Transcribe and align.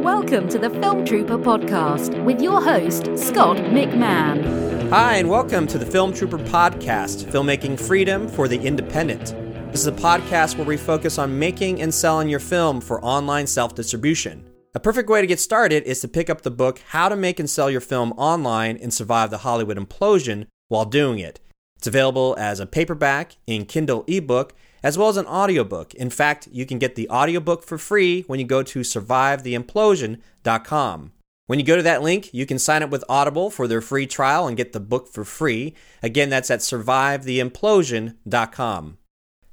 Welcome 0.00 0.48
to 0.48 0.58
the 0.58 0.70
Film 0.70 1.04
Trooper 1.04 1.36
podcast 1.36 2.24
with 2.24 2.40
your 2.40 2.62
host, 2.62 3.04
Scott 3.18 3.58
McMahon. 3.58 4.88
Hi, 4.88 5.16
and 5.16 5.28
welcome 5.28 5.66
to 5.66 5.76
the 5.76 5.84
Film 5.84 6.14
Trooper 6.14 6.38
podcast, 6.38 7.30
Filmmaking 7.30 7.78
Freedom 7.78 8.26
for 8.26 8.48
the 8.48 8.58
Independent. 8.58 9.34
This 9.70 9.82
is 9.82 9.88
a 9.88 9.92
podcast 9.92 10.56
where 10.56 10.66
we 10.66 10.78
focus 10.78 11.18
on 11.18 11.38
making 11.38 11.82
and 11.82 11.92
selling 11.92 12.30
your 12.30 12.40
film 12.40 12.80
for 12.80 13.04
online 13.04 13.46
self 13.46 13.74
distribution. 13.74 14.50
A 14.74 14.80
perfect 14.80 15.10
way 15.10 15.20
to 15.20 15.26
get 15.26 15.38
started 15.38 15.82
is 15.82 16.00
to 16.00 16.08
pick 16.08 16.30
up 16.30 16.40
the 16.40 16.50
book 16.50 16.80
How 16.88 17.10
to 17.10 17.14
Make 17.16 17.38
and 17.38 17.50
Sell 17.50 17.70
Your 17.70 17.82
Film 17.82 18.12
Online 18.12 18.78
and 18.78 18.94
Survive 18.94 19.30
the 19.30 19.38
Hollywood 19.38 19.76
Implosion 19.76 20.46
while 20.68 20.86
doing 20.86 21.18
it. 21.18 21.40
It's 21.76 21.86
available 21.86 22.34
as 22.38 22.58
a 22.58 22.64
paperback, 22.64 23.36
in 23.46 23.66
Kindle 23.66 24.04
ebook, 24.06 24.54
as 24.82 24.98
well 24.98 25.08
as 25.08 25.16
an 25.16 25.26
audiobook. 25.26 25.94
In 25.94 26.10
fact, 26.10 26.48
you 26.50 26.66
can 26.66 26.78
get 26.78 26.94
the 26.94 27.08
audiobook 27.08 27.62
for 27.62 27.78
free 27.78 28.22
when 28.22 28.40
you 28.40 28.46
go 28.46 28.62
to 28.62 28.80
survivetheimplosion.com. 28.80 31.12
When 31.46 31.58
you 31.58 31.64
go 31.64 31.76
to 31.76 31.82
that 31.82 32.02
link, 32.02 32.32
you 32.32 32.46
can 32.46 32.60
sign 32.60 32.84
up 32.84 32.90
with 32.90 33.04
Audible 33.08 33.50
for 33.50 33.66
their 33.66 33.80
free 33.80 34.06
trial 34.06 34.46
and 34.46 34.56
get 34.56 34.72
the 34.72 34.78
book 34.78 35.08
for 35.08 35.24
free. 35.24 35.74
Again, 36.00 36.30
that's 36.30 36.50
at 36.50 36.60
survivetheimplosion.com. 36.60 38.98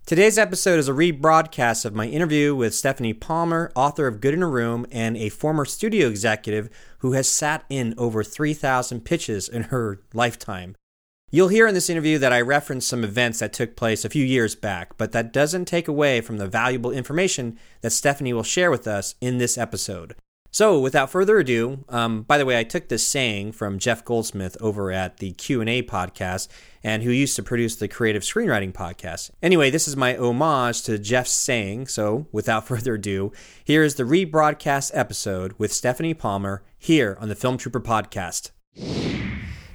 Today's 0.05 0.37
episode 0.37 0.79
is 0.79 0.87
a 0.87 0.93
rebroadcast 0.93 1.83
of 1.83 1.93
my 1.93 2.05
interview 2.05 2.55
with 2.55 2.73
Stephanie 2.73 3.13
Palmer, 3.13 3.69
author 3.75 4.07
of 4.07 4.21
Good 4.21 4.35
in 4.35 4.41
a 4.41 4.47
Room 4.47 4.85
and 4.89 5.17
a 5.17 5.27
former 5.27 5.65
studio 5.65 6.07
executive 6.07 6.69
who 6.99 7.11
has 7.11 7.27
sat 7.27 7.65
in 7.67 7.93
over 7.97 8.23
3,000 8.23 9.01
pitches 9.01 9.49
in 9.49 9.63
her 9.63 9.99
lifetime. 10.13 10.77
You'll 11.29 11.49
hear 11.49 11.67
in 11.67 11.73
this 11.73 11.89
interview 11.89 12.17
that 12.19 12.31
I 12.31 12.39
referenced 12.39 12.87
some 12.87 13.03
events 13.03 13.39
that 13.39 13.51
took 13.51 13.75
place 13.75 14.05
a 14.05 14.09
few 14.09 14.23
years 14.23 14.55
back, 14.55 14.97
but 14.97 15.11
that 15.11 15.33
doesn't 15.33 15.65
take 15.65 15.89
away 15.89 16.21
from 16.21 16.37
the 16.37 16.47
valuable 16.47 16.89
information 16.89 17.59
that 17.81 17.89
Stephanie 17.89 18.31
will 18.31 18.43
share 18.43 18.71
with 18.71 18.87
us 18.87 19.15
in 19.19 19.37
this 19.37 19.57
episode. 19.57 20.15
So, 20.51 20.79
without 20.79 21.09
further 21.09 21.37
ado, 21.37 21.83
um, 21.89 22.21
by 22.21 22.37
the 22.37 22.45
way, 22.45 22.57
I 22.57 22.63
took 22.63 22.87
this 22.87 23.05
saying 23.05 23.51
from 23.51 23.77
Jeff 23.77 24.05
Goldsmith 24.05 24.55
over 24.61 24.89
at 24.89 25.17
the 25.17 25.33
Q 25.33 25.59
and 25.59 25.69
A 25.69 25.83
podcast, 25.83 26.47
and 26.81 27.03
who 27.03 27.11
used 27.11 27.35
to 27.35 27.43
produce 27.43 27.75
the 27.75 27.89
Creative 27.89 28.23
Screenwriting 28.23 28.71
podcast. 28.71 29.31
Anyway, 29.43 29.69
this 29.69 29.89
is 29.89 29.97
my 29.97 30.15
homage 30.15 30.81
to 30.83 30.97
Jeff's 30.97 31.31
saying. 31.31 31.87
So, 31.87 32.27
without 32.31 32.65
further 32.69 32.93
ado, 32.93 33.33
here 33.65 33.83
is 33.83 33.95
the 33.95 34.03
rebroadcast 34.03 34.91
episode 34.93 35.53
with 35.57 35.73
Stephanie 35.73 36.13
Palmer 36.13 36.63
here 36.79 37.17
on 37.19 37.27
the 37.27 37.35
Film 37.35 37.57
Trooper 37.57 37.81
podcast. 37.81 38.51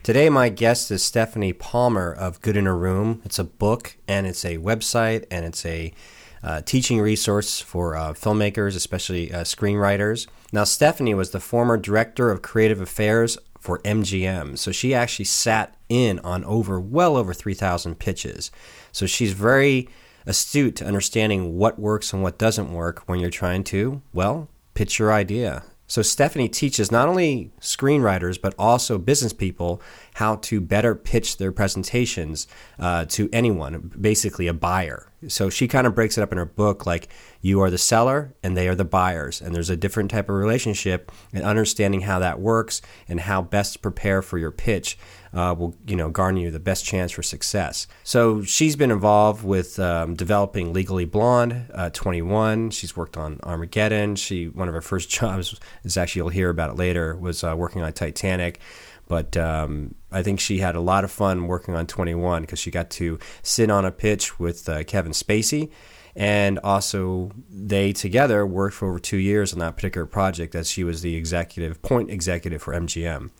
Today, 0.02 0.28
my 0.28 0.48
guest 0.48 0.90
is 0.90 1.00
Stephanie 1.00 1.52
Palmer 1.52 2.12
of 2.12 2.40
Good 2.40 2.56
in 2.56 2.66
a 2.66 2.74
Room. 2.74 3.22
It's 3.24 3.38
a 3.38 3.44
book, 3.44 3.96
and 4.08 4.26
it's 4.26 4.44
a 4.44 4.58
website, 4.58 5.26
and 5.30 5.44
it's 5.44 5.64
a 5.64 5.94
uh, 6.42 6.60
teaching 6.62 7.00
resource 7.00 7.60
for 7.60 7.94
uh, 7.94 8.12
filmmakers, 8.12 8.74
especially 8.74 9.32
uh, 9.32 9.44
screenwriters. 9.44 10.26
Now, 10.50 10.64
Stephanie 10.64 11.14
was 11.14 11.30
the 11.30 11.38
former 11.38 11.76
director 11.76 12.32
of 12.32 12.42
creative 12.42 12.80
affairs 12.80 13.38
for 13.60 13.78
MGM, 13.82 14.58
so 14.58 14.72
she 14.72 14.92
actually 14.92 15.26
sat 15.26 15.76
in 15.88 16.18
on 16.24 16.42
over 16.46 16.80
well 16.80 17.16
over 17.16 17.32
3,000 17.32 17.96
pitches. 18.00 18.50
So 18.90 19.06
she's 19.06 19.34
very 19.34 19.88
astute 20.26 20.74
to 20.76 20.84
understanding 20.84 21.56
what 21.56 21.78
works 21.78 22.12
and 22.12 22.24
what 22.24 22.38
doesn't 22.38 22.72
work 22.72 23.04
when 23.06 23.20
you're 23.20 23.30
trying 23.30 23.62
to, 23.64 24.02
well, 24.12 24.48
pitch 24.74 24.98
your 24.98 25.12
idea. 25.12 25.62
So 25.92 26.00
Stephanie 26.00 26.48
teaches 26.48 26.90
not 26.90 27.06
only 27.06 27.50
screenwriters 27.60 28.40
but 28.40 28.54
also 28.58 28.96
business 28.96 29.34
people 29.34 29.82
how 30.14 30.36
to 30.36 30.60
better 30.60 30.94
pitch 30.94 31.38
their 31.38 31.52
presentations 31.52 32.46
uh, 32.78 33.04
to 33.06 33.28
anyone, 33.32 33.92
basically 33.98 34.46
a 34.46 34.52
buyer. 34.52 35.10
So 35.28 35.50
she 35.50 35.68
kind 35.68 35.86
of 35.86 35.94
breaks 35.94 36.18
it 36.18 36.22
up 36.22 36.32
in 36.32 36.38
her 36.38 36.44
book 36.44 36.84
like 36.84 37.08
you 37.40 37.60
are 37.60 37.70
the 37.70 37.78
seller 37.78 38.34
and 38.42 38.56
they 38.56 38.68
are 38.68 38.74
the 38.74 38.84
buyers, 38.84 39.40
and 39.40 39.54
there's 39.54 39.70
a 39.70 39.76
different 39.76 40.10
type 40.10 40.28
of 40.28 40.34
relationship 40.34 41.12
and 41.32 41.44
understanding 41.44 42.02
how 42.02 42.18
that 42.18 42.40
works 42.40 42.82
and 43.08 43.20
how 43.20 43.42
best 43.42 43.74
to 43.74 43.78
prepare 43.78 44.22
for 44.22 44.38
your 44.38 44.50
pitch 44.50 44.98
uh, 45.34 45.54
will 45.56 45.74
you 45.86 45.96
know 45.96 46.10
garner 46.10 46.40
you 46.40 46.50
the 46.50 46.60
best 46.60 46.84
chance 46.84 47.12
for 47.12 47.22
success. 47.22 47.86
So 48.04 48.42
she's 48.42 48.76
been 48.76 48.90
involved 48.90 49.44
with 49.44 49.78
um, 49.78 50.14
developing 50.14 50.72
Legally 50.72 51.04
Blonde, 51.04 51.70
uh, 51.72 51.90
21. 51.90 52.70
She's 52.70 52.96
worked 52.96 53.16
on 53.16 53.40
Armageddon. 53.42 54.16
She 54.16 54.48
one 54.48 54.68
of 54.68 54.74
her 54.74 54.80
first 54.80 55.08
jobs 55.20 55.58
is 55.84 55.96
actually 55.96 56.20
you'll 56.20 56.28
hear 56.30 56.50
about 56.50 56.70
it 56.70 56.76
later 56.76 57.16
was 57.16 57.42
uh, 57.44 57.54
working 57.56 57.82
on 57.82 57.92
Titanic. 57.92 58.60
But 59.08 59.36
um, 59.36 59.94
I 60.12 60.22
think 60.22 60.40
she 60.40 60.58
had 60.58 60.74
a 60.74 60.80
lot 60.80 61.04
of 61.04 61.10
fun 61.10 61.46
working 61.46 61.74
on 61.74 61.86
21 61.86 62.42
because 62.42 62.58
she 62.58 62.70
got 62.70 62.90
to 62.90 63.18
sit 63.42 63.70
on 63.70 63.84
a 63.84 63.90
pitch 63.90 64.38
with 64.38 64.68
uh, 64.68 64.84
Kevin 64.84 65.12
Spacey. 65.12 65.70
And 66.14 66.58
also, 66.58 67.30
they 67.48 67.92
together 67.92 68.46
worked 68.46 68.76
for 68.76 68.88
over 68.88 68.98
two 68.98 69.16
years 69.16 69.52
on 69.52 69.60
that 69.60 69.76
particular 69.76 70.06
project 70.06 70.54
as 70.54 70.70
she 70.70 70.84
was 70.84 71.00
the 71.00 71.16
executive, 71.16 71.80
point 71.80 72.10
executive 72.10 72.62
for 72.62 72.74
MGM. 72.74 73.30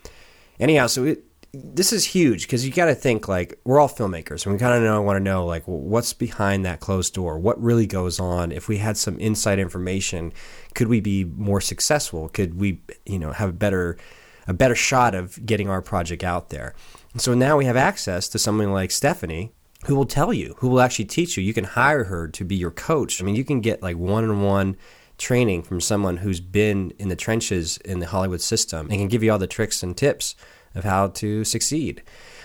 Anyhow, 0.59 0.87
so 0.87 1.05
it, 1.05 1.25
this 1.55 1.93
is 1.93 2.07
huge 2.07 2.43
because 2.43 2.65
you 2.65 2.73
got 2.73 2.87
to 2.87 2.95
think 2.95 3.29
like 3.29 3.61
we're 3.65 3.79
all 3.79 3.89
filmmakers 3.89 4.47
and 4.47 4.55
we 4.55 4.59
kind 4.59 4.83
of 4.85 5.05
want 5.05 5.17
to 5.17 5.21
know 5.23 5.45
like 5.45 5.63
what's 5.67 6.15
behind 6.15 6.65
that 6.65 6.81
closed 6.81 7.13
door 7.13 7.39
what 7.39 7.63
really 7.63 7.87
goes 7.87 8.19
on 8.19 8.51
if 8.51 8.69
we 8.69 8.79
had 8.79 8.97
some 8.97 9.19
inside 9.19 9.59
information 9.59 10.33
could 10.75 10.89
we 10.89 10.99
be 10.99 11.25
more 11.25 11.61
successful 11.61 12.31
could 12.31 12.59
we 12.59 12.81
you 13.05 13.19
know 13.19 13.33
have 13.33 13.59
better 13.59 13.99
a 14.47 14.53
better 14.53 14.75
shot 14.75 15.15
of 15.15 15.45
getting 15.45 15.69
our 15.69 15.83
project 15.83 16.25
out 16.25 16.51
there. 16.51 16.75
And 17.13 17.21
so 17.21 17.35
now 17.35 17.57
we 17.57 17.65
have 17.65 17.77
access 17.77 18.29
to 18.31 18.39
someone 18.39 18.73
like 18.73 18.91
Stephanie 18.91 19.53
who 19.87 19.97
will 19.97 20.07
tell 20.07 20.33
you, 20.33 20.55
who 20.59 20.69
will 20.69 20.81
actually 20.81 21.05
teach 21.07 21.37
you. 21.37 21.43
You 21.43 21.55
can 21.55 21.65
hire 21.65 22.05
her 22.05 22.29
to 22.29 22.45
be 22.45 22.55
your 22.55 22.71
coach. 22.71 23.21
I 23.21 23.25
mean, 23.25 23.35
you 23.35 23.45
can 23.45 23.61
get 23.61 23.83
like 23.83 23.97
one 23.97 24.25
on 24.29 24.43
one 24.43 24.77
training 25.19 25.63
from 25.63 25.81
someone 25.81 26.19
who's 26.19 26.41
been 26.41 26.93
in 26.99 27.09
the 27.09 27.17
trenches 27.17 27.79
in 27.79 27.99
the 27.99 28.07
Hollywood 28.07 28.41
system 28.41 28.89
and 28.89 28.99
can 28.99 29.09
give 29.09 29.23
you 29.23 29.33
all 29.33 29.39
the 29.39 29.47
tricks 29.47 29.83
and 29.83 29.97
tips 29.97 30.35
of 30.75 30.85
how 30.85 31.09
to 31.09 31.45
succeed. 31.45 32.03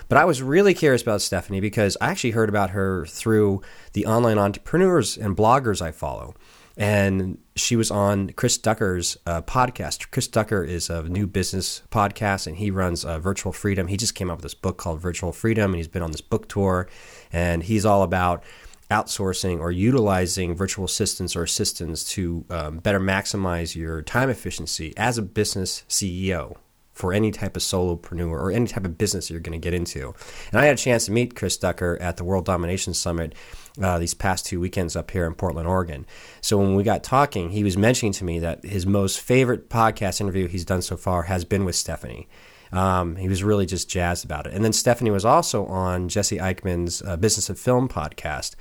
But 0.09 0.18
I 0.18 0.25
was 0.25 0.41
really 0.41 0.74
curious 0.74 1.02
about 1.02 1.22
Stephanie 1.22 1.59
because 1.59 1.97
I 2.00 2.09
actually 2.12 2.31
heard 2.31 2.50
about 2.50 2.72
her 2.72 3.06
through 3.06 3.62
the 3.94 4.06
online 4.06 4.38
entrepreneurs 4.38 5.18
and 5.18 5.36
bloggers 5.36 5.81
I 5.81 5.91
follow 5.91 6.34
and 6.78 7.40
she 7.56 7.76
was 7.76 7.90
on 7.90 8.30
Chris 8.30 8.58
Ducker's 8.58 9.18
uh, 9.26 9.42
podcast. 9.42 10.12
Chris 10.12 10.28
Ducker 10.28 10.64
is 10.64 10.90
a 10.92 11.04
new 11.04 11.26
business 11.26 11.82
podcast, 11.90 12.46
and 12.46 12.58
he 12.58 12.70
runs 12.70 13.04
uh, 13.04 13.18
Virtual 13.18 13.52
Freedom. 13.52 13.88
He 13.88 13.98
just 13.98 14.14
came 14.14 14.30
out 14.30 14.38
with 14.38 14.44
this 14.44 14.54
book 14.54 14.78
called 14.78 15.02
Virtual 15.02 15.32
Freedom, 15.32 15.72
and 15.72 15.78
he's 15.78 15.88
been 15.88 16.04
on 16.04 16.12
this 16.12 16.22
book 16.22 16.48
tour, 16.48 16.88
and 17.34 17.64
he's 17.64 17.86
all 17.86 18.04
about 18.04 18.44
outsourcing 18.92 19.60
or 19.60 19.72
utilizing 19.72 20.56
virtual 20.56 20.86
assistants 20.86 21.36
or 21.36 21.44
assistants 21.44 22.04
to 22.12 22.46
um, 22.50 22.78
better 22.78 23.00
maximize 23.00 23.76
your 23.76 24.02
time 24.02 24.30
efficiency 24.30 24.94
as 24.96 25.18
a 25.18 25.22
business 25.22 25.84
CEO 25.90 26.56
for 26.97 27.13
any 27.13 27.31
type 27.31 27.56
of 27.56 27.62
solopreneur 27.62 28.31
or 28.31 28.52
any 28.52 28.66
type 28.66 28.84
of 28.84 28.97
business 28.97 29.30
you're 29.30 29.40
going 29.40 29.59
to 29.59 29.63
get 29.63 29.74
into. 29.74 30.16
And 30.52 30.59
I 30.59 30.66
had 30.66 30.74
a 30.74 30.78
chance 30.78 31.06
to 31.06 31.12
meet 31.12 31.35
Chris 31.35 31.56
Ducker 31.56 31.96
at 32.02 32.18
the 32.18 32.24
World 32.24 32.46
Domination 32.46 32.96
Summit 32.96 33.35
uh, 33.80 34.00
these 34.00 34.16
past 34.16 34.47
two 34.47 34.59
weekends 34.59 34.96
up 34.96 35.12
here 35.12 35.28
in 35.28 35.36
Portland, 35.36 35.68
Oregon. 35.68 36.07
So 36.41 36.57
when 36.57 36.74
we 36.74 36.84
got 36.84 37.03
talking, 37.03 37.52
he 37.52 37.63
was 37.63 37.78
mentioning 37.78 38.13
to 38.13 38.24
me 38.24 38.40
that 38.40 38.66
his 38.66 38.88
most 38.88 39.19
favorite 39.19 39.69
podcast 39.69 40.19
interview 40.19 40.47
he's 40.47 40.66
done 40.66 40.81
so 40.81 40.97
far 40.97 41.24
has 41.24 41.46
been 41.46 41.66
with 41.66 41.75
Stephanie. 41.75 42.28
Um, 42.72 43.16
he 43.16 43.30
was 43.30 43.44
really 43.44 43.68
just 43.68 43.88
jazzed 43.88 44.25
about 44.25 44.47
it. 44.47 44.53
And 44.53 44.66
then 44.66 44.74
Stephanie 44.74 45.12
was 45.12 45.24
also 45.24 45.68
on 45.68 46.09
Jesse 46.09 46.38
Eichmann's 46.38 47.03
uh, 47.03 47.16
Business 47.16 47.50
of 47.50 47.59
Film 47.59 47.88
podcast. 47.88 48.56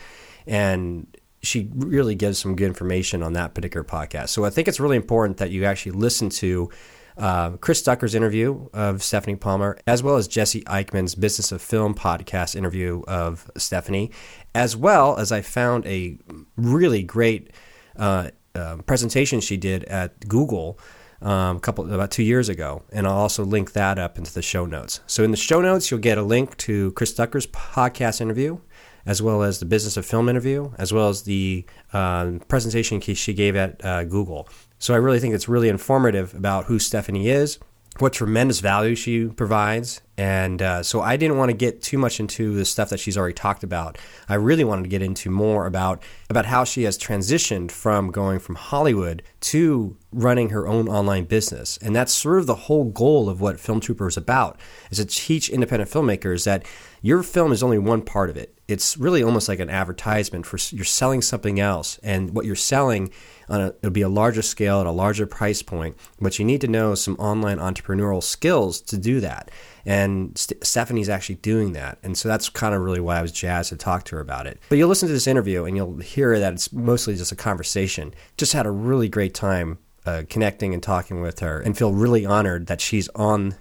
And 0.46 1.06
she 1.42 1.70
really 1.74 2.14
gives 2.14 2.38
some 2.38 2.54
good 2.54 2.66
information 2.66 3.22
on 3.22 3.32
that 3.32 3.54
particular 3.54 3.84
podcast. 3.84 4.28
So 4.28 4.44
I 4.44 4.50
think 4.50 4.68
it's 4.68 4.80
really 4.80 4.96
important 4.96 5.38
that 5.38 5.50
you 5.50 5.64
actually 5.64 5.92
listen 5.92 6.28
to 6.30 6.70
uh, 7.16 7.50
Chris 7.56 7.82
Ducker's 7.82 8.14
interview 8.14 8.68
of 8.72 9.02
Stephanie 9.02 9.36
Palmer, 9.36 9.78
as 9.86 10.02
well 10.02 10.16
as 10.16 10.28
Jesse 10.28 10.62
Eichmann's 10.62 11.14
Business 11.14 11.52
of 11.52 11.62
Film 11.62 11.94
podcast 11.94 12.54
interview 12.54 13.02
of 13.08 13.50
Stephanie, 13.56 14.10
as 14.54 14.76
well 14.76 15.16
as 15.18 15.32
I 15.32 15.40
found 15.40 15.86
a 15.86 16.18
really 16.56 17.02
great 17.02 17.52
uh, 17.96 18.30
uh, 18.54 18.76
presentation 18.86 19.40
she 19.40 19.56
did 19.56 19.84
at 19.84 20.28
Google. 20.28 20.78
Um, 21.22 21.56
a 21.56 21.60
couple 21.60 21.90
about 21.90 22.10
two 22.10 22.22
years 22.22 22.50
ago, 22.50 22.82
and 22.92 23.06
I'll 23.06 23.16
also 23.16 23.42
link 23.42 23.72
that 23.72 23.98
up 23.98 24.18
into 24.18 24.34
the 24.34 24.42
show 24.42 24.66
notes. 24.66 25.00
So 25.06 25.24
in 25.24 25.30
the 25.30 25.36
show 25.38 25.62
notes, 25.62 25.90
you'll 25.90 25.98
get 25.98 26.18
a 26.18 26.22
link 26.22 26.54
to 26.58 26.92
Chris 26.92 27.14
Ducker's 27.14 27.46
podcast 27.46 28.20
interview, 28.20 28.58
as 29.06 29.22
well 29.22 29.42
as 29.42 29.60
the 29.60 29.66
business 29.66 29.96
of 29.96 30.04
film 30.04 30.28
interview, 30.28 30.70
as 30.78 30.92
well 30.92 31.08
as 31.08 31.22
the 31.22 31.64
uh, 31.92 32.32
presentation 32.48 33.00
she 33.00 33.32
gave 33.32 33.56
at 33.56 33.82
uh, 33.84 34.04
Google. 34.04 34.48
So 34.78 34.92
I 34.92 34.98
really 34.98 35.20
think 35.20 35.34
it's 35.34 35.48
really 35.48 35.68
informative 35.68 36.34
about 36.34 36.66
who 36.66 36.78
Stephanie 36.78 37.28
is, 37.28 37.58
what 37.98 38.12
tremendous 38.12 38.60
value 38.60 38.94
she 38.94 39.26
provides. 39.26 40.02
And 40.18 40.60
uh, 40.60 40.82
so 40.82 41.00
I 41.00 41.16
didn't 41.16 41.38
want 41.38 41.50
to 41.50 41.56
get 41.56 41.82
too 41.82 41.98
much 41.98 42.20
into 42.20 42.54
the 42.54 42.64
stuff 42.64 42.90
that 42.90 43.00
she's 43.00 43.16
already 43.16 43.34
talked 43.34 43.62
about. 43.62 43.96
I 44.28 44.34
really 44.34 44.64
wanted 44.64 44.82
to 44.82 44.88
get 44.88 45.02
into 45.02 45.30
more 45.30 45.66
about 45.66 46.02
about 46.28 46.46
how 46.46 46.64
she 46.64 46.82
has 46.82 46.98
transitioned 46.98 47.70
from 47.70 48.10
going 48.10 48.38
from 48.38 48.56
Hollywood 48.56 49.22
to 49.40 49.96
running 50.12 50.50
her 50.50 50.66
own 50.66 50.88
online 50.88 51.24
business. 51.24 51.78
And 51.78 51.94
that's 51.94 52.12
sort 52.12 52.38
of 52.38 52.46
the 52.46 52.54
whole 52.54 52.84
goal 52.84 53.28
of 53.28 53.40
what 53.40 53.60
Film 53.60 53.80
Trooper 53.80 54.08
is 54.08 54.16
about, 54.16 54.58
is 54.90 54.98
to 54.98 55.06
teach 55.06 55.48
independent 55.48 55.90
filmmakers 55.90 56.44
that 56.44 56.66
your 57.02 57.22
film 57.22 57.52
is 57.52 57.62
only 57.62 57.78
one 57.78 58.02
part 58.02 58.30
of 58.30 58.36
it. 58.36 58.55
It's 58.68 58.96
really 58.96 59.22
almost 59.22 59.48
like 59.48 59.60
an 59.60 59.70
advertisement 59.70 60.44
for 60.44 60.58
you're 60.74 60.84
selling 60.84 61.22
something 61.22 61.60
else, 61.60 61.98
and 62.02 62.34
what 62.34 62.46
you're 62.46 62.56
selling 62.56 63.12
on 63.48 63.60
a, 63.60 63.66
it'll 63.68 63.90
be 63.90 64.02
a 64.02 64.08
larger 64.08 64.42
scale 64.42 64.80
at 64.80 64.86
a 64.86 64.90
larger 64.90 65.26
price 65.26 65.62
point. 65.62 65.96
But 66.20 66.38
you 66.38 66.44
need 66.44 66.60
to 66.62 66.68
know 66.68 66.94
some 66.96 67.14
online 67.16 67.58
entrepreneurial 67.58 68.22
skills 68.22 68.80
to 68.82 68.98
do 68.98 69.20
that. 69.20 69.50
And 69.84 70.36
St- 70.36 70.64
Stephanie's 70.66 71.08
actually 71.08 71.36
doing 71.36 71.74
that, 71.74 71.98
and 72.02 72.18
so 72.18 72.28
that's 72.28 72.48
kind 72.48 72.74
of 72.74 72.82
really 72.82 73.00
why 73.00 73.18
I 73.18 73.22
was 73.22 73.30
jazzed 73.30 73.68
to 73.68 73.76
talk 73.76 74.04
to 74.04 74.16
her 74.16 74.20
about 74.20 74.48
it. 74.48 74.58
But 74.68 74.78
you'll 74.78 74.88
listen 74.88 75.06
to 75.06 75.14
this 75.14 75.28
interview 75.28 75.64
and 75.64 75.76
you'll 75.76 75.98
hear 75.98 76.38
that 76.40 76.52
it's 76.52 76.72
mostly 76.72 77.14
just 77.14 77.30
a 77.30 77.36
conversation. 77.36 78.12
Just 78.36 78.52
had 78.52 78.66
a 78.66 78.70
really 78.70 79.08
great 79.08 79.34
time 79.34 79.78
uh, 80.04 80.24
connecting 80.28 80.74
and 80.74 80.82
talking 80.82 81.20
with 81.20 81.38
her, 81.38 81.60
and 81.60 81.78
feel 81.78 81.92
really 81.92 82.26
honored 82.26 82.66
that 82.66 82.80
she's 82.80 83.08
on 83.10 83.54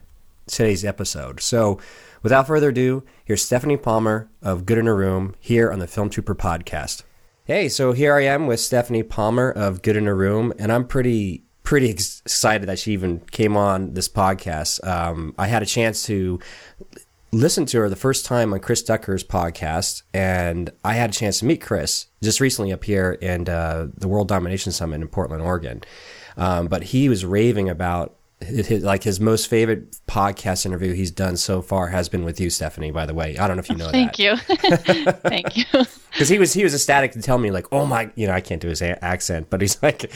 today's 0.48 0.84
episode. 0.86 1.42
So 1.42 1.80
Without 2.26 2.48
further 2.48 2.70
ado, 2.70 3.04
here's 3.24 3.44
Stephanie 3.44 3.78
Palmer 3.78 4.32
of 4.42 4.66
Good 4.66 4.80
in 4.80 4.88
a 4.88 4.96
Room 4.96 5.36
here 5.40 5.72
on 5.72 5.78
the 5.78 5.86
Film 5.86 6.10
Trooper 6.10 6.34
podcast. 6.34 7.04
Hey, 7.44 7.70
so 7.70 7.92
here 7.92 8.16
I 8.16 8.24
am 8.24 8.48
with 8.48 8.60
Stephanie 8.60 9.04
Palmer 9.04 9.52
of 9.52 9.84
Good 9.84 9.96
in 9.96 10.08
a 10.08 10.16
Room, 10.16 10.52
and 10.58 10.72
I'm 10.72 10.88
pretty 10.88 11.44
pretty 11.62 11.92
excited 11.92 12.68
that 12.68 12.80
she 12.80 12.94
even 12.94 13.20
came 13.30 13.56
on 13.56 13.94
this 13.94 14.10
podcast. 14.10 14.84
Um, 14.88 15.36
I 15.38 15.46
had 15.46 15.62
a 15.62 15.68
chance 15.68 16.04
to 16.08 16.40
listen 17.32 17.68
to 17.68 17.82
her 17.82 17.90
the 17.90 17.96
first 17.96 18.26
time 18.26 18.54
on 18.54 18.60
Chris 18.60 18.82
Ducker's 18.82 19.24
podcast, 19.24 20.02
and 20.12 20.72
I 20.84 20.94
had 20.94 21.12
a 21.12 21.14
chance 21.14 21.42
to 21.42 21.46
meet 21.46 21.62
Chris 21.62 22.08
just 22.24 22.40
recently 22.40 22.74
up 22.74 22.86
here 22.86 23.12
in 23.22 23.48
uh, 23.48 23.90
the 23.96 24.08
World 24.08 24.30
Domination 24.30 24.72
Summit 24.72 25.00
in 25.00 25.08
Portland, 25.10 25.44
Oregon. 25.44 25.84
Um, 26.38 26.70
but 26.70 26.86
he 26.86 27.08
was 27.08 27.24
raving 27.24 27.70
about 27.70 28.16
his, 28.42 28.84
like 28.84 29.04
his 29.04 29.20
most 29.20 29.48
favorite 29.48 29.98
podcast 30.08 30.66
interview 30.66 30.94
he's 30.94 31.12
done 31.12 31.38
so 31.38 31.62
far 31.62 31.88
has 31.88 32.10
been 32.10 32.26
with 32.26 32.40
you, 32.40 32.50
Stephanie. 32.50 32.92
By 32.92 33.06
the 33.06 33.14
way, 33.14 33.38
I 33.38 33.48
don't 33.48 33.56
know 33.56 33.62
if 33.62 33.70
you 33.70 33.78
know 33.78 33.90
Thank 33.92 34.18
that. 34.18 34.20
you. 34.20 34.38
Thank 35.30 35.58
you. 35.58 35.66
Because 36.16 36.30
he 36.30 36.40
was 36.40 36.54
he 36.54 36.64
was 36.64 36.74
ecstatic 36.74 37.12
to 37.12 37.22
tell 37.22 37.38
me 37.38 37.52
like, 37.52 37.68
oh 37.74 37.86
my, 37.86 38.10
you 38.16 38.26
know, 38.26 38.32
I 38.32 38.40
can't 38.40 38.62
do 38.62 38.70
his 38.70 38.82
a- 38.82 39.04
accent, 39.04 39.50
but 39.50 39.60
he's 39.60 39.84
like, 39.84 40.10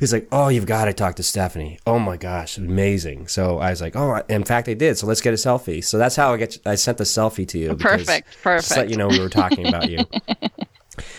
he's 0.00 0.12
like, 0.12 0.28
oh, 0.30 0.48
you've 0.48 0.66
got 0.66 0.84
to 0.84 0.92
talk 0.92 1.16
to 1.16 1.22
Stephanie. 1.22 1.78
Oh 1.86 1.98
my 1.98 2.18
gosh, 2.18 2.58
amazing. 2.58 3.28
So 3.28 3.56
I 3.56 3.70
was 3.70 3.80
like, 3.80 3.96
oh, 3.96 4.22
in 4.28 4.44
fact, 4.44 4.68
I 4.68 4.74
did. 4.74 4.98
So 4.98 5.06
let's 5.06 5.22
get 5.22 5.32
a 5.32 5.38
selfie. 5.38 5.82
So 5.82 5.96
that's 5.96 6.14
how 6.14 6.34
I 6.34 6.36
get. 6.36 6.58
I 6.66 6.74
sent 6.74 6.98
the 6.98 7.04
selfie 7.04 7.48
to 7.48 7.58
you. 7.58 7.74
Perfect. 7.74 8.36
Perfect. 8.42 8.76
Let 8.76 8.90
you 8.90 8.96
know 8.96 9.08
we 9.08 9.18
were 9.18 9.30
talking 9.30 9.66
about 9.66 9.88
you. 9.88 10.04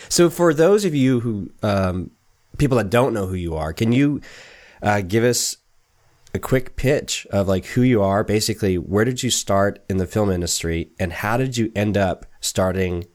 so 0.08 0.30
for 0.30 0.54
those 0.54 0.86
of 0.86 0.94
you 0.94 1.20
who 1.22 1.50
um, 1.64 2.12
people 2.60 2.78
that 2.78 2.92
don't 2.92 3.12
know 3.12 3.26
who 3.26 3.34
you 3.34 3.56
are, 3.56 3.74
can 3.74 3.92
you 3.92 4.22
uh, 4.84 5.02
give 5.02 5.24
us 5.24 5.58
a 6.38 6.40
quick 6.40 6.76
pitch 6.76 7.28
of 7.32 7.48
like 7.48 7.66
who 7.66 7.82
you 7.82 8.02
are, 8.02 8.24
basically 8.24 8.78
where 8.78 9.04
did 9.04 9.24
you 9.24 9.30
start 9.30 9.84
in 9.90 9.98
the 9.98 10.08
film 10.08 10.30
industry 10.30 10.92
and 11.00 11.12
how 11.12 11.36
did 11.36 11.58
you 11.58 11.72
end 11.76 11.98
up 11.98 12.26
starting 12.40 13.06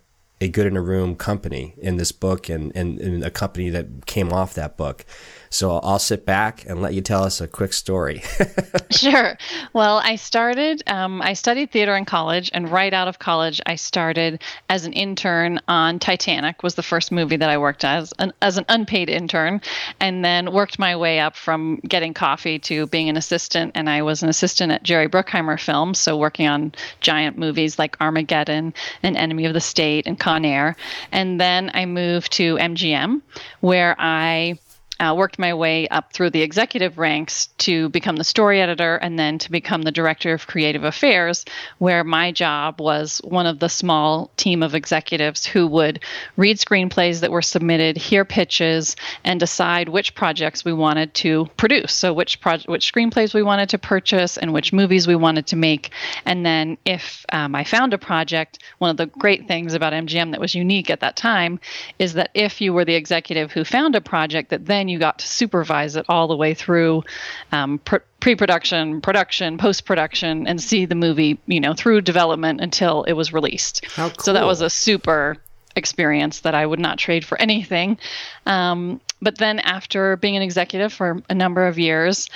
a 0.43 0.49
good 0.49 0.67
in 0.67 0.77
a 0.77 0.83
room 0.83 1.15
company 1.15 1.75
in 1.79 1.99
this 1.99 2.11
book 2.11 2.49
and, 2.49 2.75
and, 2.75 2.99
and 2.99 3.23
a 3.23 3.31
company 3.31 3.71
that 3.71 4.07
came 4.07 4.33
off 4.33 4.55
that 4.55 4.77
book. 4.77 5.07
So 5.53 5.79
I'll 5.81 5.99
sit 5.99 6.25
back 6.25 6.65
and 6.67 6.81
let 6.81 6.95
you 6.95 7.03
tell 7.03 7.23
us 7.23 7.43
a 7.43 7.47
quick 7.47 7.75
story. 7.75 8.23
sure. 8.91 9.37
Well, 9.75 9.99
I 9.99 10.17
started, 10.17 10.83
um, 10.87 11.21
I 11.21 11.35
studied 11.35 11.71
theater 11.71 11.95
in 11.95 12.07
college, 12.07 12.51
and 12.55 12.71
right 12.71 12.93
out 12.93 13.07
of 13.07 13.19
college, 13.19 13.61
I 13.67 13.75
started 13.75 14.43
as 14.71 14.87
an 14.87 14.95
intern 14.95 15.61
on 15.69 15.99
Titanic, 15.99 16.63
was 16.63 16.75
the 16.75 16.83
first 16.83 17.13
movie 17.13 17.37
that 17.37 17.51
I 17.51 17.59
worked 17.59 17.85
as, 17.85 18.15
an, 18.19 18.33
as 18.41 18.57
an 18.57 18.65
unpaid 18.71 19.11
intern, 19.11 19.61
and 20.01 20.25
then 20.25 20.55
worked 20.55 20.79
my 20.79 20.97
way 20.97 21.21
up 21.21 21.37
from 21.37 21.81
getting 21.87 22.15
coffee 22.15 22.59
to 22.61 22.87
being 22.87 23.11
an 23.11 23.19
assistant. 23.19 23.73
And 23.75 23.91
I 23.91 24.01
was 24.01 24.23
an 24.23 24.31
assistant 24.31 24.73
at 24.73 24.83
Jerry 24.83 25.09
Bruckheimer 25.09 25.61
Films, 25.61 25.99
so 25.99 26.17
working 26.17 26.49
on 26.49 26.73
giant 27.03 27.37
movies 27.37 27.79
like 27.79 27.99
Armageddon 28.01 28.73
and 29.03 29.19
Enemy 29.19 29.45
of 29.45 29.53
the 29.53 29.61
State 29.61 30.07
and 30.07 30.19
Con 30.19 30.47
Air. 30.47 30.77
And 31.13 31.39
then 31.39 31.71
I 31.75 31.85
moved 31.85 32.33
to 32.33 32.57
MGM, 32.57 33.21
where 33.61 33.95
I 33.99 34.59
uh, 35.03 35.13
worked 35.13 35.39
my 35.39 35.53
way 35.53 35.89
up 35.89 36.13
through 36.13 36.31
the 36.31 36.43
executive 36.43 36.97
ranks 36.97 37.49
to 37.59 37.89
become 37.89 38.17
the 38.17 38.25
story 38.25 38.61
editor 38.61 38.97
and 38.97 39.19
then 39.19 39.37
to 39.37 39.51
become 39.51 39.83
the 39.83 39.91
director 39.91 40.33
of 40.33 40.47
creative 40.47 40.85
affairs, 40.85 41.45
where 41.79 42.05
my 42.05 42.31
job 42.31 42.81
was 42.81 43.19
one 43.25 43.47
of 43.47 43.59
the 43.59 43.69
small 43.69 44.31
team 44.37 44.63
of 44.63 44.77
executives 44.77 45.45
who 45.45 45.67
would 45.67 45.99
read 46.37 46.57
screenplays 46.57 47.21
that 47.21 47.33
were 47.33 47.43
submitted, 47.43 47.97
hear 47.97 48.25
pitches, 48.25 48.95
and 49.25 49.41
decide 49.41 49.89
which 49.89 50.15
projects 50.15 50.65
we 50.65 50.73
wanted 50.73 51.13
to 51.15 51.47
produce. 51.57 51.93
So 51.93 52.13
which 52.13 52.41
project, 52.41 52.69
which 52.69 52.93
screenplays 52.93 53.35
we 53.35 53.43
wanted 53.43 53.71
to 53.71 53.79
purchase, 53.79 54.39
and 54.39 54.53
which 54.53 54.73
movies 54.73 55.09
we 55.09 55.17
wanted 55.17 55.49
to 55.49 55.57
make. 55.57 55.91
And 56.25 56.47
then 56.47 56.79
if 56.85 57.27
um, 57.33 57.57
I 57.57 57.65
found 57.65 57.93
a 57.93 57.99
project, 57.99 58.61
one 58.79 58.91
of 58.91 58.97
the 58.99 59.07
great 59.07 59.49
things 59.49 59.75
about 59.75 59.93
MGM 59.93 60.31
that 60.31 60.41
was 60.41 60.55
unique 60.55 60.91
at 60.91 61.01
that 61.01 61.17
time 61.17 61.59
is 61.99 62.13
that 62.13 62.31
if 62.35 62.61
you 62.61 62.73
were 62.73 62.85
the 62.85 62.95
executive 62.95 63.51
who 63.51 63.65
found 63.65 63.97
a 63.97 64.01
project, 64.01 64.51
that 64.51 64.67
then 64.67 64.92
you 64.93 64.99
got 64.99 65.19
to 65.19 65.27
supervise 65.27 65.97
it 65.97 66.07
all 66.09 66.29
the 66.29 66.37
way 66.37 66.55
through 66.55 67.03
um, 67.51 67.81
pre-production, 68.21 69.01
production, 69.01 69.59
post-production, 69.59 70.47
and 70.47 70.61
see 70.61 70.85
the 70.85 70.95
movie, 70.95 71.39
you 71.47 71.61
know, 71.61 71.75
through 71.75 72.03
development 72.03 72.61
until 72.61 73.03
it 73.05 73.15
was 73.15 73.33
released. 73.33 73.85
Cool. 73.95 74.13
So 74.21 74.33
that 74.35 74.47
was 74.47 74.61
a 74.61 74.71
super 74.71 75.39
experience 75.75 76.41
that 76.41 76.55
I 76.55 76.65
would 76.65 76.79
not 76.79 76.99
trade 76.99 77.25
for 77.25 77.41
anything. 77.41 77.99
Um, 78.47 79.01
but 79.21 79.39
then 79.39 79.59
after 79.61 80.17
being 80.17 80.37
an 80.37 80.43
executive 80.43 80.93
for 80.93 81.23
a 81.29 81.35
number 81.35 81.67
of 81.67 81.79
years, 81.79 82.29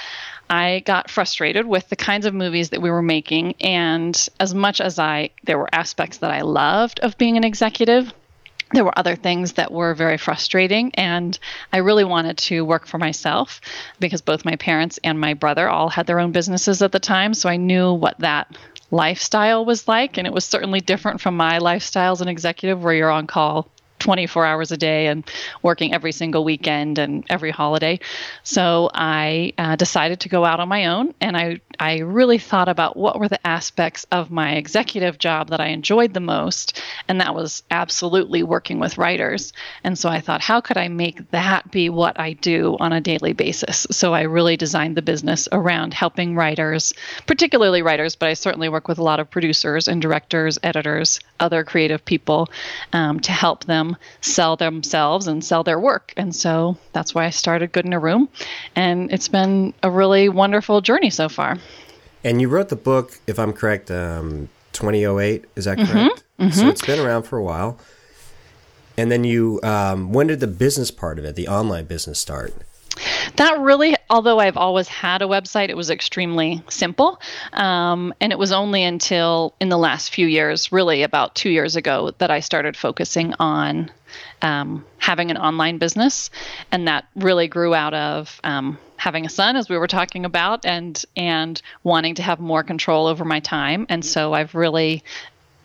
I 0.49 0.83
got 0.87 1.11
frustrated 1.11 1.67
with 1.67 1.89
the 1.89 1.97
kinds 1.97 2.27
of 2.27 2.35
movies 2.35 2.71
that 2.71 2.81
we 2.81 2.91
were 2.91 3.03
making. 3.03 3.55
And 3.61 4.29
as 4.39 4.55
much 4.55 4.81
as 4.81 4.99
I, 4.99 5.31
there 5.45 5.59
were 5.59 5.69
aspects 5.73 6.19
that 6.19 6.31
I 6.31 6.43
loved 6.43 7.01
of 7.01 7.19
being 7.19 7.37
an 7.37 7.45
executive, 7.45 8.13
there 8.73 8.85
were 8.85 8.99
other 8.99 9.17
things 9.17 9.53
that 9.55 9.73
were 9.73 9.95
very 9.95 10.17
frustrating 10.19 10.91
and 10.95 11.39
i 11.73 11.79
really 11.79 12.05
wanted 12.05 12.37
to 12.37 12.65
work 12.65 12.87
for 12.87 12.99
myself 12.99 13.61
because 14.01 14.21
both 14.21 14.45
my 14.45 14.57
parents 14.57 14.99
and 15.05 15.21
my 15.21 15.35
brother 15.35 15.69
all 15.69 15.89
had 15.89 16.07
their 16.07 16.19
own 16.19 16.33
businesses 16.33 16.83
at 16.83 16.93
the 16.93 17.01
time 17.01 17.33
so 17.35 17.49
i 17.49 17.57
knew 17.57 17.93
what 17.93 18.19
that 18.19 18.57
lifestyle 18.91 19.65
was 19.65 19.87
like 19.89 20.17
and 20.17 20.27
it 20.27 20.33
was 20.33 20.45
certainly 20.45 20.81
different 20.81 21.21
from 21.21 21.37
my 21.37 21.59
lifestyle 21.59 22.13
as 22.13 22.21
an 22.21 22.29
executive 22.29 22.83
where 22.83 22.95
you're 22.95 23.11
on 23.11 23.27
call 23.27 23.69
24 23.99 24.45
hours 24.47 24.73
a 24.73 24.77
day 24.77 25.07
and 25.07 25.25
working 25.63 25.95
every 25.95 26.13
single 26.13 26.45
weekend 26.45 26.99
and 26.99 27.25
every 27.29 27.51
holiday. 27.51 27.99
So 28.43 28.91
I 28.93 29.53
uh, 29.59 29.77
decided 29.77 30.21
to 30.21 30.29
go 30.29 30.45
out 30.45 30.61
on 30.61 30.69
my 30.69 30.87
own 30.87 31.15
and 31.21 31.37
I, 31.37 31.61
I 31.79 31.99
really 31.99 32.39
thought 32.39 32.69
about 32.69 32.97
what 32.97 33.19
were 33.19 33.29
the 33.29 33.45
aspects 33.47 34.07
of 34.13 34.31
my 34.31 34.55
executive 34.55 35.19
job 35.19 35.51
that 35.51 35.61
I 35.61 35.69
enjoyed 35.69 36.15
the 36.15 36.21
most. 36.21 36.83
And 37.09 37.21
that 37.21 37.35
was 37.35 37.63
absolutely 37.71 38.43
working 38.43 38.79
with 38.79 38.99
writers. 38.99 39.53
And 39.85 39.99
so 39.99 40.09
I 40.09 40.21
thought, 40.21 40.41
how 40.41 40.61
could 40.61 40.77
I 40.77 40.89
make 40.89 41.31
that 41.31 41.71
be 41.71 41.89
what 41.89 42.19
I 42.19 42.33
do 42.35 42.77
on 42.81 42.93
a 42.93 43.01
daily 43.01 43.33
basis? 43.33 43.87
So 43.91 44.15
I 44.15 44.23
really 44.23 44.57
designed 44.57 44.97
the 44.97 45.03
business 45.03 45.49
around 45.53 45.95
helping 45.95 46.35
writers, 46.35 46.93
particularly 47.27 47.83
writers, 47.83 48.17
but 48.17 48.29
I 48.29 48.35
certainly 48.35 48.69
work 48.69 48.89
with 48.89 48.99
a 48.99 49.03
lot 49.03 49.21
of 49.21 49.31
producers 49.31 49.89
and 49.89 50.01
directors, 50.03 50.59
editors, 50.63 51.21
other 51.41 51.65
creative 51.65 52.05
people 52.05 52.49
um, 52.93 53.21
to 53.21 53.33
help 53.33 53.65
them 53.65 53.86
them 53.87 53.97
sell 54.21 54.57
themselves 54.57 55.27
and 55.27 55.45
sell 55.45 55.63
their 55.63 55.79
work. 55.79 56.13
And 56.17 56.35
so 56.35 56.77
that's 56.93 57.15
why 57.15 57.27
I 57.27 57.31
started 57.31 57.73
Good 57.73 57.85
in 57.85 57.93
a 57.93 57.99
Room. 57.99 58.29
And 58.75 59.13
it's 59.13 59.29
been 59.29 59.75
a 59.83 59.91
really 59.91 60.29
wonderful 60.29 60.81
journey 60.81 61.11
so 61.11 61.29
far. 61.29 61.59
And 62.25 62.41
you 62.41 62.49
wrote 62.49 62.69
the 62.69 62.77
book, 62.77 63.19
if 63.27 63.39
I'm 63.39 63.53
correct, 63.53 63.91
um, 63.91 64.49
2008. 64.73 65.45
Is 65.55 65.65
that 65.67 65.77
correct? 65.77 65.93
Mm-hmm, 65.93 66.43
mm-hmm. 66.43 66.51
So 66.51 66.69
it's 66.69 66.85
been 66.85 66.99
around 66.99 67.23
for 67.23 67.39
a 67.39 67.43
while. 67.43 67.79
And 68.99 69.13
then 69.13 69.25
you, 69.25 69.61
um, 69.63 70.13
when 70.13 70.27
did 70.27 70.41
the 70.41 70.47
business 70.47 70.91
part 70.91 71.19
of 71.19 71.25
it, 71.25 71.37
the 71.37 71.49
online 71.49 71.85
business 71.85 72.19
start? 72.19 72.55
That 73.37 73.61
really, 73.61 73.95
although 74.09 74.39
I've 74.39 74.57
always 74.57 74.89
had 74.89 75.23
a 75.23 75.27
website, 75.27 75.69
it 75.69 75.77
was 75.77 75.91
extremely 75.91 76.63
simple. 76.69 77.21
Um, 77.53 78.15
and 78.21 78.33
it 78.33 78.39
was 78.39 78.53
only 78.53 78.83
until 78.83 79.55
in 79.61 79.69
the 79.69 79.79
last 79.79 80.13
few 80.15 80.27
years, 80.27 80.73
really 80.73 81.03
about 81.03 81.35
two 81.35 81.51
years 81.51 81.77
ago, 81.77 82.13
that 82.19 82.31
I 82.31 82.41
started 82.41 82.77
focusing 82.77 83.35
on 83.39 83.91
um, 84.43 84.85
having 84.99 85.31
an 85.31 85.37
online 85.37 85.79
business. 85.79 86.31
And 86.73 86.89
that 86.89 87.07
really 87.15 87.49
grew 87.49 87.75
out 87.75 87.95
of 87.95 88.41
um, 88.45 88.79
having 88.97 89.27
a 89.27 89.31
son, 89.31 89.57
as 89.57 89.69
we 89.69 89.79
were 89.79 89.87
talking 89.89 90.25
about, 90.25 90.65
and 90.65 91.03
and 91.17 91.61
wanting 91.83 92.15
to 92.17 92.23
have 92.23 92.41
more 92.41 92.63
control 92.63 93.07
over 93.07 93.25
my 93.25 93.41
time. 93.41 93.87
And 93.89 94.05
so 94.05 94.33
I've 94.33 94.55
really 94.55 95.03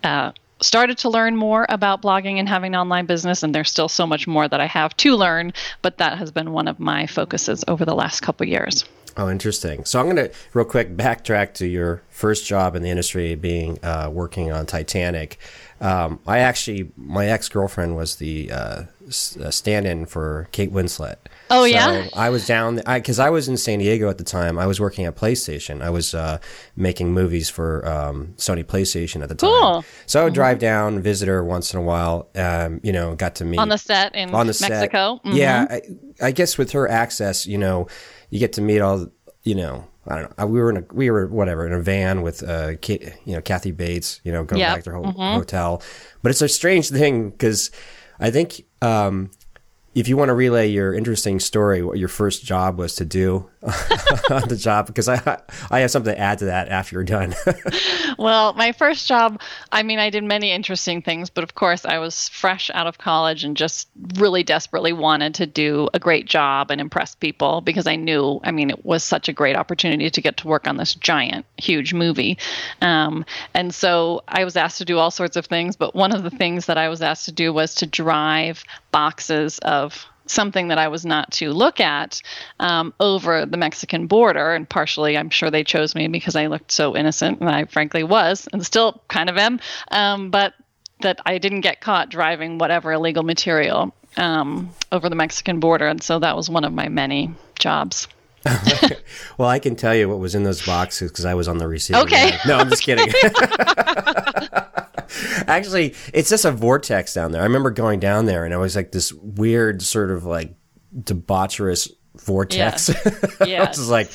uh, 0.04 0.32
started 0.62 0.98
to 0.98 1.08
learn 1.08 1.36
more 1.36 1.66
about 1.68 2.02
blogging 2.02 2.38
and 2.38 2.48
having 2.48 2.74
an 2.74 2.80
online 2.80 3.06
business, 3.06 3.42
and 3.42 3.54
there's 3.54 3.70
still 3.70 3.88
so 3.88 4.06
much 4.06 4.26
more 4.26 4.48
that 4.48 4.60
I 4.60 4.66
have 4.66 4.96
to 4.98 5.16
learn, 5.16 5.52
but 5.82 5.98
that 5.98 6.18
has 6.18 6.30
been 6.30 6.52
one 6.52 6.68
of 6.68 6.80
my 6.80 7.06
focuses 7.06 7.64
over 7.68 7.84
the 7.84 7.94
last 7.94 8.20
couple 8.20 8.46
years. 8.46 8.84
Oh, 9.16 9.28
interesting. 9.28 9.84
So 9.84 10.00
I'm 10.00 10.06
going 10.06 10.16
to 10.16 10.30
real 10.54 10.64
quick 10.64 10.96
backtrack 10.96 11.52
to 11.54 11.66
your 11.66 12.02
first 12.08 12.46
job 12.46 12.74
in 12.74 12.82
the 12.82 12.88
industry, 12.88 13.34
being 13.34 13.78
uh, 13.82 14.08
working 14.10 14.50
on 14.50 14.64
Titanic. 14.64 15.38
Um, 15.82 16.20
I 16.26 16.38
actually, 16.38 16.90
my 16.96 17.26
ex 17.26 17.48
girlfriend 17.48 17.96
was 17.96 18.16
the 18.16 18.50
uh, 18.52 18.82
s- 19.08 19.36
uh, 19.36 19.50
stand-in 19.50 20.06
for 20.06 20.48
Kate 20.52 20.72
Winslet. 20.72 21.16
Oh, 21.50 21.62
So 21.62 21.66
yeah? 21.66 22.06
I 22.14 22.30
was 22.30 22.46
down 22.46 22.76
because 22.86 23.18
I, 23.18 23.28
was 23.30 23.48
in 23.48 23.56
San 23.56 23.80
Diego 23.80 24.08
at 24.08 24.16
the 24.16 24.24
time. 24.24 24.58
I 24.58 24.66
was 24.66 24.80
working 24.80 25.04
at 25.06 25.16
PlayStation. 25.16 25.82
I 25.82 25.90
was 25.90 26.14
uh, 26.14 26.38
making 26.76 27.12
movies 27.12 27.50
for 27.50 27.86
um, 27.86 28.34
Sony 28.36 28.64
PlayStation 28.64 29.22
at 29.22 29.28
the 29.28 29.34
time. 29.34 29.50
Cool. 29.50 29.84
So 30.06 30.20
I 30.20 30.24
would 30.24 30.34
drive 30.34 30.60
down, 30.60 31.00
visit 31.02 31.26
her 31.28 31.42
once 31.44 31.74
in 31.74 31.80
a 31.80 31.82
while. 31.82 32.28
Um, 32.36 32.80
you 32.84 32.92
know, 32.92 33.14
got 33.16 33.34
to 33.36 33.44
meet 33.44 33.58
On 33.58 33.68
the 33.68 33.76
set 33.76 34.14
in 34.14 34.32
on 34.34 34.46
the 34.46 34.54
set. 34.54 34.70
Mexico. 34.70 35.20
Mhm. 35.26 35.34
Yeah, 35.34 35.66
I, 35.68 35.82
I 36.22 36.30
guess 36.30 36.56
with 36.56 36.70
her 36.72 36.88
access, 36.88 37.44
you 37.46 37.58
know, 37.58 37.88
you 38.30 38.38
get 38.38 38.52
to 38.54 38.62
meet 38.62 38.80
all. 38.80 39.08
You 39.42 39.56
know, 39.56 39.84
I 40.06 40.20
don't 40.20 40.38
know. 40.38 40.46
We 40.46 40.60
were 40.60 40.70
in 40.70 40.76
a 40.78 40.84
we 40.92 41.10
were 41.10 41.26
whatever 41.28 41.66
in 41.66 41.72
a 41.72 41.80
van 41.80 42.22
with 42.22 42.42
uh, 42.42 42.76
Kate, 42.80 43.12
you 43.24 43.34
know, 43.34 43.40
Kathy 43.40 43.70
Bates. 43.70 44.20
You 44.24 44.32
know, 44.32 44.42
going 44.44 44.60
Yep. 44.60 44.74
back 44.74 44.84
to 44.84 44.90
her 44.90 44.96
ho- 44.96 45.12
hotel. 45.34 45.82
But 46.22 46.30
it's 46.30 46.42
a 46.42 46.48
strange 46.48 46.88
thing 46.90 47.30
because 47.30 47.70
I 48.18 48.30
think 48.30 48.64
um, 48.82 49.30
if 49.94 50.08
you 50.08 50.16
want 50.16 50.28
to 50.30 50.34
relay 50.34 50.68
your 50.68 50.94
interesting 50.94 51.38
story, 51.38 51.82
what 51.82 51.98
your 51.98 52.08
first 52.08 52.44
job 52.44 52.78
was 52.78 52.94
to 52.96 53.04
do 53.04 53.48
on 54.30 54.48
the 54.48 54.58
job, 54.58 54.86
because 54.86 55.08
I 55.08 55.40
I 55.70 55.80
have 55.80 55.90
something 55.90 56.14
to 56.14 56.18
add 56.18 56.38
to 56.38 56.46
that 56.46 56.68
after 56.68 56.96
you're 56.96 57.04
done. 57.04 57.34
Well, 58.18 58.52
my 58.54 58.72
first 58.72 59.08
job, 59.08 59.40
I 59.72 59.82
mean, 59.82 59.98
I 59.98 60.10
did 60.10 60.22
many 60.22 60.52
interesting 60.52 61.02
things, 61.02 61.30
but 61.30 61.42
of 61.42 61.54
course, 61.54 61.84
I 61.84 61.98
was 61.98 62.28
fresh 62.28 62.70
out 62.74 62.86
of 62.86 62.98
college 62.98 63.42
and 63.42 63.56
just 63.56 63.88
really 64.16 64.42
desperately 64.42 64.92
wanted 64.92 65.34
to 65.36 65.46
do 65.46 65.88
a 65.94 65.98
great 65.98 66.26
job 66.26 66.70
and 66.70 66.80
impress 66.80 67.14
people 67.14 67.62
because 67.62 67.86
I 67.86 67.96
knew, 67.96 68.40
I 68.44 68.52
mean, 68.52 68.70
it 68.70 68.84
was 68.84 69.02
such 69.02 69.28
a 69.28 69.32
great 69.32 69.56
opportunity 69.56 70.10
to 70.10 70.20
get 70.20 70.36
to 70.38 70.46
work 70.46 70.68
on 70.68 70.76
this 70.76 70.94
giant, 70.94 71.46
huge 71.56 71.94
movie. 71.94 72.38
Um, 72.80 73.24
and 73.54 73.74
so 73.74 74.22
I 74.28 74.44
was 74.44 74.56
asked 74.56 74.78
to 74.78 74.84
do 74.84 74.98
all 74.98 75.10
sorts 75.10 75.36
of 75.36 75.46
things, 75.46 75.74
but 75.74 75.94
one 75.94 76.12
of 76.12 76.22
the 76.22 76.30
things 76.30 76.66
that 76.66 76.78
I 76.78 76.88
was 76.88 77.02
asked 77.02 77.24
to 77.24 77.32
do 77.32 77.52
was 77.52 77.74
to 77.76 77.86
drive 77.86 78.64
boxes 78.92 79.58
of 79.60 80.06
something 80.26 80.68
that 80.68 80.78
I 80.78 80.88
was 80.88 81.04
not 81.04 81.30
to 81.32 81.50
look 81.50 81.80
at 81.80 82.22
um, 82.60 82.94
over 83.00 83.44
the 83.44 83.56
Mexican 83.56 84.06
border. 84.06 84.54
And 84.54 84.68
partially, 84.68 85.18
I'm 85.18 85.30
sure 85.30 85.50
they 85.50 85.64
chose 85.64 85.94
me 85.94 86.06
because 86.08 86.36
I 86.36 86.46
looked 86.46 86.70
so 86.70 86.96
innocent, 86.96 87.40
and 87.40 87.50
I 87.50 87.64
frankly 87.64 88.04
was, 88.04 88.48
and 88.52 88.64
still 88.64 89.02
kind 89.08 89.28
of 89.28 89.36
am. 89.36 89.60
Um, 89.90 90.30
but 90.30 90.54
that 91.00 91.20
I 91.26 91.38
didn't 91.38 91.62
get 91.62 91.80
caught 91.80 92.10
driving 92.10 92.58
whatever 92.58 92.92
illegal 92.92 93.24
material 93.24 93.92
um, 94.16 94.70
over 94.92 95.08
the 95.08 95.16
Mexican 95.16 95.58
border. 95.58 95.88
And 95.88 96.00
so 96.02 96.20
that 96.20 96.36
was 96.36 96.48
one 96.48 96.64
of 96.64 96.72
my 96.72 96.88
many 96.88 97.34
jobs. 97.58 98.06
well, 99.38 99.48
I 99.48 99.58
can 99.58 99.74
tell 99.76 99.94
you 99.94 100.08
what 100.08 100.18
was 100.18 100.34
in 100.34 100.44
those 100.44 100.64
boxes 100.64 101.10
because 101.10 101.24
I 101.24 101.34
was 101.34 101.48
on 101.48 101.58
the 101.58 101.66
receiving 101.68 102.02
Okay. 102.02 102.32
end. 102.32 102.40
No, 102.46 102.58
I'm 102.58 102.68
just 102.68 102.82
kidding. 102.84 103.12
Actually, 105.46 105.94
it's 106.12 106.30
just 106.30 106.44
a 106.44 106.50
vortex 106.52 107.14
down 107.14 107.32
there. 107.32 107.40
I 107.42 107.44
remember 107.44 107.70
going 107.70 108.00
down 108.00 108.26
there 108.26 108.44
and 108.44 108.52
it 108.52 108.58
was 108.58 108.76
like 108.76 108.92
this 108.92 109.12
weird 109.12 109.82
sort 109.82 110.10
of 110.10 110.24
like 110.24 110.54
debaucherous 110.96 111.90
vortex. 112.16 112.90
Yeah. 113.40 113.62
It 113.64 113.68
was 113.68 113.88
like, 113.88 114.10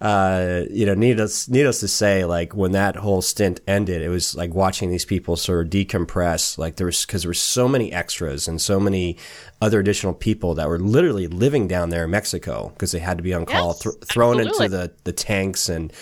uh, 0.00 0.62
you 0.70 0.84
know, 0.86 0.94
needless, 0.94 1.48
needless 1.48 1.80
to 1.80 1.88
say, 1.88 2.24
like 2.24 2.54
when 2.54 2.72
that 2.72 2.96
whole 2.96 3.22
stint 3.22 3.60
ended, 3.66 4.02
it 4.02 4.08
was 4.08 4.34
like 4.34 4.54
watching 4.54 4.90
these 4.90 5.04
people 5.04 5.36
sort 5.36 5.66
of 5.66 5.70
decompress. 5.70 6.58
Like 6.58 6.76
there 6.76 6.86
was, 6.86 7.04
cause 7.06 7.22
there 7.22 7.30
were 7.30 7.34
so 7.34 7.68
many 7.68 7.92
extras 7.92 8.46
and 8.48 8.60
so 8.60 8.78
many 8.78 9.16
other 9.60 9.80
additional 9.80 10.12
people 10.12 10.54
that 10.54 10.68
were 10.68 10.78
literally 10.78 11.26
living 11.26 11.66
down 11.66 11.90
there 11.90 12.04
in 12.04 12.10
Mexico 12.10 12.70
because 12.70 12.92
they 12.92 12.98
had 12.98 13.16
to 13.16 13.22
be 13.22 13.32
on 13.32 13.46
call, 13.46 13.68
Yes, 13.68 13.82
thr 13.82 13.90
thrown 14.04 14.40
into 14.40 14.68
the, 14.68 14.92
the 15.04 15.12
tanks 15.12 15.68
and 15.68 15.92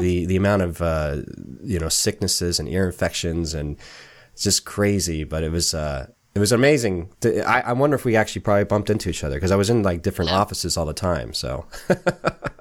the, 0.00 0.26
the 0.26 0.36
amount 0.36 0.62
of, 0.62 0.80
uh, 0.80 1.22
you 1.62 1.78
know, 1.78 1.88
sicknesses 1.88 2.58
and 2.58 2.68
ear 2.68 2.86
infections 2.86 3.54
and 3.54 3.76
it's 4.32 4.42
just 4.42 4.64
crazy. 4.64 5.24
But 5.24 5.42
it 5.44 5.50
was, 5.50 5.74
uh, 5.74 6.06
it 6.34 6.40
was 6.40 6.50
amazing. 6.50 7.10
To, 7.20 7.48
I, 7.48 7.60
I 7.60 7.72
wonder 7.74 7.94
if 7.94 8.04
we 8.04 8.16
actually 8.16 8.40
probably 8.42 8.64
bumped 8.64 8.90
into 8.90 9.08
each 9.08 9.22
other 9.22 9.36
because 9.36 9.52
I 9.52 9.56
was 9.56 9.70
in 9.70 9.82
like 9.82 10.02
different 10.02 10.32
offices 10.32 10.76
all 10.76 10.84
the 10.84 10.92
time. 10.92 11.32
So, 11.32 11.66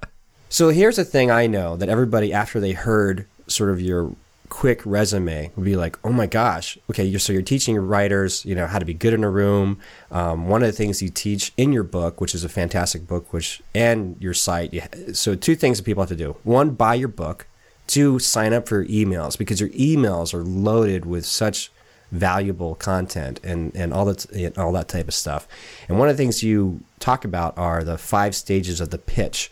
so 0.54 0.70
here's 0.70 0.98
the 0.98 1.04
thing 1.04 1.32
I 1.32 1.48
know 1.48 1.76
that 1.78 1.90
everybody 1.90 2.32
after 2.32 2.60
they 2.60 2.74
heard 2.74 3.26
sort 3.48 3.72
of 3.72 3.82
your 3.82 4.16
quick 4.50 4.86
resume 4.86 5.52
would 5.56 5.66
be 5.66 5.76
like, 5.76 5.98
oh 6.04 6.12
my 6.12 6.28
gosh, 6.28 6.78
okay, 6.92 7.04
you're, 7.04 7.20
so 7.20 7.34
you're 7.34 7.42
teaching 7.42 7.76
writers, 7.76 8.46
you 8.46 8.54
know, 8.54 8.68
how 8.68 8.78
to 8.78 8.86
be 8.86 8.94
good 8.94 9.16
in 9.16 9.24
a 9.24 9.30
room. 9.32 9.80
Um, 10.12 10.48
one 10.48 10.62
of 10.62 10.68
the 10.68 10.78
things 10.78 11.02
you 11.02 11.10
teach 11.10 11.52
in 11.58 11.74
your 11.74 11.82
book, 11.82 12.22
which 12.22 12.36
is 12.36 12.44
a 12.44 12.50
fantastic 12.50 13.08
book, 13.08 13.34
which 13.34 13.64
and 13.74 14.16
your 14.20 14.36
site. 14.36 15.16
So 15.18 15.34
two 15.34 15.56
things 15.56 15.80
that 15.80 15.86
people 15.86 16.04
have 16.04 16.10
to 16.10 16.16
do: 16.16 16.36
one, 16.44 16.76
buy 16.76 16.94
your 16.94 17.08
book; 17.08 17.48
two, 17.88 18.20
sign 18.20 18.54
up 18.54 18.68
for 18.68 18.84
your 18.84 19.08
emails 19.08 19.36
because 19.36 19.60
your 19.60 19.70
emails 19.70 20.36
are 20.36 20.44
loaded 20.44 21.04
with 21.04 21.26
such 21.26 21.72
valuable 22.12 22.76
content 22.76 23.40
and, 23.44 23.76
and 23.76 23.92
all 23.92 24.06
that 24.06 24.26
and 24.26 24.56
all 24.60 24.72
that 24.74 24.88
type 24.88 25.08
of 25.08 25.16
stuff. 25.16 25.48
And 25.90 25.98
one 25.98 26.10
of 26.10 26.16
the 26.16 26.24
things 26.24 26.44
you 26.44 26.82
talk 27.00 27.26
about 27.26 27.58
are 27.58 27.84
the 27.84 27.98
five 27.98 28.36
stages 28.36 28.80
of 28.80 28.92
the 28.92 29.00
pitch. 29.00 29.50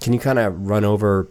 Can 0.00 0.12
you 0.12 0.18
kind 0.18 0.38
of 0.38 0.66
run 0.66 0.84
over 0.84 1.28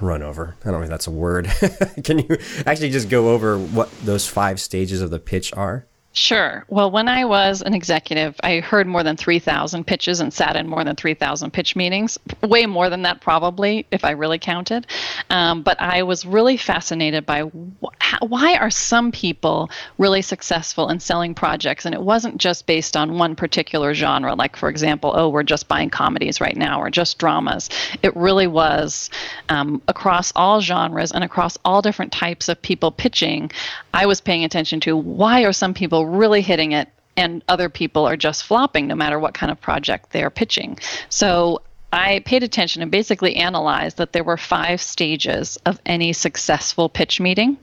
run 0.00 0.22
over? 0.22 0.56
I 0.62 0.70
don't 0.70 0.80
know 0.80 0.84
if 0.84 0.88
that's 0.90 1.06
a 1.06 1.10
word. 1.10 1.46
Can 2.04 2.18
you 2.20 2.36
actually 2.66 2.90
just 2.90 3.08
go 3.08 3.30
over 3.30 3.58
what 3.58 3.90
those 4.02 4.26
five 4.26 4.60
stages 4.60 5.00
of 5.00 5.10
the 5.10 5.18
pitch 5.18 5.52
are? 5.54 5.86
Sure. 6.16 6.64
Well, 6.68 6.92
when 6.92 7.08
I 7.08 7.24
was 7.24 7.60
an 7.60 7.74
executive, 7.74 8.36
I 8.44 8.60
heard 8.60 8.86
more 8.86 9.02
than 9.02 9.16
3,000 9.16 9.84
pitches 9.84 10.20
and 10.20 10.32
sat 10.32 10.54
in 10.54 10.68
more 10.68 10.84
than 10.84 10.94
3,000 10.94 11.52
pitch 11.52 11.74
meetings. 11.74 12.16
Way 12.40 12.66
more 12.66 12.88
than 12.88 13.02
that, 13.02 13.20
probably, 13.20 13.84
if 13.90 14.04
I 14.04 14.12
really 14.12 14.38
counted. 14.38 14.86
Um, 15.28 15.62
but 15.62 15.80
I 15.80 16.04
was 16.04 16.24
really 16.24 16.56
fascinated 16.56 17.26
by 17.26 17.40
wh- 17.40 18.22
why 18.22 18.54
are 18.54 18.70
some 18.70 19.10
people 19.10 19.68
really 19.98 20.22
successful 20.22 20.88
in 20.88 21.00
selling 21.00 21.34
projects? 21.34 21.84
And 21.84 21.92
it 21.96 22.00
wasn't 22.00 22.38
just 22.38 22.64
based 22.66 22.96
on 22.96 23.18
one 23.18 23.34
particular 23.34 23.92
genre, 23.92 24.36
like, 24.36 24.56
for 24.56 24.68
example, 24.68 25.12
oh, 25.16 25.28
we're 25.28 25.42
just 25.42 25.66
buying 25.66 25.90
comedies 25.90 26.40
right 26.40 26.56
now 26.56 26.80
or 26.80 26.90
just 26.90 27.18
dramas. 27.18 27.68
It 28.04 28.14
really 28.14 28.46
was 28.46 29.10
um, 29.48 29.82
across 29.88 30.32
all 30.36 30.60
genres 30.60 31.10
and 31.10 31.24
across 31.24 31.58
all 31.64 31.82
different 31.82 32.12
types 32.12 32.48
of 32.48 32.62
people 32.62 32.92
pitching. 32.92 33.50
I 33.92 34.06
was 34.06 34.20
paying 34.20 34.44
attention 34.44 34.78
to 34.80 34.96
why 34.96 35.42
are 35.42 35.52
some 35.52 35.74
people 35.74 36.03
really 36.04 36.42
hitting 36.42 36.72
it 36.72 36.88
and 37.16 37.42
other 37.48 37.68
people 37.68 38.06
are 38.06 38.16
just 38.16 38.44
flopping 38.44 38.86
no 38.86 38.94
matter 38.94 39.18
what 39.18 39.34
kind 39.34 39.52
of 39.52 39.60
project 39.60 40.10
they're 40.10 40.30
pitching. 40.30 40.78
So 41.08 41.62
I 41.92 42.20
paid 42.24 42.42
attention 42.42 42.82
and 42.82 42.90
basically 42.90 43.36
analyzed 43.36 43.98
that 43.98 44.12
there 44.12 44.24
were 44.24 44.36
five 44.36 44.80
stages 44.82 45.56
of 45.64 45.80
any 45.86 46.12
successful 46.12 46.88
pitch 46.88 47.20
meeting. 47.20 47.56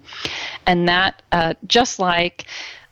And 0.65 0.87
that, 0.87 1.21
uh, 1.33 1.55
just 1.67 1.99
like 1.99 2.45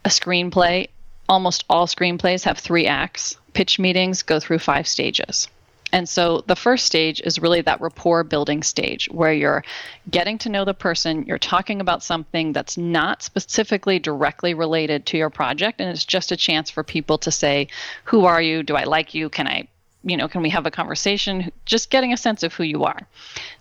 a 0.03 0.09
screenplay, 0.09 0.89
almost 1.29 1.63
all 1.69 1.87
screenplays 1.87 2.43
have 2.43 2.57
three 2.57 2.87
acts. 2.87 3.37
Pitch 3.53 3.79
meetings 3.79 4.21
go 4.21 4.39
through 4.39 4.59
five 4.59 4.87
stages. 4.87 5.47
And 5.91 6.07
so 6.07 6.43
the 6.45 6.55
first 6.55 6.85
stage 6.85 7.21
is 7.23 7.39
really 7.39 7.61
that 7.61 7.81
rapport 7.81 8.23
building 8.23 8.61
stage 8.61 9.09
where 9.11 9.33
you're 9.33 9.63
getting 10.09 10.37
to 10.39 10.49
know 10.49 10.65
the 10.65 10.73
person, 10.73 11.25
you're 11.25 11.39
talking 11.39 11.81
about 11.81 12.03
something 12.03 12.53
that's 12.53 12.77
not 12.77 13.23
specifically 13.23 13.97
directly 13.97 14.53
related 14.53 15.05
to 15.07 15.17
your 15.17 15.29
project, 15.29 15.81
and 15.81 15.89
it's 15.89 16.05
just 16.05 16.31
a 16.31 16.37
chance 16.37 16.69
for 16.69 16.83
people 16.83 17.17
to 17.19 17.31
say, 17.31 17.67
Who 18.05 18.25
are 18.25 18.41
you? 18.41 18.63
Do 18.63 18.75
I 18.75 18.83
like 18.83 19.13
you? 19.13 19.29
Can 19.29 19.47
I 19.47 19.67
you 20.03 20.15
know, 20.15 20.29
can 20.29 20.41
we 20.41 20.49
have 20.49 20.65
a 20.65 20.71
conversation? 20.71 21.51
Just 21.65 21.89
getting 21.89 22.13
a 22.13 22.17
sense 22.17 22.43
of 22.43 22.53
who 22.53 22.63
you 22.63 22.85
are. 22.85 23.07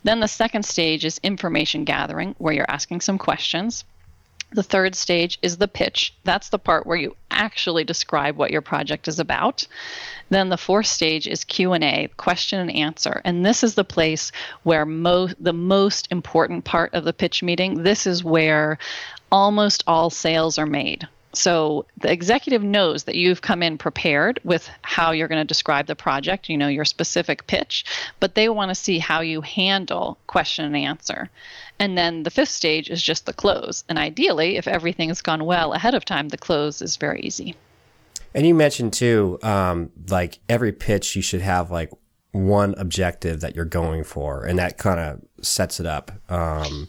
Then 0.04 0.20
the 0.20 0.28
second 0.28 0.64
stage 0.64 1.04
is 1.04 1.18
information 1.24 1.84
gathering, 1.84 2.36
where 2.38 2.54
you're 2.54 2.70
asking 2.70 3.00
some 3.00 3.18
questions. 3.18 3.84
The 4.52 4.62
third 4.62 4.94
stage 4.94 5.38
is 5.42 5.58
the 5.58 5.68
pitch. 5.68 6.14
That's 6.24 6.48
the 6.48 6.58
part 6.58 6.86
where 6.86 6.96
you 6.96 7.16
actually 7.38 7.84
describe 7.84 8.36
what 8.36 8.50
your 8.50 8.60
project 8.60 9.08
is 9.08 9.18
about. 9.18 9.66
Then 10.28 10.50
the 10.50 10.58
fourth 10.58 10.86
stage 10.86 11.26
is 11.26 11.44
Q&A, 11.44 12.10
question 12.18 12.60
and 12.60 12.70
answer. 12.70 13.22
And 13.24 13.46
this 13.46 13.64
is 13.64 13.74
the 13.74 13.84
place 13.84 14.30
where 14.64 14.84
mo- 14.84 15.30
the 15.40 15.54
most 15.54 16.08
important 16.10 16.64
part 16.64 16.92
of 16.92 17.04
the 17.04 17.14
pitch 17.14 17.42
meeting, 17.42 17.82
this 17.82 18.06
is 18.06 18.22
where 18.22 18.78
almost 19.32 19.84
all 19.86 20.10
sales 20.10 20.58
are 20.58 20.66
made. 20.66 21.08
So 21.34 21.86
the 21.98 22.10
executive 22.10 22.62
knows 22.62 23.04
that 23.04 23.14
you've 23.14 23.42
come 23.42 23.62
in 23.62 23.78
prepared 23.78 24.40
with 24.44 24.68
how 24.82 25.12
you're 25.12 25.28
going 25.28 25.40
to 25.40 25.46
describe 25.46 25.86
the 25.86 25.94
project, 25.94 26.48
you 26.48 26.56
know, 26.56 26.68
your 26.68 26.86
specific 26.86 27.46
pitch, 27.46 27.84
but 28.18 28.34
they 28.34 28.48
want 28.48 28.70
to 28.70 28.74
see 28.74 28.98
how 28.98 29.20
you 29.20 29.42
handle 29.42 30.18
question 30.26 30.64
and 30.64 30.76
answer. 30.76 31.30
And 31.78 31.96
then 31.96 32.24
the 32.24 32.30
fifth 32.30 32.50
stage 32.50 32.90
is 32.90 33.02
just 33.02 33.26
the 33.26 33.32
close. 33.32 33.84
And 33.88 33.98
ideally, 33.98 34.56
if 34.56 34.66
everything 34.66 35.08
has 35.08 35.22
gone 35.22 35.44
well 35.44 35.72
ahead 35.72 35.94
of 35.94 36.04
time, 36.04 36.28
the 36.28 36.38
close 36.38 36.82
is 36.82 36.96
very 36.96 37.20
easy. 37.20 37.54
And 38.34 38.46
you 38.46 38.54
mentioned 38.54 38.92
too, 38.92 39.38
um, 39.42 39.90
like 40.08 40.38
every 40.48 40.72
pitch, 40.72 41.16
you 41.16 41.22
should 41.22 41.40
have 41.40 41.70
like 41.70 41.90
one 42.32 42.74
objective 42.76 43.40
that 43.40 43.56
you're 43.56 43.64
going 43.64 44.04
for, 44.04 44.44
and 44.44 44.58
that 44.58 44.76
kind 44.76 45.00
of 45.00 45.44
sets 45.44 45.80
it 45.80 45.86
up. 45.86 46.12
Um, 46.28 46.88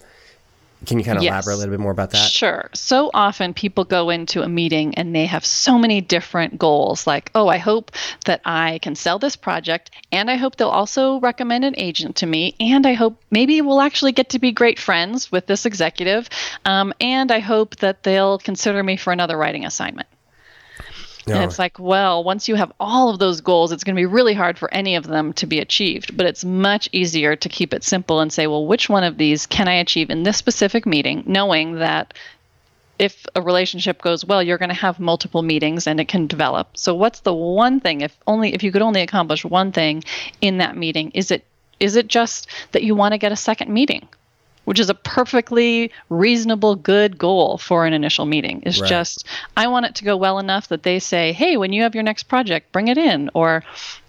Can 0.85 0.97
you 0.97 1.03
kind 1.03 1.17
of 1.17 1.23
Yes. 1.23 1.31
elaborate 1.33 1.53
a 1.53 1.57
little 1.57 1.73
bit 1.73 1.79
more 1.81 1.91
about 1.91 2.11
that? 2.11 2.29
Sure. 2.31 2.69
So 2.73 3.11
often 3.13 3.53
people 3.53 3.83
go 3.83 4.09
into 4.09 4.41
a 4.43 4.47
meeting 4.47 4.95
and 4.95 5.13
they 5.13 5.25
have 5.25 5.45
so 5.45 5.77
many 5.77 5.99
different 5.99 6.57
goals 6.57 7.05
like, 7.05 7.31
oh, 7.35 7.47
I 7.49 7.57
hope 7.57 7.91
that 8.25 8.41
I 8.45 8.79
can 8.81 8.95
sell 8.95 9.19
this 9.19 9.35
project, 9.35 9.91
and 10.11 10.31
I 10.31 10.35
hope 10.35 10.55
they'll 10.55 10.69
also 10.69 11.19
recommend 11.19 11.65
an 11.65 11.75
agent 11.77 12.15
to 12.17 12.25
me, 12.25 12.55
and 12.59 12.85
I 12.87 12.93
hope 12.93 13.21
maybe 13.29 13.61
we'll 13.61 13.81
actually 13.81 14.13
get 14.13 14.29
to 14.29 14.39
be 14.39 14.51
great 14.51 14.79
friends 14.79 15.31
with 15.31 15.47
this 15.47 15.65
executive, 15.65 16.29
um, 16.65 16.93
and 17.01 17.31
I 17.31 17.39
hope 17.39 17.75
that 17.77 18.03
they'll 18.03 18.39
consider 18.39 18.81
me 18.81 18.95
for 18.95 19.11
another 19.11 19.37
writing 19.37 19.65
assignment. 19.65 20.07
No. 21.29 21.35
And 21.35 21.43
it's 21.43 21.59
like, 21.59 21.79
well, 21.79 22.23
once 22.23 22.47
you 22.47 22.55
have 22.55 22.71
all 22.79 23.09
of 23.09 23.19
those 23.19 23.41
goals, 23.41 23.71
it's 23.71 23.83
going 23.83 23.95
to 23.95 23.99
be 23.99 24.05
really 24.05 24.33
hard 24.33 24.57
for 24.57 24.73
any 24.73 24.95
of 24.95 25.07
them 25.07 25.33
to 25.33 25.45
be 25.45 25.59
achieved. 25.59 26.17
But 26.17 26.25
it's 26.25 26.43
much 26.43 26.89
easier 26.91 27.35
to 27.35 27.49
keep 27.49 27.73
it 27.73 27.83
simple 27.83 28.19
and 28.19 28.31
say, 28.31 28.47
well, 28.47 28.65
which 28.65 28.89
one 28.89 29.03
of 29.03 29.17
these 29.17 29.45
can 29.45 29.67
I 29.67 29.75
achieve 29.75 30.09
in 30.09 30.23
this 30.23 30.37
specific 30.37 30.85
meeting, 30.85 31.23
knowing 31.25 31.75
that 31.75 32.13
if 32.99 33.25
a 33.33 33.41
relationship 33.41 34.01
goes 34.01 34.25
well, 34.25 34.43
you're 34.43 34.57
going 34.57 34.69
to 34.69 34.75
have 34.75 34.99
multiple 34.99 35.41
meetings 35.41 35.87
and 35.87 35.99
it 35.99 36.09
can 36.09 36.27
develop. 36.27 36.77
So 36.77 36.93
what's 36.93 37.21
the 37.21 37.33
one 37.33 37.79
thing 37.79 38.01
if 38.01 38.15
only 38.27 38.53
if 38.53 38.61
you 38.61 38.71
could 38.71 38.81
only 38.81 39.01
accomplish 39.01 39.45
one 39.45 39.71
thing 39.71 40.03
in 40.41 40.57
that 40.57 40.75
meeting, 40.75 41.11
is 41.11 41.31
it 41.31 41.45
is 41.79 41.95
it 41.95 42.07
just 42.07 42.47
that 42.73 42.83
you 42.83 42.93
want 42.93 43.13
to 43.13 43.17
get 43.17 43.31
a 43.31 43.37
second 43.37 43.73
meeting? 43.73 44.07
Which 44.69 44.79
is 44.79 44.91
a 44.91 44.93
perfectly 44.93 45.91
reasonable 46.09 46.75
good 46.75 47.17
goal 47.17 47.57
for 47.57 47.87
an 47.87 47.93
initial 47.93 48.27
meeting. 48.27 48.61
Is 48.67 48.79
Right. 48.79 48.87
just 48.87 49.25
I 49.57 49.65
want 49.65 49.87
it 49.87 49.95
to 49.95 50.03
go 50.03 50.15
well 50.15 50.37
enough 50.37 50.67
that 50.67 50.83
they 50.83 50.99
say, 50.99 51.33
"Hey, 51.33 51.57
when 51.57 51.73
you 51.73 51.81
have 51.81 51.95
your 51.95 52.03
next 52.03 52.25
project, 52.25 52.71
bring 52.71 52.87
it 52.87 52.99
in," 52.99 53.31
or 53.33 53.63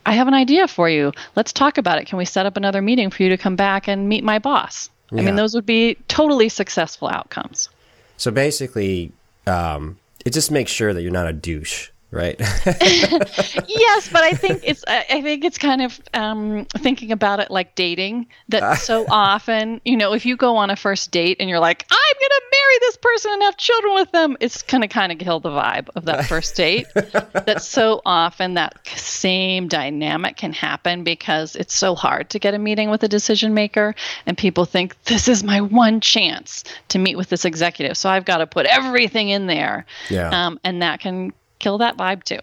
"I 0.04 0.12
have 0.12 0.28
an 0.28 0.34
idea 0.34 0.68
for 0.68 0.90
you. 0.90 1.12
Let's 1.34 1.54
talk 1.54 1.78
about 1.78 1.96
it. 1.96 2.06
Can 2.06 2.18
we 2.18 2.26
set 2.26 2.44
up 2.44 2.58
another 2.58 2.82
meeting 2.82 3.08
for 3.08 3.22
you 3.22 3.30
to 3.30 3.38
come 3.38 3.56
back 3.56 3.88
and 3.88 4.06
meet 4.06 4.22
my 4.22 4.38
boss?" 4.38 4.90
I 5.12 5.22
mean, 5.22 5.36
those 5.36 5.54
would 5.54 5.64
be 5.64 5.96
totally 6.08 6.50
successful 6.50 7.08
outcomes. 7.08 7.70
So 8.18 8.30
basically, 8.30 9.12
um, 9.46 9.96
it 10.26 10.34
just 10.34 10.50
makes 10.50 10.70
sure 10.70 10.92
that 10.92 11.00
you're 11.00 11.10
not 11.10 11.26
a 11.26 11.32
douche, 11.32 11.88
right? 12.10 12.36
yes, 12.66 14.08
but 14.08 14.22
I 14.22 14.32
think 14.32 14.62
it's 14.64 14.84
I 14.86 15.22
think 15.22 15.44
it's 15.44 15.58
kind 15.58 15.82
of 15.82 16.00
um, 16.14 16.66
thinking 16.78 17.12
about 17.12 17.40
it 17.40 17.50
like 17.50 17.74
dating. 17.74 18.26
That 18.48 18.78
so 18.78 19.06
often, 19.08 19.80
you 19.84 19.96
know, 19.96 20.12
if 20.12 20.26
you 20.26 20.36
go 20.36 20.56
on 20.56 20.70
a 20.70 20.76
first 20.76 21.10
date 21.10 21.36
and 21.40 21.48
you're 21.48 21.60
like, 21.60 21.86
I'm 21.90 22.14
gonna 22.20 22.40
marry 22.52 22.78
this 22.80 22.96
person 22.96 23.32
and 23.32 23.42
have 23.42 23.56
children 23.56 23.94
with 23.94 24.10
them, 24.12 24.36
it's 24.40 24.62
gonna 24.62 24.88
kind 24.88 25.12
of 25.12 25.18
kill 25.18 25.40
the 25.40 25.50
vibe 25.50 25.88
of 25.94 26.04
that 26.06 26.26
first 26.26 26.56
date. 26.56 26.86
that 26.94 27.62
so 27.62 28.02
often 28.04 28.54
that 28.54 28.86
same 28.88 29.68
dynamic 29.68 30.36
can 30.36 30.52
happen 30.52 31.04
because 31.04 31.54
it's 31.56 31.74
so 31.74 31.94
hard 31.94 32.30
to 32.30 32.38
get 32.38 32.54
a 32.54 32.58
meeting 32.58 32.90
with 32.90 33.02
a 33.02 33.08
decision 33.08 33.54
maker, 33.54 33.94
and 34.26 34.36
people 34.36 34.64
think 34.64 35.00
this 35.04 35.28
is 35.28 35.44
my 35.44 35.60
one 35.60 36.00
chance 36.00 36.64
to 36.88 36.98
meet 36.98 37.16
with 37.16 37.28
this 37.28 37.44
executive, 37.44 37.96
so 37.96 38.10
I've 38.10 38.24
got 38.24 38.38
to 38.38 38.46
put 38.46 38.66
everything 38.66 39.28
in 39.28 39.46
there. 39.46 39.86
Yeah. 40.08 40.28
Um, 40.30 40.58
and 40.64 40.82
that 40.82 41.00
can 41.00 41.32
kill 41.60 41.78
that 41.78 41.96
vibe 41.96 42.24
too. 42.24 42.40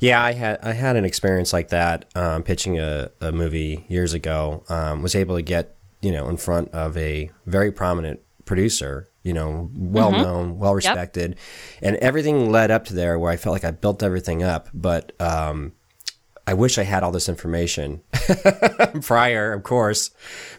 Yeah, 0.00 0.22
I 0.22 0.32
had 0.32 0.58
I 0.62 0.72
had 0.72 0.96
an 0.96 1.04
experience 1.04 1.52
like 1.52 1.68
that 1.68 2.06
um, 2.14 2.42
pitching 2.42 2.78
a, 2.78 3.10
a 3.20 3.32
movie 3.32 3.84
years 3.88 4.14
ago. 4.14 4.64
Um, 4.68 5.02
was 5.02 5.14
able 5.14 5.36
to 5.36 5.42
get 5.42 5.76
you 6.00 6.12
know 6.12 6.28
in 6.28 6.36
front 6.36 6.70
of 6.70 6.96
a 6.96 7.30
very 7.46 7.72
prominent 7.72 8.20
producer, 8.44 9.08
you 9.22 9.32
know, 9.32 9.70
well 9.74 10.12
known, 10.12 10.58
well 10.58 10.74
respected, 10.74 11.36
and 11.82 11.96
everything 11.96 12.50
led 12.50 12.70
up 12.70 12.84
to 12.86 12.94
there 12.94 13.18
where 13.18 13.32
I 13.32 13.36
felt 13.36 13.52
like 13.54 13.64
I 13.64 13.70
built 13.72 14.02
everything 14.02 14.42
up, 14.42 14.68
but 14.72 15.12
um, 15.20 15.72
I 16.46 16.54
wish 16.54 16.78
I 16.78 16.84
had 16.84 17.02
all 17.02 17.10
this 17.10 17.28
information 17.28 18.02
prior, 19.02 19.52
of 19.52 19.64
course, 19.64 20.10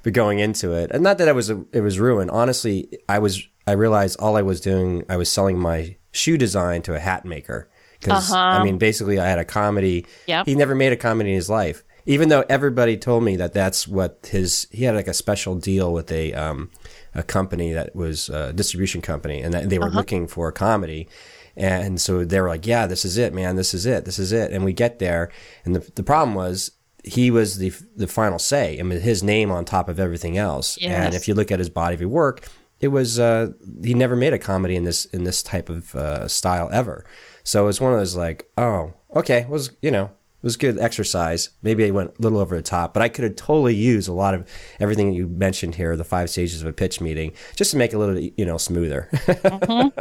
but 0.03 0.13
going 0.13 0.39
into 0.39 0.74
it, 0.74 0.91
and 0.91 1.03
not 1.03 1.17
that 1.20 1.27
it 1.27 1.36
was 1.36 1.50
a, 1.50 1.63
it 1.72 1.82
was 1.82 2.00
ruined. 2.00 2.32
Honestly, 2.32 2.89
I 3.08 3.20
was 3.20 3.48
I 3.67 3.74
realized 3.74 4.20
all 4.20 4.36
I 4.36 4.41
was 4.41 4.60
doing 4.62 5.06
I 5.08 5.17
was 5.17 5.32
selling 5.32 5.60
my 5.60 5.96
shoe 6.12 6.38
design 6.38 6.82
to 6.84 6.96
a 6.96 7.00
hat 7.00 7.24
maker 7.24 7.70
because 8.00 8.32
I 8.32 8.63
mean 8.63 8.77
basically 8.77 9.20
I 9.20 9.27
had 9.27 9.39
a 9.39 9.46
comedy. 9.46 10.06
Yep. 10.27 10.46
He 10.46 10.56
never 10.56 10.75
made 10.75 10.94
a 10.94 10.98
comedy 10.98 11.32
in 11.32 11.36
his 11.36 11.50
life, 11.50 11.84
even 12.06 12.30
though 12.30 12.44
everybody 12.50 12.98
told 12.98 13.24
me 13.24 13.36
that 13.38 13.54
that's 13.54 13.88
what 13.88 14.27
his 14.30 14.68
he 14.72 14.84
had 14.84 14.96
like 14.96 15.08
a 15.08 15.13
special 15.13 15.56
deal 15.56 15.94
with 15.94 16.12
a 16.12 16.34
um 16.34 16.70
a 17.16 17.24
company 17.24 17.74
that 17.74 17.96
was 17.96 18.30
a 18.30 18.54
distribution 18.54 19.01
company 19.01 19.42
and 19.42 19.54
that 19.54 19.70
they 19.70 19.80
were 19.80 19.89
looking 19.89 20.27
for 20.27 20.48
a 20.48 20.54
comedy. 20.54 21.08
And 21.56 22.00
so 22.00 22.24
they 22.24 22.39
were 22.39 22.50
like, 22.50 22.68
yeah, 22.68 22.86
this 22.86 23.04
is 23.04 23.18
it, 23.18 23.34
man. 23.34 23.56
This 23.56 23.74
is 23.74 23.88
it. 23.88 24.06
This 24.06 24.20
is 24.20 24.32
it. 24.32 24.51
And 24.51 24.63
we 24.63 24.74
get 24.74 25.00
there. 25.00 25.32
And 25.66 25.75
the, 25.75 25.92
the 25.96 26.04
problem 26.04 26.36
was 26.36 26.72
he 27.04 27.32
was 27.32 27.58
the, 27.58 27.74
the 27.96 28.06
final 28.06 28.38
say. 28.38 28.80
I 28.80 28.84
mean, 28.84 29.00
his 29.00 29.24
name 29.24 29.50
on 29.50 29.66
top 29.66 29.89
of 29.89 30.00
everything 30.00 30.38
else. 30.38 30.77
And 31.06 31.16
if 31.16 31.27
you 31.27 31.34
look 31.34 31.51
at 31.51 31.58
his 31.58 31.72
body 31.72 31.96
of 31.96 32.12
work, 32.12 32.48
it 32.80 32.89
was, 32.89 33.18
uh, 33.18 33.54
he 33.84 33.96
never 33.96 34.16
made 34.16 34.34
a 34.34 34.38
comedy 34.38 34.75
in 34.75 34.84
this, 34.84 35.06
in 35.06 35.24
this 35.24 35.42
type 35.42 35.70
of, 35.70 35.96
uh, 35.96 36.27
style 36.27 36.70
ever. 36.72 37.04
So 37.48 37.70
it's 37.70 37.80
one 37.80 37.94
of 37.94 38.00
those 38.00 38.13
like, 38.13 38.51
oh, 38.58 38.94
okay. 39.16 39.44
It 39.44 39.48
was, 39.48 39.72
you 39.82 39.89
know, 39.89 40.04
it 40.04 40.44
was 40.44 40.58
good 40.58 40.77
exercise. 40.77 41.51
Maybe 41.62 41.86
I 41.86 41.92
went 41.92 42.12
a 42.20 42.22
little 42.22 42.39
over 42.39 42.58
the 42.58 42.62
top, 42.62 42.94
but 42.94 43.01
I 43.01 43.08
could 43.08 43.24
have 43.24 43.38
totally 43.38 43.74
used 43.74 44.10
a 44.10 44.13
lot 44.13 44.34
of 44.34 44.46
everything 44.82 45.12
that 45.12 45.16
you 45.16 45.30
mentioned 45.30 45.75
here, 45.75 45.96
the 45.96 46.04
five 46.04 46.30
stages 46.30 46.62
of 46.62 46.68
a 46.68 46.74
pitch 46.74 47.00
meeting, 47.00 47.31
just 47.55 47.72
to 47.72 47.77
make 47.77 47.94
it 47.94 47.96
a 47.96 48.00
little, 48.00 48.20
you 48.20 48.46
know, 48.46 48.57
smoother. 48.57 49.10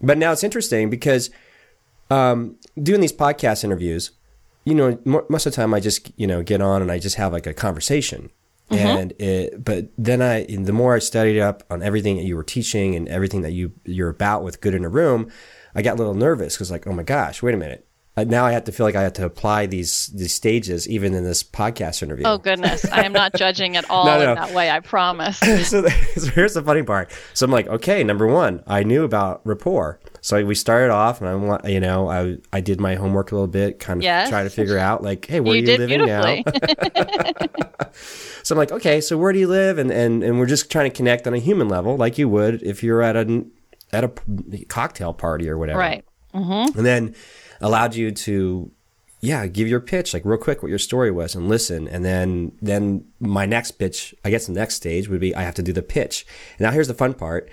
but 0.00 0.18
now 0.18 0.30
it's 0.30 0.44
interesting 0.44 0.88
because 0.88 1.30
um, 2.10 2.54
doing 2.80 3.00
these 3.00 3.12
podcast 3.12 3.64
interviews, 3.64 4.12
you 4.64 4.76
know, 4.76 5.00
most 5.04 5.46
of 5.46 5.52
the 5.52 5.56
time 5.56 5.74
I 5.74 5.80
just, 5.80 6.12
you 6.16 6.28
know, 6.28 6.44
get 6.44 6.62
on 6.62 6.80
and 6.80 6.92
I 6.92 7.00
just 7.00 7.16
have 7.16 7.32
like 7.32 7.48
a 7.48 7.54
conversation. 7.54 8.30
And 8.70 9.14
it, 9.18 9.64
but 9.64 9.88
then 9.98 10.22
I, 10.22 10.44
the 10.44 10.72
more 10.72 10.94
I 10.94 11.00
studied 11.00 11.40
up 11.40 11.64
on 11.70 11.82
everything 11.82 12.16
that 12.18 12.22
you 12.22 12.36
were 12.36 12.44
teaching 12.44 12.94
and 12.94 13.08
everything 13.08 13.42
that 13.42 13.50
you 13.50 13.72
you're 13.84 14.08
about 14.08 14.44
with 14.44 14.60
good 14.60 14.76
in 14.76 14.84
a 14.84 14.88
room, 14.88 15.28
I 15.74 15.82
got 15.82 15.94
a 15.94 15.98
little 15.98 16.14
nervous 16.14 16.54
because 16.56 16.70
like, 16.70 16.86
oh 16.86 16.92
my 16.92 17.02
gosh, 17.02 17.42
wait 17.42 17.54
a 17.54 17.58
minute. 17.58 17.86
Now 18.16 18.44
I 18.44 18.52
have 18.52 18.64
to 18.64 18.72
feel 18.72 18.84
like 18.84 18.96
I 18.96 19.02
have 19.02 19.14
to 19.14 19.24
apply 19.24 19.64
these 19.64 20.08
these 20.08 20.34
stages 20.34 20.86
even 20.86 21.14
in 21.14 21.24
this 21.24 21.42
podcast 21.42 22.02
interview. 22.02 22.26
Oh 22.26 22.36
goodness, 22.36 22.84
I 22.84 23.04
am 23.04 23.14
not 23.14 23.32
judging 23.34 23.78
at 23.78 23.88
all 23.90 24.04
No, 24.04 24.18
no. 24.18 24.28
in 24.30 24.34
that 24.34 24.52
way. 24.52 24.68
I 24.68 24.80
promise. 24.80 25.38
so, 25.66 25.86
so 25.88 26.26
here's 26.32 26.52
the 26.52 26.60
funny 26.62 26.82
part. 26.82 27.10
So 27.32 27.46
I'm 27.46 27.50
like, 27.50 27.66
okay, 27.68 28.04
number 28.04 28.26
one, 28.26 28.62
I 28.66 28.82
knew 28.82 29.04
about 29.04 29.40
rapport. 29.46 30.00
So 30.20 30.44
we 30.44 30.54
started 30.54 30.90
off, 30.92 31.22
and 31.22 31.30
I 31.30 31.34
want, 31.34 31.64
you 31.64 31.80
know, 31.80 32.10
I 32.10 32.36
I 32.52 32.60
did 32.60 32.78
my 32.78 32.94
homework 32.96 33.32
a 33.32 33.36
little 33.36 33.46
bit, 33.46 33.78
kind 33.78 34.00
of 34.00 34.04
Yes. 34.04 34.28
try 34.28 34.42
to 34.42 34.50
figure 34.50 34.76
out, 34.76 35.02
like, 35.02 35.24
hey, 35.24 35.40
where 35.40 35.54
You 35.56 35.62
are 35.62 35.70
you 35.72 35.78
living 35.78 36.04
now? 36.06 36.42
so 38.42 38.54
I'm 38.54 38.58
like, 38.58 38.72
okay, 38.72 39.00
so 39.00 39.16
where 39.16 39.32
do 39.32 39.38
you 39.38 39.48
live? 39.48 39.78
And 39.78 39.90
and 39.90 40.22
and 40.22 40.38
we're 40.38 40.46
just 40.46 40.70
trying 40.70 40.90
to 40.90 40.94
connect 40.94 41.26
on 41.26 41.32
a 41.34 41.38
human 41.38 41.68
level, 41.68 41.96
like 41.96 42.18
you 42.18 42.28
would 42.28 42.62
if 42.62 42.82
you're 42.82 43.00
at 43.02 43.16
a 43.16 43.44
at 43.92 44.04
a 44.04 44.64
cocktail 44.68 45.12
party 45.12 45.48
or 45.48 45.58
whatever. 45.58 45.78
Right. 45.78 46.04
and 46.76 46.86
then 46.86 47.14
allowed 47.60 47.94
you 47.94 48.10
to 48.12 48.70
yeah 49.20 49.46
give 49.46 49.68
your 49.68 49.80
pitch 49.80 50.14
like 50.14 50.24
real 50.24 50.38
quick 50.38 50.62
what 50.62 50.68
your 50.70 50.78
story 50.78 51.10
was 51.10 51.34
and 51.34 51.48
listen. 51.48 51.88
And 51.88 52.04
then 52.04 52.52
then 52.62 53.04
my 53.18 53.46
next 53.46 53.72
pitch 53.72 54.14
i 54.24 54.30
guess 54.30 54.46
the 54.46 54.52
next 54.52 54.76
stage 54.76 55.08
would 55.08 55.20
be 55.20 55.34
i 55.34 55.42
have 55.42 55.54
to 55.56 55.62
do 55.62 55.72
the 55.72 55.82
pitch. 55.82 56.24
And 56.58 56.64
now 56.66 56.70
here's 56.70 56.88
the 56.88 56.94
fun 56.94 57.14
part. 57.14 57.50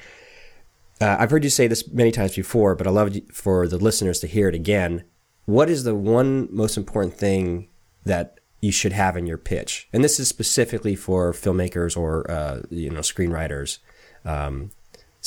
Uh, 1.02 1.18
i've 1.20 1.32
heard 1.32 1.44
you 1.44 1.50
say 1.50 1.68
this 1.68 1.88
many 1.92 2.12
times 2.12 2.36
before 2.36 2.74
but 2.76 2.88
i 2.88 2.90
love 2.90 3.16
for 3.32 3.68
the 3.68 3.78
listeners 3.78 4.20
to 4.20 4.28
hear 4.28 4.48
it 4.50 4.56
again. 4.56 5.04
What 5.46 5.70
is 5.70 5.84
the 5.84 5.96
one 5.96 6.48
most 6.52 6.78
important 6.78 7.14
thing 7.16 7.70
that 8.06 8.40
you 8.62 8.72
should 8.72 8.92
have 8.94 9.16
in 9.16 9.26
your 9.28 9.38
pitch? 9.38 9.88
And 9.94 10.04
this 10.04 10.20
is 10.20 10.28
specifically 10.28 10.96
for 10.96 11.32
filmmakers 11.34 11.96
or 11.98 12.30
uh, 12.30 12.62
you 12.70 12.90
know 12.90 13.00
screenwriters. 13.00 13.80
Um, 14.26 14.72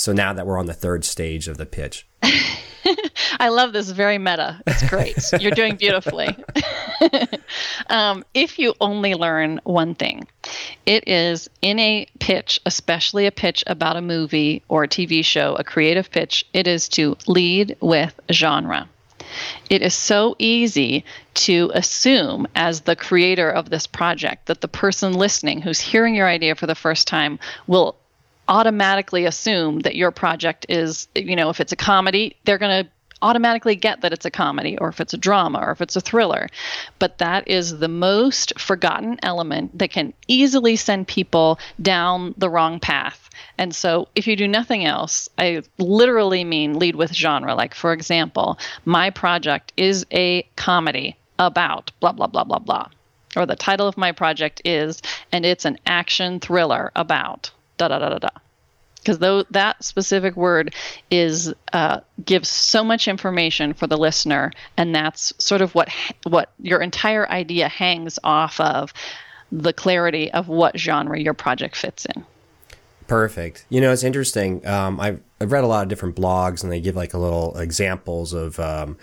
so 0.00 0.12
now 0.12 0.32
that 0.32 0.46
we're 0.46 0.58
on 0.58 0.66
the 0.66 0.72
third 0.72 1.04
stage 1.04 1.48
of 1.48 1.58
the 1.58 1.66
pitch 1.66 2.06
I 3.38 3.48
love 3.48 3.72
this. 3.72 3.90
Very 3.90 4.18
meta. 4.18 4.60
It's 4.66 4.88
great. 4.88 5.16
You're 5.40 5.52
doing 5.52 5.76
beautifully. 5.76 6.36
um, 7.88 8.24
if 8.34 8.58
you 8.58 8.74
only 8.80 9.14
learn 9.14 9.60
one 9.64 9.94
thing, 9.94 10.26
it 10.86 11.08
is 11.08 11.48
in 11.62 11.78
a 11.78 12.06
pitch, 12.18 12.60
especially 12.66 13.26
a 13.26 13.32
pitch 13.32 13.62
about 13.66 13.96
a 13.96 14.02
movie 14.02 14.62
or 14.68 14.84
a 14.84 14.88
TV 14.88 15.24
show, 15.24 15.54
a 15.54 15.64
creative 15.64 16.10
pitch, 16.10 16.46
it 16.52 16.66
is 16.66 16.88
to 16.90 17.16
lead 17.26 17.76
with 17.80 18.18
genre. 18.30 18.88
It 19.68 19.82
is 19.82 19.94
so 19.94 20.34
easy 20.38 21.04
to 21.34 21.70
assume, 21.74 22.48
as 22.56 22.80
the 22.80 22.96
creator 22.96 23.48
of 23.48 23.70
this 23.70 23.86
project, 23.86 24.46
that 24.46 24.60
the 24.60 24.68
person 24.68 25.12
listening 25.12 25.62
who's 25.62 25.80
hearing 25.80 26.14
your 26.14 26.28
idea 26.28 26.56
for 26.56 26.66
the 26.66 26.74
first 26.74 27.06
time 27.06 27.38
will 27.66 27.96
automatically 28.50 29.24
assume 29.24 29.80
that 29.80 29.94
your 29.94 30.10
project 30.10 30.66
is, 30.68 31.08
you 31.14 31.36
know, 31.36 31.48
if 31.48 31.60
it's 31.60 31.72
a 31.72 31.76
comedy, 31.76 32.36
they're 32.44 32.58
going 32.58 32.84
to 32.84 32.90
automatically 33.22 33.76
get 33.76 34.00
that 34.00 34.12
it's 34.12 34.24
a 34.24 34.30
comedy 34.30 34.78
or 34.78 34.88
if 34.88 35.00
it's 35.00 35.12
a 35.12 35.18
drama 35.18 35.58
or 35.58 35.70
if 35.70 35.80
it's 35.80 35.94
a 35.94 36.00
thriller. 36.00 36.48
But 36.98 37.18
that 37.18 37.46
is 37.46 37.78
the 37.78 37.88
most 37.88 38.58
forgotten 38.58 39.18
element 39.22 39.78
that 39.78 39.90
can 39.90 40.12
easily 40.26 40.76
send 40.76 41.06
people 41.06 41.58
down 41.80 42.34
the 42.36 42.50
wrong 42.50 42.80
path. 42.80 43.30
And 43.56 43.74
so, 43.74 44.08
if 44.14 44.26
you 44.26 44.36
do 44.36 44.48
nothing 44.48 44.84
else, 44.84 45.28
I 45.38 45.62
literally 45.78 46.44
mean 46.44 46.78
lead 46.78 46.96
with 46.96 47.14
genre. 47.14 47.54
Like, 47.54 47.74
for 47.74 47.92
example, 47.92 48.58
my 48.84 49.10
project 49.10 49.72
is 49.76 50.06
a 50.12 50.42
comedy 50.56 51.16
about 51.38 51.92
blah, 52.00 52.12
blah, 52.12 52.26
blah, 52.26 52.44
blah, 52.44 52.58
blah. 52.58 52.88
Or 53.36 53.46
the 53.46 53.56
title 53.56 53.86
of 53.86 53.96
my 53.96 54.12
project 54.12 54.60
is, 54.64 55.00
and 55.30 55.46
it's 55.46 55.64
an 55.64 55.78
action 55.86 56.40
thriller 56.40 56.90
about 56.96 57.50
da 57.88 57.88
da 57.88 57.98
da 57.98 58.08
da 58.10 58.18
da. 58.18 58.28
because 59.00 59.18
though 59.18 59.42
that 59.50 59.82
specific 59.82 60.36
word 60.36 60.74
is 61.10 61.52
uh, 61.72 62.00
gives 62.24 62.48
so 62.48 62.84
much 62.84 63.08
information 63.08 63.72
for 63.72 63.86
the 63.86 63.96
listener, 63.96 64.52
and 64.76 64.94
that's 64.94 65.32
sort 65.38 65.62
of 65.62 65.74
what 65.74 65.88
what 66.24 66.50
your 66.60 66.80
entire 66.80 67.28
idea 67.30 67.68
hangs 67.68 68.18
off 68.22 68.60
of 68.60 68.92
the 69.50 69.72
clarity 69.72 70.30
of 70.30 70.48
what 70.48 70.78
genre 70.78 71.18
your 71.18 71.34
project 71.34 71.76
fits 71.76 72.06
in. 72.06 72.24
Perfect. 73.08 73.64
You 73.70 73.80
know, 73.80 73.92
it's 73.92 74.04
interesting. 74.04 74.64
Um, 74.64 75.00
I've, 75.00 75.20
I've 75.40 75.50
read 75.50 75.64
a 75.64 75.66
lot 75.66 75.82
of 75.82 75.88
different 75.88 76.14
blogs, 76.14 76.62
and 76.62 76.70
they 76.70 76.80
give 76.80 76.94
like 76.94 77.12
a 77.14 77.18
little 77.18 77.58
examples 77.58 78.32
of, 78.32 78.60
um, 78.60 78.96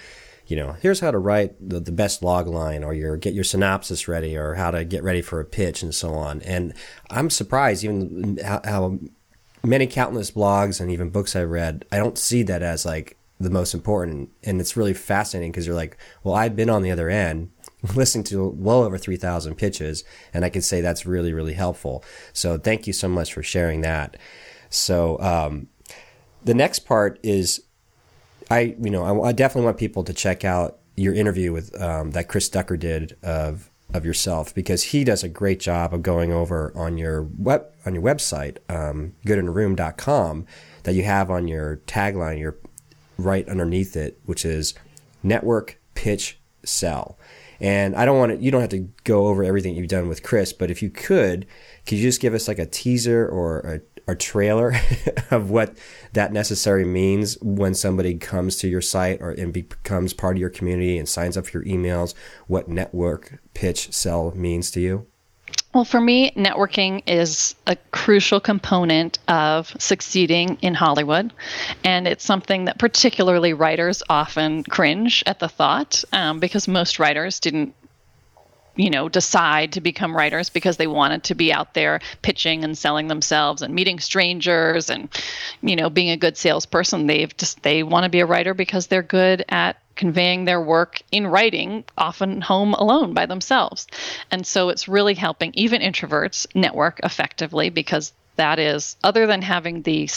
you 0.48 0.56
know, 0.56 0.74
here's 0.82 1.02
how 1.02 1.12
to 1.12 1.18
write 1.18 1.56
the, 1.60 1.80
the 1.80 1.92
best 1.92 2.24
log 2.24 2.48
line, 2.48 2.84
or 2.84 2.94
your 2.94 3.18
get 3.18 3.34
your 3.34 3.44
synopsis 3.44 4.08
ready, 4.08 4.36
or 4.36 4.56
how 4.56 4.72
to 4.72 4.86
get 4.86 5.04
ready 5.04 5.22
for 5.22 5.40
a 5.40 5.46
pitch, 5.46 5.84
and 5.84 5.94
so 5.94 6.14
on. 6.14 6.42
And 6.42 6.74
I'm 7.10 7.30
surprised, 7.30 7.84
even 7.84 8.40
how, 8.44 8.62
how 8.64 9.00
many 9.64 9.88
countless 9.88 10.32
blogs 10.32 10.80
and 10.80 10.90
even 10.90 11.10
books 11.10 11.36
I 11.36 11.44
read, 11.44 11.86
I 11.92 11.98
don't 11.98 12.18
see 12.18 12.44
that 12.44 12.64
as 12.64 12.86
like 12.86 13.18
the 13.40 13.50
most 13.50 13.74
important. 13.74 14.30
And 14.44 14.60
it's 14.60 14.78
really 14.78 14.94
fascinating 14.94 15.52
because 15.52 15.68
you're 15.68 15.76
like, 15.76 15.98
well, 16.24 16.36
I've 16.36 16.56
been 16.56 16.70
on 16.70 16.82
the 16.82 16.92
other 16.92 17.10
end 17.10 17.52
listening 17.96 18.24
to 18.26 18.50
well 18.50 18.84
over 18.84 18.98
3,000 18.98 19.56
pitches, 19.56 20.04
and 20.34 20.44
I 20.44 20.50
can 20.50 20.62
say 20.62 20.82
that's 20.82 21.06
really, 21.06 21.34
really 21.34 21.54
helpful. 21.54 22.04
So 22.34 22.58
thank 22.58 22.88
you 22.88 22.94
so 22.94 23.08
much 23.08 23.34
for 23.34 23.44
sharing 23.44 23.82
that. 23.82 24.18
So 24.70 25.20
um, 25.20 25.68
the 26.44 26.54
next 26.54 26.80
part 26.80 27.20
is, 27.24 27.62
I 28.50 28.76
you 28.80 28.90
know 28.90 29.04
I, 29.04 29.30
I, 29.30 29.32
definitely 29.32 29.66
want 29.66 29.78
people 29.78 30.04
to 30.04 30.14
check 30.14 30.46
out 30.46 30.80
your 30.96 31.14
interview 31.14 31.52
with 31.52 31.80
um, 31.82 32.12
that 32.12 32.28
Chris 32.28 32.50
Ducker 32.50 32.78
did 32.78 33.18
of 33.24 33.70
of 33.94 34.06
yourself 34.06 34.54
because 34.54 34.84
he 34.84 35.04
does 35.04 35.24
a 35.24 35.30
great 35.30 35.60
job 35.60 35.94
of 35.94 36.02
going 36.02 36.32
over 36.32 36.74
on 36.76 36.98
your 36.98 37.24
web 37.38 37.66
on 37.86 37.94
your 37.94 38.04
website 38.04 38.58
um, 38.70 39.14
goodinaroom.com 39.26 40.46
that 40.84 40.94
you 40.94 41.04
have 41.04 41.32
on 41.32 41.48
your 41.48 41.78
tagline 41.88 42.40
your 42.40 42.58
right 43.18 43.48
underneath 43.48 43.96
it 43.96 44.20
which 44.26 44.44
is 44.44 44.74
network 45.24 45.80
pitch 45.96 46.40
sell. 46.64 47.18
And 47.60 47.96
I 47.96 48.06
don't 48.06 48.20
want 48.20 48.34
to, 48.34 48.44
you 48.44 48.52
don't 48.52 48.62
have 48.62 48.70
to 48.70 48.88
go 49.04 49.28
over 49.28 49.44
everything 49.44 49.76
you've 49.76 49.88
done 49.88 50.08
with 50.08 50.22
Chris, 50.22 50.54
but 50.54 50.70
if 50.70 50.82
you 50.82 50.90
could, 50.92 51.48
could 51.86 51.98
you 51.98 52.04
just 52.04 52.22
give 52.22 52.36
us 52.36 52.48
like 52.48 52.60
a 52.60 52.68
teaser 52.68 53.28
or 53.28 53.60
a, 53.60 53.82
a 54.08 54.16
trailer 54.16 54.74
of 55.32 55.50
what 55.50 55.78
that 56.14 56.32
necessary 56.32 56.86
means 56.86 57.38
when 57.42 57.74
somebody 57.74 58.16
comes 58.16 58.56
to 58.58 58.68
your 58.68 58.82
site 58.82 59.22
or 59.22 59.32
and 59.32 59.54
becomes 59.54 60.14
part 60.14 60.38
of 60.38 60.40
your 60.40 60.50
community 60.50 60.98
and 60.98 61.08
signs 61.08 61.38
up 61.38 61.46
for 61.46 61.60
your 61.60 61.66
emails? 61.66 62.14
What 62.48 62.68
network 62.68 63.40
pitch 63.54 63.94
sell 63.94 64.32
means 64.36 64.72
to 64.72 64.80
you? 64.80 65.08
Well, 65.74 65.86
for 65.86 66.02
me, 66.02 66.32
networking 66.32 67.04
is 67.06 67.54
a 67.68 67.76
crucial 67.92 68.40
component 68.40 69.20
of 69.28 69.76
succeeding 69.78 70.58
in 70.62 70.74
Hollywood. 70.74 71.34
And 71.84 72.08
it's 72.08 72.26
something 72.26 72.66
that 72.66 72.80
particularly 72.80 73.54
writers 73.54 74.02
often 74.10 74.64
cringe 74.64 75.24
at 75.28 75.40
the 75.40 75.50
thought 75.50 76.04
um, 76.14 76.40
because 76.40 76.68
most 76.68 77.00
writers 77.00 77.40
didn't 77.40 77.76
you 78.78 78.90
know 78.90 79.10
decide 79.10 79.74
to 79.74 79.82
become 79.82 80.16
writers 80.16 80.50
because 80.50 80.78
they 80.78 80.88
wanted 80.88 81.24
to 81.24 81.36
be 81.36 81.52
out 81.52 81.74
there 81.74 82.00
pitching 82.22 82.64
and 82.64 82.78
selling 82.78 83.08
themselves 83.08 83.62
and 83.62 83.74
meeting 83.74 84.00
strangers 84.00 84.90
and 84.90 85.10
you 85.62 85.76
know 85.76 85.90
being 85.90 86.12
a 86.12 86.18
good 86.18 86.38
salesperson 86.38 87.08
they've 87.08 87.36
just 87.38 87.62
they 87.64 87.84
want 87.84 88.04
to 88.04 88.10
be 88.10 88.22
a 88.22 88.26
writer 88.26 88.54
because 88.54 88.88
they're 88.88 89.04
good 89.04 89.44
at 89.50 89.78
conveying 89.98 90.46
their 90.46 90.62
work 90.62 91.02
in 91.12 91.28
writing, 91.28 91.84
often 91.98 92.40
home 92.40 92.74
alone 92.76 93.14
by 93.14 93.26
themselves. 93.26 93.88
And 94.32 94.48
so 94.48 94.70
it's 94.70 94.88
really 94.88 95.16
helping 95.16 95.52
even 95.56 95.82
introverts 95.82 96.46
network 96.56 97.00
effectively 97.04 97.70
because 97.70 98.14
that 98.38 98.60
is 98.60 98.96
other 99.04 99.28
than 99.28 99.42
having 99.42 99.82
the 99.82 100.10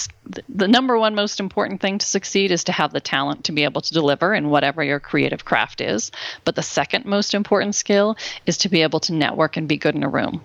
the 0.48 0.68
number 0.68 0.98
one 0.98 1.14
most 1.14 1.40
important 1.40 1.80
thing 1.80 1.98
to 1.98 2.06
succeed 2.06 2.50
is 2.50 2.64
to 2.64 2.72
have 2.72 2.92
the 2.92 3.00
talent 3.00 3.44
to 3.44 3.52
be 3.52 3.64
able 3.64 3.80
to 3.80 3.92
deliver 3.92 4.32
in 4.32 4.50
whatever 4.50 4.84
your 4.84 5.00
creative 5.00 5.44
craft 5.44 5.80
is 5.80 6.10
but 6.44 6.54
the 6.54 6.62
second 6.62 7.04
most 7.04 7.34
important 7.34 7.74
skill 7.74 8.16
is 8.46 8.56
to 8.56 8.68
be 8.68 8.82
able 8.82 9.00
to 9.00 9.12
network 9.12 9.56
and 9.56 9.68
be 9.68 9.76
good 9.76 9.94
in 9.94 10.02
a 10.02 10.08
room 10.08 10.42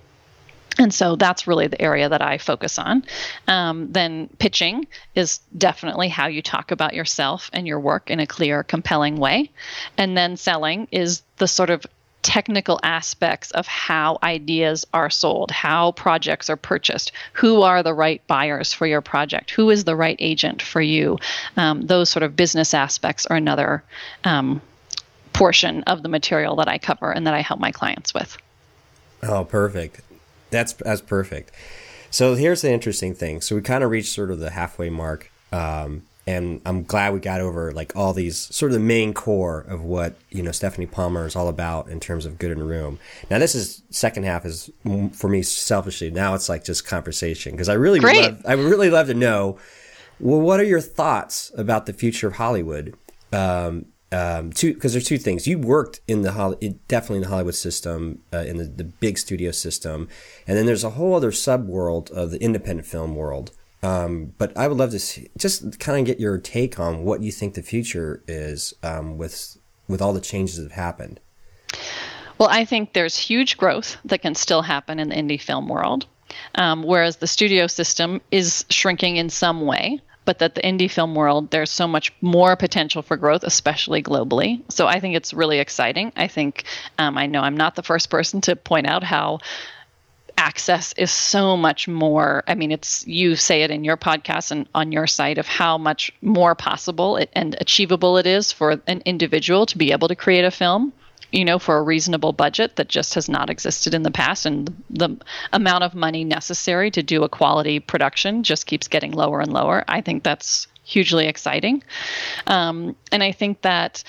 and 0.78 0.94
so 0.94 1.16
that's 1.16 1.48
really 1.48 1.68
the 1.68 1.82
area 1.82 2.10
that 2.10 2.22
I 2.22 2.38
focus 2.38 2.78
on. 2.78 3.06
Um, 3.48 3.92
then 3.92 4.30
pitching 4.40 4.88
is 5.14 5.40
definitely 5.58 6.10
how 6.10 6.28
you 6.28 6.42
talk 6.42 6.72
about 6.72 6.94
yourself 6.94 7.50
and 7.54 7.66
your 7.66 7.80
work 7.80 8.10
in 8.10 8.20
a 8.20 8.28
clear, 8.28 8.64
compelling 8.64 9.18
way. 9.18 9.52
And 9.98 10.18
then 10.18 10.36
selling 10.36 10.88
is 10.92 11.24
the 11.38 11.48
sort 11.48 11.70
of 11.70 11.86
technical 12.26 12.80
aspects 12.82 13.52
of 13.52 13.68
how 13.68 14.18
ideas 14.24 14.84
are 14.96 15.12
sold, 15.12 15.52
how 15.52 15.92
projects 15.92 16.50
are 16.50 16.58
purchased, 16.58 17.12
who 17.34 17.62
are 17.62 17.84
the 17.84 17.94
right 17.94 18.26
buyers 18.26 18.74
for 18.74 18.88
your 18.88 19.02
project, 19.02 19.52
who 19.52 19.70
is 19.70 19.84
the 19.84 19.96
right 19.96 20.16
agent 20.18 20.60
for 20.60 20.82
you. 20.82 21.20
Um, 21.56 21.86
those 21.86 22.10
sort 22.10 22.24
of 22.24 22.36
business 22.36 22.74
aspects 22.74 23.28
are 23.28 23.38
another 23.38 23.84
um, 24.24 24.60
portion 25.34 25.84
of 25.84 26.02
the 26.02 26.10
material 26.10 26.56
that 26.56 26.68
I 26.68 26.80
cover 26.80 27.12
and 27.12 27.28
that 27.28 27.36
I 27.36 27.42
help 27.42 27.60
my 27.60 27.72
clients 27.72 28.12
with. 28.12 28.36
Oh, 29.22 29.46
perfect. 29.46 30.02
That's 30.50 30.74
that's 30.74 31.02
perfect. 31.02 31.52
So 32.10 32.34
here's 32.34 32.64
the 32.64 32.72
interesting 32.72 33.14
thing. 33.14 33.42
So 33.42 33.56
we 33.56 33.62
kind 33.62 33.84
of 33.84 33.92
reached 33.92 34.12
sort 34.12 34.32
of 34.32 34.40
the 34.40 34.50
halfway 34.50 34.90
mark, 34.90 35.32
um, 35.52 36.04
and 36.28 36.62
I'm 36.66 36.84
glad 36.84 37.14
we 37.14 37.20
got 37.20 37.42
over 37.42 37.72
like 37.72 37.96
all 37.96 38.14
these 38.14 38.38
sort 38.56 38.72
of 38.72 38.74
the 38.74 38.84
main 38.84 39.14
core 39.14 39.62
of 39.62 39.84
what 39.84 40.16
you 40.32 40.42
know 40.42 40.52
Stephanie 40.52 40.88
Palmer 40.88 41.26
is 41.26 41.36
all 41.36 41.48
about 41.48 41.90
in 41.90 42.00
terms 42.00 42.26
of 42.26 42.40
good 42.40 42.52
in 42.52 42.60
a 42.60 42.64
room. 42.64 43.00
Now 43.30 43.40
this 43.40 43.54
is 43.54 43.84
second 43.92 44.24
half 44.24 44.46
is 44.46 44.70
for 45.14 45.28
me 45.28 45.44
selfishly. 45.44 46.10
Now 46.10 46.34
it's 46.34 46.50
like 46.50 46.64
just 46.64 46.86
conversation 46.86 47.52
because 47.52 47.70
I 47.70 47.74
really 47.74 48.00
Great. 48.00 48.22
love, 48.22 48.42
I 48.46 48.56
would 48.56 48.66
really 48.66 48.90
love 48.90 49.08
to 49.08 49.14
know. 49.14 49.58
Well, 50.20 50.40
what 50.40 50.60
are 50.60 50.66
your 50.66 50.82
thoughts 50.82 51.52
about 51.58 51.86
the 51.86 51.94
future 51.94 52.28
of 52.28 52.36
Hollywood? 52.36 52.96
Um, 53.34 53.88
um, 54.12 54.54
two 54.54 54.74
because 54.74 54.94
there's 54.94 55.08
two 55.08 55.18
things. 55.18 55.46
You 55.46 55.60
worked 55.60 56.00
in 56.08 56.22
the 56.22 56.32
Hollywood, 56.32 56.80
definitely 56.88 57.18
in 57.18 57.24
the 57.24 57.30
Hollywood 57.30 57.56
system, 57.56 58.22
uh, 58.34 58.38
in 58.40 58.58
the, 58.58 58.64
the 58.64 58.84
big 58.84 59.18
studio 59.18 59.52
system, 59.52 60.08
and 60.48 60.58
then 60.58 60.66
there's 60.66 60.84
a 60.84 60.92
whole 60.92 61.16
other 61.16 61.32
sub 61.32 61.68
world 61.68 62.10
of 62.12 62.32
the 62.32 62.42
independent 62.42 62.88
film 62.88 63.16
world. 63.16 63.52
Um, 63.86 64.34
but 64.40 64.58
I 64.58 64.68
would 64.68 64.78
love 64.78 64.92
to 64.92 65.00
see, 65.00 65.30
just 65.38 65.80
kind 65.80 66.00
of 66.00 66.06
get 66.06 66.20
your 66.20 66.40
take 66.40 66.80
on 66.80 67.04
what 67.04 67.22
you 67.22 67.32
think 67.32 67.54
the 67.54 67.62
future 67.62 68.24
is 68.28 68.74
um, 68.82 69.18
with 69.18 69.58
with 69.88 70.02
all 70.02 70.14
the 70.14 70.22
changes 70.22 70.58
that 70.58 70.64
have 70.64 70.72
happened. 70.72 71.20
Well, 72.40 72.50
I 72.50 72.66
think 72.66 72.94
there's 72.94 73.16
huge 73.16 73.58
growth 73.58 73.98
that 74.06 74.24
can 74.24 74.34
still 74.34 74.64
happen 74.64 75.00
in 75.00 75.10
the 75.10 75.16
indie 75.16 75.40
film 75.40 75.68
world, 75.68 76.08
um, 76.56 76.82
whereas 76.82 77.18
the 77.18 77.28
studio 77.28 77.68
system 77.68 78.22
is 78.32 78.66
shrinking 78.70 79.18
in 79.18 79.30
some 79.30 79.62
way 79.62 80.02
but 80.26 80.40
that 80.40 80.56
the 80.56 80.62
indie 80.62 80.90
film 80.90 81.16
world, 81.16 81.52
there's 81.52 81.70
so 81.70 81.88
much 81.88 82.12
more 82.22 82.56
potential 82.56 83.02
for 83.02 83.16
growth, 83.16 83.44
especially 83.44 84.02
globally. 84.02 84.60
So 84.72 84.88
I 84.88 85.00
think 85.00 85.16
it's 85.16 85.34
really 85.34 85.60
exciting. 85.60 86.12
I 86.18 86.28
think 86.28 86.64
um, 86.98 87.18
I 87.18 87.28
know 87.28 87.42
I'm 87.42 87.56
not 87.56 87.76
the 87.76 87.84
first 87.84 88.10
person 88.10 88.42
to 88.42 88.56
point 88.56 88.88
out 88.88 89.04
how 89.04 89.40
access 90.38 90.94
is 90.94 91.12
so 91.12 91.56
much 91.56 91.88
more 91.88 92.44
i 92.48 92.56
mean 92.56 92.72
it's 92.72 93.06
you 93.08 93.36
say 93.36 93.64
it 93.64 93.72
in 93.72 93.84
your 93.84 93.98
podcast 93.98 94.52
and 94.52 94.68
on 94.76 94.92
your 94.92 95.08
site 95.08 95.38
of 95.38 95.48
how 95.48 95.78
much 95.78 96.12
more 96.22 96.56
possible 96.56 97.18
it, 97.18 97.30
and 97.34 97.56
achievable 97.60 98.18
it 98.18 98.26
is 98.26 98.52
for 98.52 98.80
an 98.88 99.02
individual 99.06 99.66
to 99.66 99.78
be 99.78 99.92
able 99.92 100.08
to 100.08 100.16
create 100.16 100.46
a 100.46 100.52
film 100.52 100.92
you 101.32 101.44
know, 101.44 101.60
for 101.60 101.78
a 101.78 101.84
reasonable 101.84 102.32
budget 102.32 102.78
that 102.78 102.88
just 102.88 103.14
has 103.16 103.28
not 103.28 103.50
existed 103.50 103.94
in 103.94 104.04
the 104.04 104.12
past. 104.12 104.46
And 104.46 104.84
the 104.90 105.18
amount 105.52 105.84
of 105.84 105.94
money 105.94 106.24
necessary 106.24 106.90
to 106.92 107.04
do 107.04 107.24
a 107.24 107.30
quality 107.30 107.80
production 107.82 108.44
just 108.44 108.68
keeps 108.68 108.88
getting 108.88 109.12
lower 109.12 109.42
and 109.42 109.52
lower. 109.52 109.84
I 109.88 110.00
think 110.00 110.24
that's 110.24 110.68
hugely 110.84 111.28
exciting. 111.28 111.84
Um, 112.48 112.96
and 113.12 113.22
I 113.22 113.34
think 113.34 113.62
that 113.62 114.04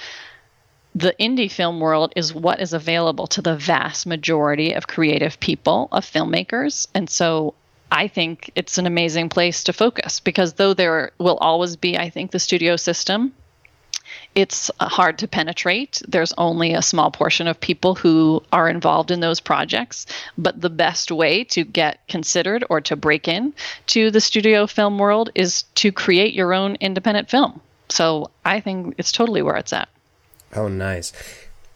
the 0.97 1.15
indie 1.21 1.51
film 1.51 1.79
world 1.79 2.15
is 2.17 2.35
what 2.35 2.59
is 2.59 2.73
available 2.73 3.27
to 3.27 3.43
the 3.43 3.55
vast 3.55 4.07
majority 4.07 4.73
of 4.73 4.87
creative 4.87 5.39
people, 5.41 5.89
of 5.93 6.07
filmmakers. 6.07 6.87
And 6.95 7.11
so 7.11 7.53
I 7.93 8.09
think 8.09 8.51
it's 8.55 8.79
an 8.79 8.87
amazing 8.87 9.29
place 9.29 9.63
to 9.65 9.75
focus 9.75 10.21
because 10.21 10.55
though 10.55 10.73
there 10.73 11.13
will 11.19 11.37
always 11.37 11.77
be, 11.77 11.99
I 11.99 12.09
think, 12.09 12.31
the 12.31 12.39
studio 12.39 12.77
system 12.77 13.35
it's 14.35 14.71
hard 14.81 15.19
to 15.19 15.29
penetrate. 15.29 16.01
There's 16.07 16.33
only 16.39 16.73
a 16.73 16.83
small 16.83 17.11
portion 17.11 17.47
of 17.49 17.61
people 17.61 17.95
who 17.95 18.43
are 18.53 18.69
involved 18.69 19.11
in 19.11 19.21
those 19.21 19.41
projects. 19.41 20.07
But 20.39 20.61
the 20.61 20.71
best 20.71 21.11
way 21.11 21.45
to 21.45 21.65
get 21.65 22.07
considered 22.07 22.65
or 22.71 22.81
to 22.83 22.97
break 22.97 23.29
in 23.29 23.55
to 23.89 24.11
the 24.11 24.21
studio 24.21 24.67
film 24.67 24.99
world 24.99 25.31
is 25.35 25.63
to 25.77 25.91
create 25.91 26.35
your 26.35 26.55
own 26.55 26.77
independent 26.77 27.29
film. 27.31 27.61
So 27.89 28.31
I 28.45 28.61
think 28.61 28.95
it's 28.99 29.11
totally 29.13 29.43
where 29.43 29.57
it's 29.57 29.73
at. 29.73 29.89
Oh, 30.57 30.69
nice. 30.69 31.13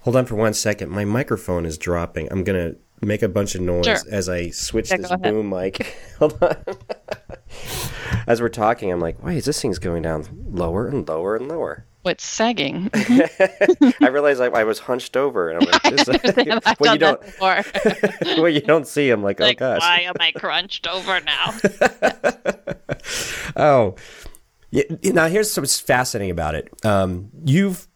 Hold 0.03 0.17
on 0.17 0.27
for 0.27 0.35
one 0.35 0.55
second. 0.55 0.91
My 0.91 1.05
microphone 1.05 1.67
is 1.67 1.77
dropping. 1.77 2.33
I'm 2.33 2.45
going 2.45 2.73
to 2.73 3.07
make 3.07 3.23
a 3.23 3.29
bunch 3.29 3.55
of 3.55 3.61
noise 3.61 3.85
sure. 3.85 3.99
as 4.11 4.29
I 4.29 4.51
switch 4.51 4.91
yeah, 4.91 4.97
this 4.99 5.15
boom 5.17 5.51
mic. 5.51 5.97
Hold 6.19 6.43
on. 6.43 6.57
as 8.27 8.41
we're 8.41 8.49
talking, 8.49 8.91
I'm 8.91 9.01
like, 9.01 9.23
wait, 9.23 9.37
is 9.37 9.45
this 9.45 9.61
thing's 9.61 9.79
going 9.79 10.03
down 10.03 10.27
lower 10.51 10.89
and 10.89 11.07
lower 11.07 11.37
and 11.37 11.49
lower. 11.49 11.85
What's 12.03 12.25
sagging. 12.25 12.89
I 12.95 14.09
realized 14.09 14.41
I, 14.41 14.47
I 14.47 14.65
was 14.65 14.79
hunched 14.79 15.19
over, 15.19 15.51
and 15.51 15.63
I 15.63 15.71
went, 15.71 16.67
I've 16.67 16.81
well, 16.81 16.87
done 16.87 16.95
you 16.95 16.99
don't, 16.99 17.21
that 17.21 18.21
before. 18.21 18.49
you 18.49 18.61
don't 18.63 18.87
see. 18.87 19.11
I'm 19.11 19.23
like, 19.23 19.39
oh 19.39 19.53
gosh. 19.53 19.81
why 19.81 20.01
am 20.01 20.15
I 20.19 20.33
crunched 20.33 20.87
over 20.87 21.21
now? 21.21 21.59
Oh, 23.55 23.97
yeah, 24.71 24.85
now 25.05 25.27
here's 25.27 25.55
what's 25.57 25.81
fascinating 25.81 26.31
about 26.31 26.55
it. 26.55 26.73
Um, 26.85 27.31
you've 27.45 27.87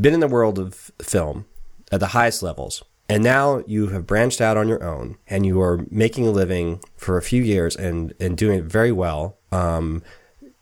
been 0.00 0.14
in 0.14 0.20
the 0.20 0.28
world 0.28 0.58
of 0.58 0.90
film 1.00 1.46
at 1.92 2.00
the 2.00 2.08
highest 2.08 2.42
levels, 2.42 2.82
and 3.08 3.22
now 3.22 3.62
you 3.66 3.88
have 3.88 4.06
branched 4.06 4.40
out 4.40 4.56
on 4.56 4.68
your 4.68 4.82
own, 4.82 5.16
and 5.26 5.46
you 5.46 5.60
are 5.60 5.84
making 5.90 6.26
a 6.26 6.30
living 6.30 6.80
for 6.96 7.16
a 7.16 7.22
few 7.22 7.42
years 7.42 7.76
and 7.76 8.14
and 8.20 8.36
doing 8.36 8.58
it 8.58 8.64
very 8.64 8.92
well. 8.92 9.38
Um, 9.52 10.02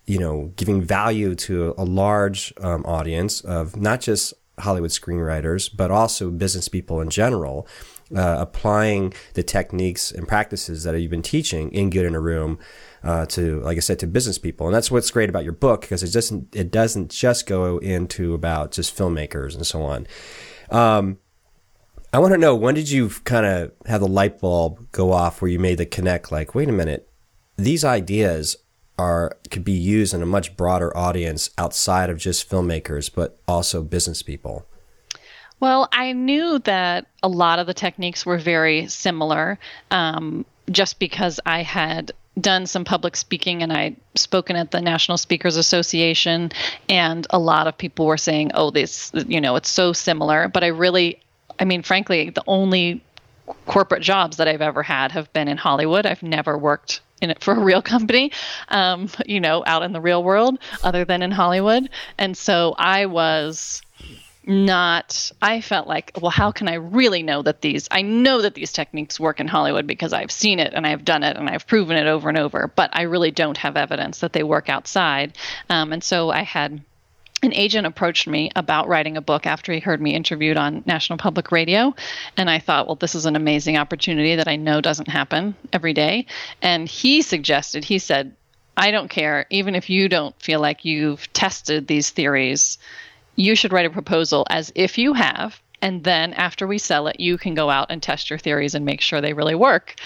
you 0.07 0.19
know, 0.19 0.53
giving 0.57 0.83
value 0.83 1.35
to 1.35 1.75
a 1.79 1.85
large 1.85 2.53
um, 2.61 2.85
audience 2.85 3.41
of 3.41 3.75
not 3.75 4.03
just 4.03 4.35
Hollywood 4.59 4.91
screenwriters, 4.91 5.75
but 5.75 5.91
also 5.91 6.31
business 6.31 6.69
people 6.69 7.01
in 7.01 7.11
general, 7.11 7.67
uh, 8.15 8.37
applying 8.39 9.15
the 9.33 9.43
techniques 9.43 10.13
and 10.13 10.29
practices 10.29 10.85
that 10.85 10.99
you've 11.01 11.11
been 11.11 11.23
teaching 11.23 11.73
in 11.73 11.91
Good 11.91 12.05
in 12.05 12.15
a 12.15 12.21
Room 12.21 12.59
uh, 13.05 13.27
to, 13.27 13.61
like 13.61 13.77
I 13.77 13.81
said, 13.81 13.99
to 14.01 14.07
business 14.07 14.39
people. 14.39 14.67
And 14.67 14.75
that's 14.75 14.91
what's 14.91 15.11
great 15.11 15.29
about 15.29 15.45
your 15.45 15.53
book 15.53 15.83
because 15.83 16.03
it 16.03 16.13
doesn't 16.13 16.57
it 16.57 16.71
doesn't 16.71 17.11
just 17.11 17.47
go 17.47 17.79
into 17.79 18.35
about 18.35 18.73
just 18.73 18.97
filmmakers 18.97 19.55
and 19.55 19.67
so 19.67 19.83
on. 19.83 20.07
Um, 20.71 21.19
I 22.13 22.19
want 22.19 22.33
to 22.33 22.39
know 22.39 22.55
when 22.57 22.75
did 22.75 22.91
you 22.91 23.11
kind 23.25 23.45
of 23.45 23.73
have 23.87 24.01
the 24.01 24.09
light 24.09 24.41
bulb 24.41 24.91
go 24.93 25.13
off 25.13 25.43
where 25.43 25.51
you 25.51 25.59
made 25.59 25.79
the 25.79 25.87
connect? 25.87 26.33
Like, 26.33 26.55
wait 26.55 26.69
a 26.69 26.73
minute, 26.73 27.09
these 27.57 27.85
ideas 27.85 28.57
are 28.99 29.37
could 29.51 29.65
be 29.65 29.73
used 29.73 30.15
in 30.15 30.23
a 30.23 30.27
much 30.27 30.57
broader 30.57 30.97
audience 30.97 31.51
outside 31.59 32.09
of 32.09 32.19
just 32.19 32.49
filmmakers, 32.49 33.11
but 33.13 33.39
also 33.47 33.83
business 33.83 34.23
people. 34.23 34.67
Well, 35.61 35.89
I 35.93 36.13
knew 36.13 36.59
that 36.61 37.07
a 37.23 37.29
lot 37.29 37.59
of 37.59 37.67
the 37.67 37.75
techniques 37.75 38.25
were 38.25 38.39
very 38.39 38.89
similar 38.89 39.59
um, 39.91 40.45
just 40.71 40.99
because 40.99 41.41
I 41.47 41.63
had 41.63 42.13
done 42.41 42.67
some 42.67 42.85
public 42.85 43.17
speaking 43.17 43.63
and 43.63 43.73
I'd 43.73 43.97
spoken 44.15 44.57
at 44.57 44.71
the 44.71 44.81
National 44.81 45.19
Speakers 45.19 45.57
Association, 45.57 46.51
and 46.89 47.27
a 47.31 47.39
lot 47.39 47.67
of 47.67 47.79
people 47.79 48.07
were 48.07 48.17
saying, 48.17 48.51
oh, 48.55 48.71
this, 48.71 49.13
you 49.27 49.41
know, 49.41 49.57
it's 49.57 49.71
so 49.71 49.93
similar. 49.93 50.49
But 50.49 50.65
I 50.65 50.69
really, 50.69 51.21
I 51.59 51.65
mean, 51.65 51.83
frankly, 51.83 52.31
the 52.31 52.43
only 52.47 53.03
corporate 53.67 54.03
jobs 54.03 54.39
that 54.39 54.49
I've 54.49 54.63
ever 54.63 54.83
had 54.83 55.13
have 55.13 55.33
been 55.33 55.49
in 55.49 55.57
Hollywood. 55.57 56.07
I've 56.07 56.23
never 56.23 56.57
worked 56.57 57.01
in 57.21 57.31
it 57.31 57.43
for 57.43 57.55
a 57.55 57.61
real 57.61 57.83
company, 57.83 58.33
um, 58.69 59.09
you 59.27 59.41
know, 59.41 59.63
out 59.67 59.83
in 59.83 59.93
the 59.93 60.01
real 60.01 60.23
world 60.23 60.59
other 60.83 61.05
than 61.05 61.23
in 61.23 61.31
Hollywood. 61.31 61.89
And 62.19 62.37
so 62.37 62.75
I 62.79 63.07
was 63.07 63.83
not 64.47 65.31
i 65.41 65.61
felt 65.61 65.87
like 65.87 66.13
well 66.21 66.31
how 66.31 66.51
can 66.51 66.69
i 66.69 66.75
really 66.75 67.23
know 67.23 67.43
that 67.43 67.61
these 67.61 67.89
i 67.91 68.03
know 68.03 68.43
that 68.43 68.55
these 68.55 68.73
techniques 68.73 69.19
work 69.19 69.41
in 69.41 69.49
hollywood 69.49 69.87
because 69.87 70.13
i've 70.13 70.31
seen 70.31 70.59
it 70.59 70.73
and 70.75 70.87
i've 70.87 71.05
done 71.05 71.23
it 71.23 71.37
and 71.37 71.49
i've 71.49 71.67
proven 71.67 71.97
it 71.97 72.07
over 72.07 72.29
and 72.29 72.39
over 72.39 72.71
but 72.77 72.91
i 72.93 73.03
really 73.03 73.31
don't 73.31 73.57
have 73.57 73.77
evidence 73.77 74.19
that 74.21 74.33
they 74.33 74.43
work 74.43 74.69
outside 74.69 75.37
um, 75.71 75.93
and 75.93 76.05
so 76.05 76.31
i 76.31 76.43
had 76.43 76.81
an 77.45 77.53
agent 77.53 77.87
approached 77.87 78.27
me 78.27 78.51
about 78.57 78.89
writing 78.89 79.17
a 79.17 79.21
book 79.21 79.47
after 79.47 79.73
he 79.73 79.79
heard 79.79 80.01
me 80.01 80.15
interviewed 80.15 80.57
on 80.57 80.83
National 80.87 81.19
Public 81.19 81.53
Radio. 81.53 81.95
And 82.39 82.49
I 82.49 82.59
thought, 82.59 82.87
well, 82.87 82.97
this 82.97 83.15
is 83.15 83.27
an 83.27 83.37
amazing 83.37 83.77
opportunity 83.77 84.37
that 84.37 84.49
I 84.49 84.57
know 84.57 84.81
doesn't 84.81 85.09
happen 85.09 85.55
every 85.73 85.93
day. 85.93 86.27
And 86.63 86.89
he 86.89 87.21
suggested, 87.21 87.85
he 87.85 87.99
said, 87.99 88.35
I 88.77 88.91
don't 88.91 89.09
care, 89.09 89.47
even 89.51 89.75
if 89.75 89.89
you 89.91 90.09
don't 90.09 90.35
feel 90.41 90.61
like 90.61 90.85
you've 90.85 91.33
tested 91.33 91.87
these 91.87 92.11
theories, 92.11 92.79
you 93.37 93.55
should 93.55 93.73
write 93.73 93.87
a 93.87 93.91
proposal 93.91 94.47
as 94.51 94.73
if 94.75 94.99
you 94.99 95.13
have. 95.13 95.61
And 95.83 96.05
then 96.05 96.33
after 96.35 96.67
we 96.67 96.79
sell 96.79 97.09
it, 97.09 97.21
you 97.21 97.37
can 97.37 97.55
go 97.55 97.69
out 97.69 97.89
and 97.91 98.03
test 98.03 98.31
your 98.31 98.39
theories 98.39 98.75
and 98.75 98.85
make 98.85 99.01
sure 99.01 99.21
they 99.21 99.35
really 99.35 99.55
work. 99.55 99.97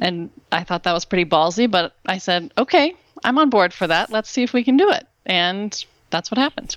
And 0.00 0.30
I 0.50 0.64
thought 0.64 0.82
that 0.82 0.92
was 0.92 1.04
pretty 1.04 1.24
ballsy, 1.24 1.70
but 1.70 1.94
I 2.06 2.18
said, 2.18 2.52
okay, 2.58 2.94
I'm 3.22 3.38
on 3.38 3.50
board 3.50 3.72
for 3.72 3.86
that. 3.86 4.10
Let's 4.10 4.30
see 4.30 4.42
if 4.42 4.52
we 4.52 4.64
can 4.64 4.76
do 4.76 4.90
it. 4.90 5.06
And 5.26 5.84
that's 6.10 6.30
what 6.30 6.38
happened. 6.38 6.76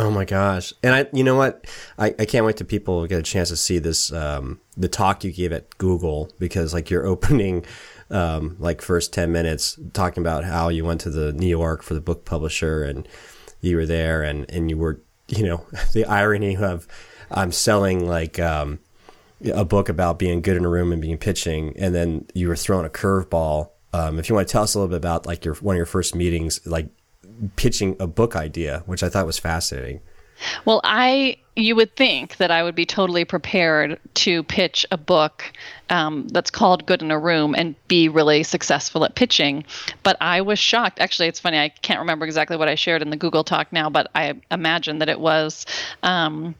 Oh 0.00 0.10
my 0.10 0.24
gosh! 0.24 0.72
And 0.82 0.94
I, 0.94 1.06
you 1.12 1.22
know 1.22 1.34
what? 1.36 1.66
I, 1.98 2.14
I 2.18 2.24
can't 2.24 2.46
wait 2.46 2.56
to 2.56 2.64
people 2.64 3.06
get 3.06 3.18
a 3.18 3.22
chance 3.22 3.50
to 3.50 3.56
see 3.56 3.78
this, 3.78 4.10
um, 4.10 4.58
the 4.74 4.88
talk 4.88 5.24
you 5.24 5.30
gave 5.30 5.52
at 5.52 5.76
Google 5.76 6.30
because 6.38 6.72
like 6.72 6.88
you're 6.88 7.04
opening, 7.14 7.66
um, 8.08 8.56
like 8.58 8.80
first 8.80 9.12
ten 9.12 9.30
minutes 9.30 9.78
talking 9.92 10.22
about 10.22 10.44
how 10.44 10.70
you 10.70 10.86
went 10.86 11.02
to 11.02 11.10
the 11.10 11.34
New 11.34 11.46
York 11.46 11.82
for 11.82 11.92
the 11.92 12.00
book 12.00 12.24
publisher 12.24 12.82
and 12.82 13.06
you 13.60 13.76
were 13.76 13.84
there 13.84 14.22
and 14.22 14.50
and 14.50 14.70
you 14.70 14.78
were, 14.78 15.02
you 15.30 15.44
know, 15.44 15.66
the 15.92 16.04
irony 16.04 16.56
of 16.56 16.86
I'm 17.30 17.52
selling 17.52 18.06
like 18.06 18.38
um, 18.38 18.80
a 19.52 19.64
book 19.64 19.88
about 19.88 20.18
being 20.18 20.42
good 20.42 20.56
in 20.56 20.64
a 20.64 20.68
room 20.68 20.92
and 20.92 21.00
being 21.00 21.18
pitching, 21.18 21.74
and 21.78 21.94
then 21.94 22.26
you 22.34 22.48
were 22.48 22.56
throwing 22.56 22.86
a 22.86 22.90
curveball. 22.90 23.70
Um, 23.92 24.18
if 24.18 24.28
you 24.28 24.34
want 24.34 24.46
to 24.46 24.52
tell 24.52 24.62
us 24.62 24.74
a 24.74 24.78
little 24.78 24.90
bit 24.90 24.96
about 24.96 25.26
like 25.26 25.44
your 25.44 25.54
one 25.56 25.74
of 25.74 25.78
your 25.78 25.86
first 25.86 26.14
meetings, 26.14 26.64
like 26.66 26.88
pitching 27.56 27.96
a 28.00 28.06
book 28.06 28.36
idea, 28.36 28.82
which 28.86 29.02
I 29.02 29.08
thought 29.08 29.26
was 29.26 29.38
fascinating. 29.38 30.00
Well, 30.64 30.80
I 30.84 31.36
you 31.56 31.76
would 31.76 31.94
think 31.96 32.36
that 32.38 32.50
I 32.50 32.62
would 32.62 32.74
be 32.74 32.86
totally 32.86 33.24
prepared 33.24 33.98
to 34.14 34.42
pitch 34.44 34.86
a 34.90 34.96
book 34.96 35.52
um, 35.90 36.28
that's 36.28 36.50
called 36.50 36.86
Good 36.86 37.02
in 37.02 37.10
a 37.10 37.18
Room 37.18 37.54
and 37.54 37.74
be 37.88 38.08
really 38.08 38.42
successful 38.42 39.04
at 39.04 39.14
pitching. 39.14 39.64
But 40.02 40.16
I 40.20 40.40
was 40.40 40.58
shocked. 40.58 41.00
Actually, 41.00 41.28
it's 41.28 41.40
funny. 41.40 41.58
I 41.58 41.68
can't 41.68 42.00
remember 42.00 42.24
exactly 42.24 42.56
what 42.56 42.68
I 42.68 42.74
shared 42.76 43.02
in 43.02 43.10
the 43.10 43.16
Google 43.16 43.44
Talk 43.44 43.72
now, 43.72 43.90
but 43.90 44.10
I 44.14 44.40
imagine 44.50 44.98
that 44.98 45.08
it 45.08 45.20
was 45.20 45.66
um, 46.02 46.54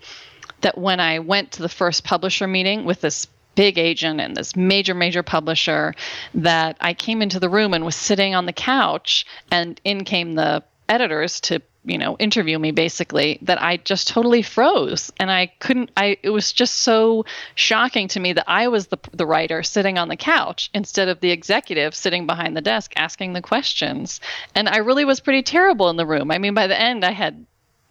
that 0.60 0.76
when 0.76 1.00
I 1.00 1.20
went 1.20 1.52
to 1.52 1.62
the 1.62 1.68
first 1.68 2.04
publisher 2.04 2.46
meeting 2.46 2.84
with 2.84 3.00
this 3.00 3.26
big 3.54 3.78
agent 3.78 4.20
and 4.20 4.36
this 4.36 4.54
major 4.54 4.94
major 4.94 5.22
publisher 5.22 5.94
that 6.34 6.76
I 6.80 6.94
came 6.94 7.20
into 7.20 7.40
the 7.40 7.48
room 7.48 7.74
and 7.74 7.84
was 7.84 7.96
sitting 7.96 8.34
on 8.34 8.46
the 8.46 8.52
couch 8.52 9.26
and 9.50 9.80
in 9.84 10.04
came 10.04 10.34
the 10.34 10.62
editors 10.88 11.40
to 11.40 11.60
you 11.84 11.96
know 11.96 12.16
interview 12.18 12.58
me 12.58 12.70
basically 12.70 13.38
that 13.42 13.60
i 13.62 13.76
just 13.78 14.08
totally 14.08 14.42
froze. 14.42 15.10
And 15.18 15.30
i 15.30 15.46
couldn't 15.60 15.90
i 15.96 16.18
it 16.22 16.30
was 16.30 16.52
just 16.52 16.76
so 16.76 17.24
shocking 17.54 18.08
to 18.08 18.20
me 18.20 18.32
that 18.34 18.44
i 18.48 18.68
was 18.68 18.88
the 18.88 18.98
the 19.12 19.26
writer 19.26 19.62
sitting 19.62 19.98
on 19.98 20.08
the 20.08 20.16
couch 20.16 20.70
instead 20.74 21.08
of 21.08 21.20
the 21.20 21.30
executive 21.30 21.94
sitting 21.94 22.26
behind 22.26 22.56
the 22.56 22.60
desk 22.60 22.92
asking 22.96 23.32
the 23.32 23.42
questions. 23.42 24.20
And 24.54 24.68
i 24.68 24.78
really 24.78 25.04
was 25.04 25.20
pretty 25.20 25.42
terrible 25.42 25.88
in 25.88 25.96
the 25.96 26.06
room. 26.06 26.30
I 26.30 26.38
mean 26.38 26.54
by 26.54 26.66
the 26.66 26.78
end 26.78 27.04
i 27.04 27.12
had 27.12 27.46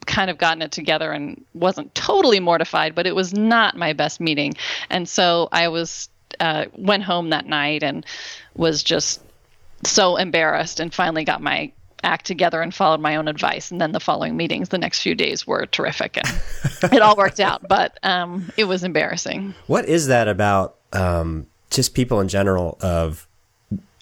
kind 0.05 0.29
of 0.29 0.37
gotten 0.37 0.61
it 0.61 0.71
together 0.71 1.11
and 1.11 1.43
wasn't 1.53 1.93
totally 1.93 2.39
mortified 2.39 2.95
but 2.95 3.05
it 3.05 3.15
was 3.15 3.33
not 3.33 3.75
my 3.75 3.93
best 3.93 4.19
meeting. 4.19 4.53
And 4.89 5.09
so 5.09 5.49
i 5.51 5.67
was 5.67 6.09
uh, 6.39 6.65
went 6.77 7.03
home 7.03 7.31
that 7.31 7.47
night 7.47 7.83
and 7.83 8.05
was 8.55 8.83
just 8.83 9.19
so 9.83 10.15
embarrassed 10.15 10.79
and 10.79 10.93
finally 10.93 11.23
got 11.23 11.41
my 11.41 11.71
act 12.03 12.25
together 12.25 12.61
and 12.61 12.73
followed 12.73 12.99
my 12.99 13.15
own 13.15 13.27
advice. 13.27 13.71
And 13.71 13.79
then 13.79 13.91
the 13.91 13.99
following 13.99 14.37
meetings, 14.37 14.69
the 14.69 14.77
next 14.77 15.01
few 15.01 15.15
days 15.15 15.45
were 15.45 15.65
terrific, 15.65 16.17
and 16.17 16.41
it 16.93 17.01
all 17.01 17.15
worked 17.15 17.39
out. 17.39 17.67
But 17.67 17.97
um, 18.03 18.51
it 18.57 18.65
was 18.65 18.83
embarrassing. 18.83 19.53
What 19.67 19.85
is 19.85 20.07
that 20.07 20.27
about? 20.27 20.77
Um, 20.93 21.47
just 21.69 21.93
people 21.93 22.19
in 22.19 22.27
general. 22.27 22.77
Of 22.81 23.27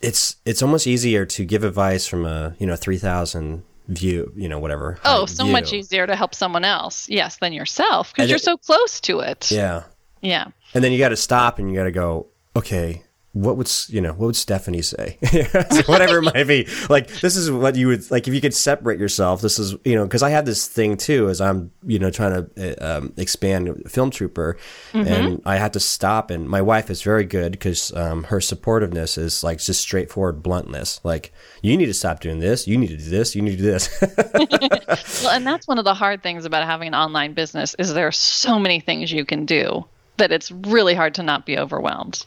it's 0.01 0.35
it's 0.45 0.61
almost 0.61 0.87
easier 0.87 1.25
to 1.25 1.45
give 1.45 1.63
advice 1.63 2.07
from 2.07 2.25
a 2.25 2.55
you 2.59 2.67
know 2.67 2.75
three 2.75 2.97
thousand 2.97 3.63
view, 3.87 4.31
you 4.35 4.49
know 4.49 4.59
whatever. 4.59 4.99
Oh, 5.05 5.25
so 5.25 5.43
view. 5.43 5.53
much 5.53 5.73
easier 5.73 6.07
to 6.07 6.15
help 6.15 6.35
someone 6.35 6.65
else, 6.65 7.09
yes, 7.09 7.37
than 7.37 7.53
yourself 7.53 8.13
because 8.13 8.29
you're 8.29 8.39
so 8.39 8.57
close 8.57 9.01
to 9.01 9.19
it. 9.19 9.51
Yeah, 9.51 9.83
yeah. 10.21 10.47
And 10.73 10.83
then 10.83 10.91
you 10.91 10.99
got 10.99 11.09
to 11.09 11.17
stop 11.17 11.59
and 11.59 11.69
you 11.69 11.75
got 11.75 11.85
to 11.85 11.91
go. 11.91 12.27
Okay, 12.55 13.03
what 13.43 13.57
would 13.57 13.71
you 13.89 14.01
know 14.01 14.11
what 14.11 14.27
would 14.27 14.35
stephanie 14.35 14.81
say? 14.81 15.17
Whatever 15.85 16.19
it 16.19 16.33
might 16.33 16.47
be. 16.47 16.67
Like 16.89 17.07
this 17.07 17.35
is 17.35 17.51
what 17.51 17.75
you 17.75 17.87
would 17.87 18.09
like 18.11 18.27
if 18.27 18.33
you 18.33 18.41
could 18.41 18.53
separate 18.53 18.99
yourself 18.99 19.41
this 19.41 19.59
is 19.59 19.75
you 19.83 19.95
know 19.95 20.05
because 20.05 20.23
i 20.23 20.29
had 20.29 20.45
this 20.45 20.67
thing 20.67 20.97
too 20.97 21.29
as 21.29 21.41
i'm 21.41 21.71
you 21.85 21.99
know 21.99 22.09
trying 22.09 22.33
to 22.33 22.85
uh, 22.85 22.97
um, 22.97 23.13
expand 23.17 23.83
film 23.89 24.09
trooper 24.09 24.57
mm-hmm. 24.91 25.07
and 25.07 25.41
i 25.45 25.57
had 25.57 25.73
to 25.73 25.79
stop 25.79 26.31
and 26.31 26.49
my 26.49 26.61
wife 26.61 26.89
is 26.89 27.01
very 27.01 27.23
good 27.23 27.51
because 27.51 27.93
um, 27.95 28.23
her 28.25 28.39
supportiveness 28.39 29.17
is 29.17 29.43
like 29.43 29.59
just 29.59 29.81
straightforward 29.81 30.43
bluntness. 30.43 30.99
Like 31.03 31.33
you 31.61 31.75
need 31.77 31.85
to 31.87 31.93
stop 31.93 32.19
doing 32.19 32.39
this. 32.39 32.67
You 32.67 32.77
need 32.77 32.89
to 32.89 32.97
do 32.97 33.09
this. 33.09 33.35
You 33.35 33.41
need 33.41 33.57
to 33.57 33.63
do 33.63 33.63
this. 33.63 34.03
Well 35.23 35.31
and 35.31 35.45
that's 35.45 35.67
one 35.67 35.77
of 35.79 35.85
the 35.85 35.93
hard 35.93 36.23
things 36.23 36.45
about 36.45 36.65
having 36.65 36.87
an 36.89 36.95
online 36.95 37.33
business 37.33 37.75
is 37.77 37.93
there 37.93 38.07
are 38.07 38.11
so 38.11 38.57
many 38.59 38.79
things 38.79 39.11
you 39.11 39.25
can 39.25 39.45
do 39.45 39.85
that 40.17 40.31
it's 40.31 40.51
really 40.51 40.93
hard 40.93 41.15
to 41.15 41.23
not 41.23 41.45
be 41.45 41.57
overwhelmed 41.57 42.25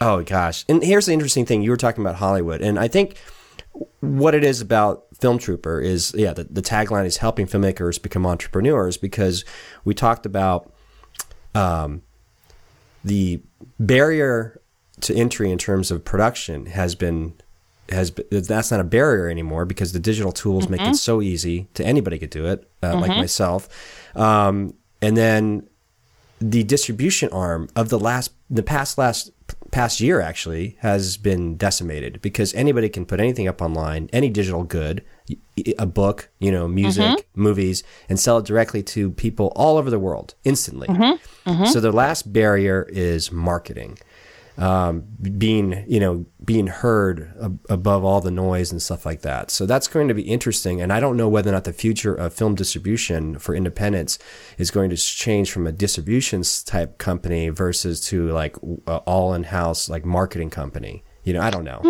Oh 0.00 0.22
gosh. 0.22 0.64
And 0.68 0.82
here's 0.82 1.06
the 1.06 1.12
interesting 1.12 1.46
thing. 1.46 1.62
You 1.62 1.70
were 1.70 1.76
talking 1.76 2.04
about 2.04 2.16
Hollywood. 2.16 2.60
And 2.60 2.78
I 2.78 2.88
think 2.88 3.16
what 4.00 4.34
it 4.34 4.44
is 4.44 4.60
about 4.60 5.06
Film 5.20 5.38
Trooper 5.38 5.80
is, 5.80 6.12
yeah, 6.16 6.32
the, 6.32 6.44
the 6.44 6.62
tagline 6.62 7.06
is 7.06 7.18
helping 7.18 7.46
filmmakers 7.46 8.00
become 8.00 8.26
entrepreneurs 8.26 8.96
because 8.96 9.44
we 9.84 9.94
talked 9.94 10.26
about 10.26 10.72
um, 11.54 12.02
the 13.04 13.40
barrier 13.78 14.60
to 15.00 15.14
entry 15.14 15.50
in 15.50 15.58
terms 15.58 15.90
of 15.90 16.04
production 16.04 16.66
has 16.66 16.94
been 16.94 17.34
has 17.90 18.10
been, 18.10 18.26
that's 18.30 18.70
not 18.70 18.80
a 18.80 18.84
barrier 18.84 19.28
anymore 19.28 19.64
because 19.64 19.92
the 19.92 20.00
digital 20.00 20.32
tools 20.32 20.68
make 20.68 20.80
it 20.80 20.96
so 20.96 21.22
easy 21.22 21.68
to 21.74 21.86
anybody 21.86 22.18
could 22.18 22.30
do 22.30 22.46
it, 22.46 22.68
uh, 22.82 22.98
like 22.98 23.10
myself. 23.10 23.68
Um, 24.16 24.74
and 25.00 25.16
then 25.16 25.68
the 26.40 26.64
distribution 26.64 27.28
arm 27.30 27.68
of 27.76 27.88
the 27.88 27.98
last 27.98 28.32
the 28.50 28.62
past 28.62 28.98
last 28.98 29.30
past 29.76 30.00
year 30.00 30.22
actually 30.22 30.74
has 30.80 31.18
been 31.18 31.54
decimated 31.56 32.22
because 32.22 32.54
anybody 32.54 32.88
can 32.88 33.04
put 33.04 33.20
anything 33.20 33.46
up 33.46 33.60
online 33.60 34.08
any 34.10 34.30
digital 34.30 34.64
good 34.64 35.04
a 35.78 35.84
book 35.84 36.30
you 36.38 36.50
know 36.50 36.66
music 36.66 37.04
mm-hmm. 37.04 37.42
movies 37.42 37.82
and 38.08 38.18
sell 38.18 38.38
it 38.38 38.46
directly 38.46 38.82
to 38.82 39.10
people 39.10 39.52
all 39.54 39.76
over 39.76 39.90
the 39.90 39.98
world 39.98 40.34
instantly. 40.44 40.88
Mm-hmm. 40.88 41.50
Mm-hmm. 41.50 41.64
So 41.66 41.80
the 41.80 41.92
last 41.92 42.32
barrier 42.32 42.88
is 42.90 43.30
marketing 43.30 43.98
um, 44.58 45.04
being 45.38 45.84
you 45.86 46.00
know 46.00 46.26
being 46.44 46.68
heard 46.68 47.32
ab- 47.42 47.60
above 47.68 48.04
all 48.04 48.20
the 48.20 48.30
noise 48.30 48.72
and 48.72 48.80
stuff 48.80 49.04
like 49.04 49.22
that. 49.22 49.50
So 49.50 49.66
that's 49.66 49.88
going 49.88 50.08
to 50.08 50.14
be 50.14 50.22
interesting, 50.22 50.80
and 50.80 50.92
I 50.92 51.00
don't 51.00 51.16
know 51.16 51.28
whether 51.28 51.50
or 51.50 51.52
not 51.52 51.64
the 51.64 51.72
future 51.72 52.14
of 52.14 52.32
film 52.32 52.54
distribution 52.54 53.38
for 53.38 53.54
independents 53.54 54.18
is 54.58 54.70
going 54.70 54.90
to 54.90 54.96
change 54.96 55.50
from 55.50 55.66
a 55.66 55.72
distribution 55.72 56.42
type 56.64 56.98
company 56.98 57.48
versus 57.48 58.00
to 58.08 58.28
like 58.28 58.56
a 58.86 58.96
all 58.98 59.34
in 59.34 59.44
house 59.44 59.88
like 59.88 60.04
marketing 60.04 60.50
company. 60.50 61.04
You 61.24 61.32
know, 61.32 61.40
I 61.40 61.50
don't 61.50 61.64
know 61.64 61.80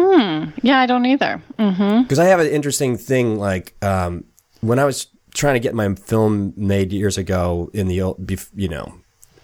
Yeah, 0.62 0.80
I 0.80 0.86
don't 0.86 1.04
either. 1.04 1.42
Mm. 1.58 2.02
because 2.02 2.18
I 2.18 2.24
have 2.24 2.40
an 2.40 2.46
interesting 2.46 2.96
thing 2.96 3.38
like 3.38 3.74
um, 3.84 4.24
when 4.60 4.78
I 4.78 4.84
was 4.84 5.08
trying 5.34 5.54
to 5.54 5.60
get 5.60 5.74
my 5.74 5.94
film 5.94 6.54
made 6.56 6.90
years 6.92 7.18
ago 7.18 7.70
in 7.74 7.86
the 7.88 8.00
old, 8.00 8.30
you 8.54 8.68
know, 8.68 8.94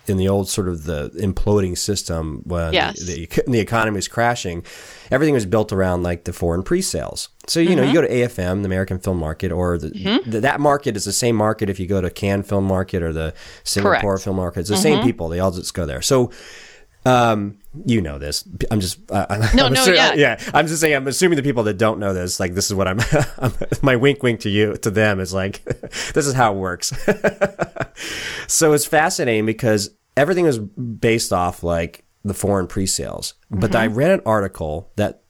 in 0.07 0.17
the 0.17 0.29
old 0.29 0.49
sort 0.49 0.69
of 0.69 0.85
the 0.85 1.11
imploding 1.11 1.79
system 1.79 2.43
when 2.45 2.73
Yes. 2.73 3.01
the, 3.01 3.29
the, 3.47 3.61
economy 3.61 3.97
was 3.97 4.09
crashing, 4.09 4.65
everything 5.11 5.35
was 5.35 5.47
built 5.47 5.73
around 5.73 6.03
like 6.03 6.25
the 6.25 6.33
foreign 6.33 6.63
pre-sales. 6.63 7.29
So 7.47 7.61
you 7.61 7.77
know, 7.77 7.83
you 7.83 7.89
mm-hmm. 7.89 7.95
go 7.95 8.03
to 8.03 8.09
AFM, 8.09 8.63
the 8.63 8.67
American 8.67 8.99
Film 8.99 9.19
Market, 9.19 9.53
or 9.53 9.79
the, 9.79 9.91
mm-hmm. 9.91 10.31
the, 10.31 10.41
that 10.41 10.61
market 10.61 10.97
is 10.97 11.05
the 11.05 11.13
same 11.13 11.37
market 11.37 11.71
if 11.71 11.79
you 11.79 11.87
go 11.87 12.01
to 12.01 12.11
Cannes 12.11 12.43
Film 12.45 12.65
Market 12.65 13.03
or 13.03 13.13
the 13.13 13.35
Singapore 13.65 14.01
Correct. 14.01 14.25
Film 14.25 14.37
Market. 14.37 14.61
It's 14.61 14.71
the 14.71 14.77
same 14.77 14.97
mm-hmm. 14.97 15.07
people. 15.07 15.29
They 15.29 15.41
all 15.41 15.53
just 15.53 15.75
go 15.75 15.87
there. 15.87 16.03
So. 16.03 16.31
Um, 17.05 17.59
you 17.87 18.01
know 18.01 18.19
this. 18.19 18.45
I'm 18.71 18.81
just 18.81 18.99
uh, 19.11 19.27
No, 19.55 19.67
I'm 19.67 19.73
no, 19.73 19.85
assu- 19.85 19.95
yeah. 19.95 20.15
yeah. 20.15 20.41
I'm 20.53 20.67
just 20.67 20.81
saying. 20.81 20.95
I'm 20.95 21.07
assuming 21.07 21.37
the 21.37 21.43
people 21.43 21.63
that 21.65 21.79
don't 21.79 21.99
know 21.99 22.13
this, 22.13 22.39
like, 22.39 22.55
this 22.55 22.71
is 22.71 22.75
what 22.75 22.87
I'm. 22.87 23.01
I'm 23.39 23.53
my 23.83 23.97
wink, 23.97 24.23
wink 24.23 24.41
to 24.41 24.51
you, 24.51 24.77
to 24.77 24.91
them 24.91 25.21
is 25.21 25.33
like, 25.33 25.65
this 26.13 26.27
is 26.27 26.35
how 26.35 26.53
it 26.53 26.59
works. 26.59 26.93
so 28.47 28.73
it's 28.73 28.85
fascinating 28.85 29.47
because 29.47 29.91
everything 30.17 30.45
was 30.45 30.59
based 30.59 31.33
off 31.33 31.63
like 31.63 32.05
the 32.25 32.35
foreign 32.35 32.67
pre-sales. 32.67 33.35
But 33.51 33.75
I 33.75 33.87
read 33.87 34.11
an 34.11 34.21
article 34.27 34.91
that 34.97 35.23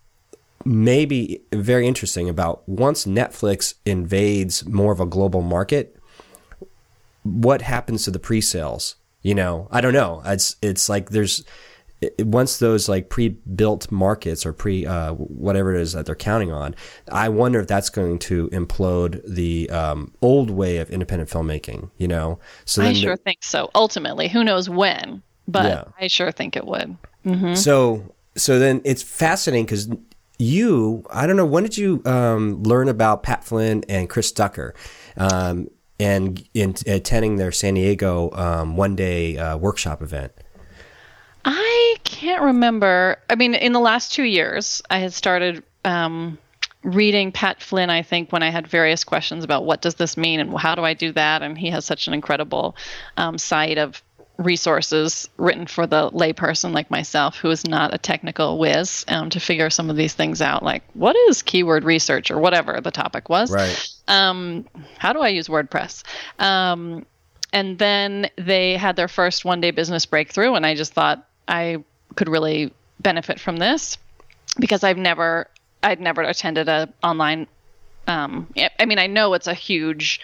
may 0.64 1.04
be 1.04 1.42
very 1.52 1.86
interesting 1.86 2.28
about 2.28 2.68
once 2.68 3.06
Netflix 3.06 3.74
invades 3.84 4.66
more 4.66 4.92
of 4.92 5.00
a 5.00 5.06
global 5.06 5.42
market, 5.42 5.96
what 7.22 7.62
happens 7.62 8.04
to 8.04 8.10
the 8.10 8.18
pre-sales? 8.18 8.96
You 9.22 9.34
know, 9.34 9.68
I 9.70 9.80
don't 9.80 9.92
know. 9.92 10.22
It's 10.26 10.56
it's 10.60 10.88
like 10.88 11.10
there's 11.10 11.44
once 12.18 12.58
those 12.58 12.88
like 12.88 13.08
pre-built 13.08 13.90
markets 13.90 14.44
or 14.44 14.52
pre 14.52 14.86
uh, 14.86 15.12
whatever 15.14 15.74
it 15.74 15.80
is 15.80 15.92
that 15.92 16.06
they're 16.06 16.14
counting 16.14 16.52
on, 16.52 16.74
I 17.10 17.28
wonder 17.28 17.60
if 17.60 17.66
that's 17.66 17.90
going 17.90 18.18
to 18.20 18.48
implode 18.48 19.20
the 19.26 19.70
um, 19.70 20.12
old 20.20 20.50
way 20.50 20.78
of 20.78 20.90
independent 20.90 21.30
filmmaking. 21.30 21.90
You 21.98 22.08
know, 22.08 22.38
so 22.64 22.82
I 22.82 22.92
sure 22.92 23.16
think 23.16 23.38
so. 23.42 23.70
Ultimately, 23.74 24.28
who 24.28 24.44
knows 24.44 24.68
when, 24.68 25.22
but 25.46 25.64
Yeah. 25.64 25.84
I 26.00 26.06
sure 26.08 26.32
think 26.32 26.56
it 26.56 26.66
would. 26.66 26.96
So 27.56 28.14
so 28.36 28.58
then 28.58 28.80
it's 28.84 29.02
fascinating 29.02 29.64
because 29.64 29.88
you 30.38 31.04
I 31.10 31.26
don't 31.26 31.36
know 31.36 31.46
when 31.46 31.62
did 31.62 31.78
you 31.78 32.02
um, 32.04 32.62
learn 32.62 32.88
about 32.88 33.22
Pat 33.22 33.44
Flynn 33.44 33.84
and 33.88 34.08
Chris 34.08 34.32
Ducker, 34.32 34.74
um, 35.16 35.68
and 36.00 36.48
in 36.52 36.74
attending 36.86 37.36
their 37.36 37.52
San 37.52 37.74
Diego 37.74 38.30
um, 38.32 38.76
one 38.76 38.96
day 38.96 39.38
uh, 39.38 39.56
workshop 39.56 40.02
event. 40.02 40.32
I 42.22 42.24
can't 42.24 42.42
remember. 42.42 43.16
I 43.28 43.34
mean, 43.34 43.54
in 43.54 43.72
the 43.72 43.80
last 43.80 44.12
two 44.12 44.22
years, 44.22 44.80
I 44.88 45.00
had 45.00 45.12
started 45.12 45.64
um, 45.84 46.38
reading 46.84 47.32
Pat 47.32 47.60
Flynn. 47.60 47.90
I 47.90 48.02
think 48.02 48.30
when 48.30 48.44
I 48.44 48.50
had 48.50 48.68
various 48.68 49.02
questions 49.02 49.42
about 49.42 49.64
what 49.64 49.82
does 49.82 49.96
this 49.96 50.16
mean 50.16 50.38
and 50.38 50.56
how 50.56 50.76
do 50.76 50.84
I 50.84 50.94
do 50.94 51.10
that, 51.12 51.42
and 51.42 51.58
he 51.58 51.70
has 51.70 51.84
such 51.84 52.06
an 52.06 52.14
incredible 52.14 52.76
um, 53.16 53.38
site 53.38 53.76
of 53.76 54.00
resources 54.38 55.28
written 55.36 55.66
for 55.66 55.84
the 55.84 56.10
layperson 56.12 56.72
like 56.72 56.90
myself 56.90 57.36
who 57.36 57.50
is 57.50 57.66
not 57.66 57.92
a 57.92 57.98
technical 57.98 58.58
whiz 58.58 59.04
um, 59.08 59.28
to 59.28 59.38
figure 59.38 59.68
some 59.68 59.90
of 59.90 59.94
these 59.94 60.14
things 60.14 60.40
out 60.40 60.62
like 60.62 60.82
what 60.94 61.14
is 61.28 61.42
keyword 61.42 61.84
research 61.84 62.30
or 62.30 62.38
whatever 62.38 62.80
the 62.80 62.90
topic 62.90 63.28
was 63.28 63.50
Right. 63.50 63.88
um, 64.08 64.66
how 64.96 65.12
do 65.12 65.20
I 65.20 65.28
use 65.28 65.48
WordPress? 65.48 66.02
Um, 66.40 67.04
and 67.52 67.78
then 67.78 68.30
they 68.36 68.76
had 68.76 68.96
their 68.96 69.06
first 69.06 69.44
one 69.44 69.60
day 69.60 69.70
business 69.70 70.06
breakthrough, 70.06 70.54
and 70.54 70.64
I 70.64 70.74
just 70.74 70.94
thought 70.94 71.28
I 71.46 71.84
could 72.12 72.28
really 72.28 72.72
benefit 73.00 73.40
from 73.40 73.56
this 73.56 73.98
because 74.58 74.84
I've 74.84 74.98
never, 74.98 75.48
I'd 75.82 76.00
never 76.00 76.22
attended 76.22 76.68
a 76.68 76.92
online. 77.02 77.46
Um, 78.06 78.52
I- 78.56 78.84
mean, 78.86 78.98
I 78.98 79.06
know 79.06 79.34
it's 79.34 79.46
a 79.46 79.54
huge 79.54 80.20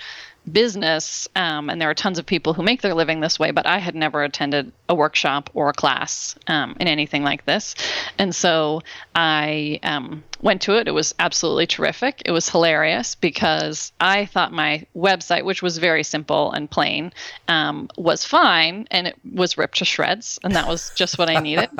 business, 0.48 1.28
um, 1.36 1.70
and 1.70 1.80
there 1.80 1.90
are 1.90 1.94
tons 1.94 2.18
of 2.18 2.26
people 2.26 2.54
who 2.54 2.62
make 2.62 2.82
their 2.82 2.94
living 2.94 3.20
this 3.20 3.38
way, 3.38 3.50
but 3.50 3.66
I 3.66 3.78
had 3.78 3.94
never 3.94 4.22
attended 4.22 4.72
a 4.88 4.94
workshop 4.94 5.50
or 5.54 5.68
a 5.68 5.72
class 5.72 6.36
um, 6.46 6.76
in 6.80 6.88
anything 6.88 7.22
like 7.22 7.44
this. 7.44 7.74
And 8.18 8.34
so 8.34 8.82
I 9.14 9.80
um, 9.82 10.24
went 10.40 10.62
to 10.62 10.78
it. 10.78 10.88
It 10.88 10.92
was 10.92 11.14
absolutely 11.18 11.66
terrific. 11.66 12.22
It 12.24 12.30
was 12.30 12.48
hilarious 12.48 13.14
because 13.14 13.92
I 14.00 14.26
thought 14.26 14.52
my 14.52 14.86
website, 14.96 15.44
which 15.44 15.62
was 15.62 15.78
very 15.78 16.02
simple 16.02 16.52
and 16.52 16.70
plain, 16.70 17.12
um, 17.48 17.88
was 17.96 18.24
fine, 18.24 18.86
and 18.90 19.06
it 19.06 19.16
was 19.32 19.58
ripped 19.58 19.78
to 19.78 19.84
shreds, 19.84 20.38
and 20.42 20.54
that 20.54 20.66
was 20.66 20.90
just 20.94 21.18
what 21.18 21.30
I 21.30 21.40
needed. 21.40 21.70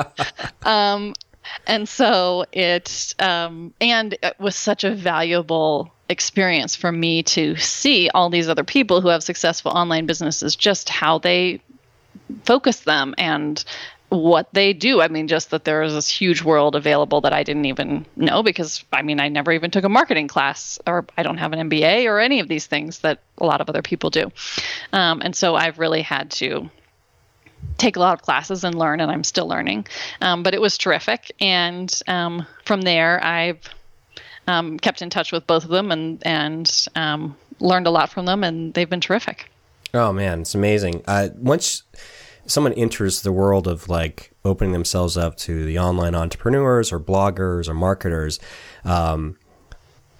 Um, 0.63 1.13
and 1.65 1.87
so 1.87 2.45
it 2.51 3.15
um, 3.19 3.73
and 3.81 4.17
it 4.21 4.39
was 4.39 4.55
such 4.55 4.83
a 4.83 4.93
valuable 4.93 5.91
experience 6.09 6.75
for 6.75 6.91
me 6.91 7.23
to 7.23 7.55
see 7.55 8.09
all 8.09 8.29
these 8.29 8.49
other 8.49 8.63
people 8.63 8.99
who 8.99 9.09
have 9.09 9.23
successful 9.23 9.71
online 9.71 10.07
businesses 10.07 10.55
just 10.55 10.89
how 10.89 11.19
they 11.19 11.61
focus 12.43 12.81
them 12.81 13.13
and 13.17 13.63
what 14.09 14.51
they 14.53 14.73
do. 14.73 15.01
I 15.01 15.07
mean, 15.07 15.27
just 15.27 15.51
that 15.51 15.63
there 15.63 15.83
is 15.83 15.93
this 15.93 16.09
huge 16.09 16.41
world 16.41 16.75
available 16.75 17.21
that 17.21 17.33
I 17.33 17.43
didn't 17.43 17.65
even 17.65 18.07
know 18.15 18.41
because 18.41 18.83
I 18.91 19.03
mean, 19.03 19.19
I 19.19 19.29
never 19.29 19.51
even 19.51 19.69
took 19.69 19.83
a 19.83 19.89
marketing 19.89 20.27
class 20.27 20.79
or 20.87 21.05
I 21.15 21.21
don't 21.21 21.37
have 21.37 21.53
an 21.53 21.69
MBA 21.69 22.05
or 22.05 22.19
any 22.19 22.39
of 22.39 22.47
these 22.47 22.65
things 22.65 22.99
that 22.99 23.19
a 23.37 23.45
lot 23.45 23.61
of 23.61 23.69
other 23.69 23.83
people 23.83 24.09
do. 24.09 24.31
Um, 24.91 25.21
and 25.23 25.35
so 25.35 25.55
I've 25.55 25.77
really 25.77 26.01
had 26.01 26.31
to 26.31 26.71
take 27.77 27.97
a 27.97 27.99
lot 27.99 28.13
of 28.13 28.21
classes 28.21 28.63
and 28.63 28.73
learn, 28.75 28.99
and 28.99 29.11
I'm 29.11 29.23
still 29.23 29.47
learning. 29.47 29.85
Um, 30.21 30.43
but 30.43 30.53
it 30.53 30.61
was 30.61 30.77
terrific. 30.77 31.31
And 31.39 31.93
um, 32.07 32.47
from 32.65 32.81
there, 32.81 33.23
I've 33.23 33.59
um, 34.49 34.79
kept 34.79 35.01
in 35.01 35.09
touch 35.09 35.31
with 35.31 35.45
both 35.45 35.63
of 35.63 35.69
them 35.69 35.91
and, 35.91 36.25
and 36.25 36.87
um, 36.95 37.37
learned 37.59 37.85
a 37.85 37.91
lot 37.91 38.09
from 38.09 38.25
them, 38.25 38.43
and 38.43 38.73
they've 38.73 38.89
been 38.89 38.99
terrific. 38.99 39.49
Oh 39.93 40.11
man, 40.11 40.41
it's 40.41 40.55
amazing. 40.55 41.03
Uh, 41.07 41.29
once 41.37 41.83
someone 42.47 42.73
enters 42.73 43.21
the 43.21 43.31
world 43.31 43.67
of 43.67 43.87
like 43.89 44.31
opening 44.43 44.73
themselves 44.73 45.17
up 45.17 45.37
to 45.37 45.65
the 45.65 45.77
online 45.77 46.15
entrepreneurs 46.15 46.91
or 46.91 46.99
bloggers 46.99 47.69
or 47.69 47.75
marketers, 47.75 48.39
um, 48.85 49.37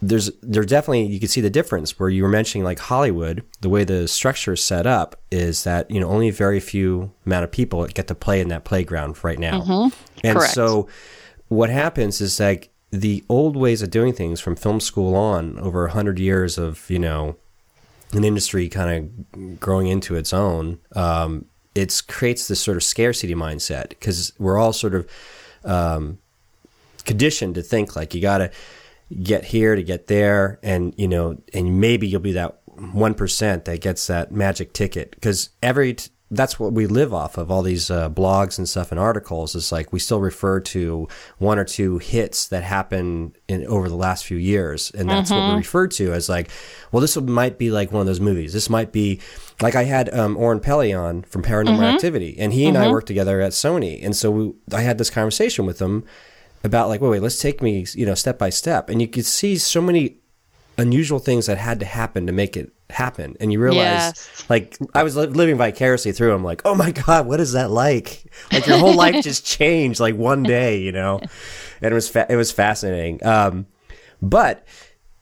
there's 0.01 0.29
there's 0.43 0.67
definitely 0.67 1.07
you 1.07 1.19
can 1.19 1.27
see 1.27 1.41
the 1.41 1.49
difference 1.49 1.99
where 1.99 2.09
you 2.09 2.21
were 2.21 2.29
mentioning 2.29 2.63
like 2.63 2.79
Hollywood, 2.79 3.43
the 3.61 3.69
way 3.69 3.83
the 3.83 4.07
structure 4.07 4.53
is 4.53 4.63
set 4.63 4.85
up 4.85 5.19
is 5.31 5.63
that 5.63 5.89
you 5.89 5.99
know 5.99 6.07
only 6.07 6.29
a 6.29 6.33
very 6.33 6.59
few 6.59 7.11
amount 7.25 7.43
of 7.43 7.51
people 7.51 7.85
get 7.87 8.07
to 8.07 8.15
play 8.15 8.41
in 8.41 8.49
that 8.49 8.63
playground 8.63 9.23
right 9.23 9.39
now, 9.39 9.91
and 10.23 10.37
Correct. 10.37 10.53
so 10.53 10.87
what 11.47 11.71
happens 11.71 12.21
is 12.21 12.39
like 12.39 12.71
the 12.91 13.23
old 13.29 13.55
ways 13.55 13.81
of 13.81 13.91
doing 13.91 14.13
things 14.13 14.39
from 14.39 14.55
film 14.55 14.79
school 14.79 15.15
on 15.15 15.59
over 15.59 15.85
a 15.85 15.91
hundred 15.91 16.19
years 16.19 16.57
of 16.57 16.89
you 16.89 16.99
know 16.99 17.35
an 18.13 18.23
industry 18.23 18.67
kind 18.69 19.11
of 19.31 19.59
growing 19.59 19.87
into 19.87 20.15
its 20.15 20.33
own, 20.33 20.79
um, 20.95 21.45
it 21.75 22.01
creates 22.07 22.47
this 22.47 22.59
sort 22.59 22.77
of 22.77 22.83
scarcity 22.83 23.35
mindset 23.35 23.89
because 23.89 24.33
we're 24.39 24.57
all 24.57 24.73
sort 24.73 24.95
of 24.95 25.07
um, 25.63 26.17
conditioned 27.05 27.55
to 27.55 27.61
think 27.61 27.95
like 27.95 28.15
you 28.15 28.21
got 28.21 28.39
to 28.39 28.51
get 29.23 29.45
here 29.45 29.75
to 29.75 29.83
get 29.83 30.07
there, 30.07 30.59
and 30.63 30.93
you 30.97 31.07
know, 31.07 31.41
and 31.53 31.79
maybe 31.79 32.07
you'll 32.07 32.21
be 32.21 32.33
that 32.33 32.59
one 32.65 33.13
percent 33.13 33.65
that 33.65 33.81
gets 33.81 34.07
that 34.07 34.31
magic 34.31 34.73
ticket 34.73 35.11
because 35.11 35.49
every 35.61 35.93
t- 35.93 36.09
that's 36.31 36.59
what 36.59 36.73
we 36.73 36.85
live 36.85 37.13
off 37.13 37.37
of 37.37 37.49
all 37.49 37.63
these 37.63 37.89
uh, 37.89 38.09
blogs 38.09 38.57
and 38.57 38.69
stuff 38.69 38.91
and 38.91 38.99
articles. 38.99 39.55
Is 39.55 39.71
like 39.71 39.91
we 39.91 39.99
still 39.99 40.19
refer 40.19 40.59
to 40.59 41.07
one 41.37 41.57
or 41.57 41.65
two 41.65 41.97
hits 41.97 42.47
that 42.47 42.63
happen 42.63 43.35
in 43.47 43.65
over 43.65 43.89
the 43.89 43.95
last 43.95 44.25
few 44.25 44.37
years. 44.37 44.91
And 44.91 45.09
that's 45.09 45.31
what 45.31 45.49
we 45.49 45.57
refer 45.57 45.87
to 45.87 46.13
as 46.13 46.29
like 46.29 46.49
well 46.91 47.01
this 47.01 47.17
might 47.17 47.57
be 47.57 47.71
like 47.71 47.91
one 47.91 48.01
of 48.01 48.07
those 48.07 48.21
movies. 48.21 48.53
This 48.53 48.69
might 48.69 48.91
be 48.91 49.19
like 49.61 49.75
i 49.75 49.83
had 49.83 50.13
um, 50.13 50.37
Oren 50.37 50.59
Peli 50.59 50.93
on 50.93 51.23
from 51.23 51.43
paranormal 51.43 51.93
activity 51.93 52.37
and 52.39 52.53
he 52.53 52.65
and 52.65 52.77
i 52.77 52.89
worked 52.89 53.07
together 53.07 53.41
at 53.41 53.51
sony. 53.51 54.03
And 54.03 54.15
so 54.15 54.31
we, 54.31 54.53
i 54.73 54.81
had 54.81 54.97
this 54.97 55.09
conversation 55.09 55.65
with 55.65 55.79
him 55.79 56.05
about 56.63 56.89
like, 56.89 57.01
wait, 57.01 57.09
wait, 57.09 57.21
let's 57.21 57.39
take 57.39 57.61
me, 57.61 57.85
you 57.93 58.05
know, 58.05 58.15
step 58.15 58.37
by 58.37 58.49
step, 58.49 58.89
and 58.89 59.01
you 59.01 59.07
could 59.07 59.25
see 59.25 59.57
so 59.57 59.81
many 59.81 60.17
unusual 60.77 61.19
things 61.19 61.45
that 61.45 61.57
had 61.57 61.79
to 61.79 61.85
happen 61.85 62.25
to 62.25 62.33
make 62.33 62.55
it 62.55 62.71
happen, 62.89 63.35
and 63.39 63.51
you 63.53 63.59
realize, 63.59 63.77
Yes. 63.77 64.45
like, 64.49 64.77
I 64.95 65.03
was 65.03 65.15
living 65.15 65.57
vicariously 65.57 66.11
through. 66.11 66.33
I'm 66.33 66.43
like, 66.43 66.61
oh 66.65 66.75
my 66.75 66.91
god, 66.91 67.27
what 67.27 67.39
is 67.39 67.53
that 67.53 67.69
like? 67.71 68.23
Like 68.51 68.65
your 68.67 68.77
whole 68.77 68.95
life 68.95 69.23
just 69.23 69.45
changed 69.57 69.99
like 69.99 70.15
one 70.15 70.43
day, 70.43 70.79
you 70.79 70.91
know, 70.91 71.19
and 71.81 71.91
it 71.91 71.93
was 71.93 72.09
fa- 72.09 72.27
it 72.29 72.35
was 72.35 72.51
fascinating. 72.51 73.23
Um, 73.25 73.67
but 74.21 74.65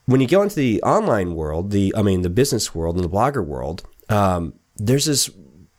when 0.06 0.20
you 0.20 0.26
go 0.26 0.42
into 0.42 0.56
the 0.56 0.82
online 0.82 1.34
world, 1.34 1.70
the 1.70 1.92
I 1.96 2.02
mean 2.02 2.22
the 2.22 2.30
business 2.30 2.74
world 2.74 2.96
and 2.96 3.04
the 3.04 3.08
blogger 3.10 3.44
world, 3.44 3.82
um, 4.08 4.54
there's 4.76 5.04
this 5.04 5.30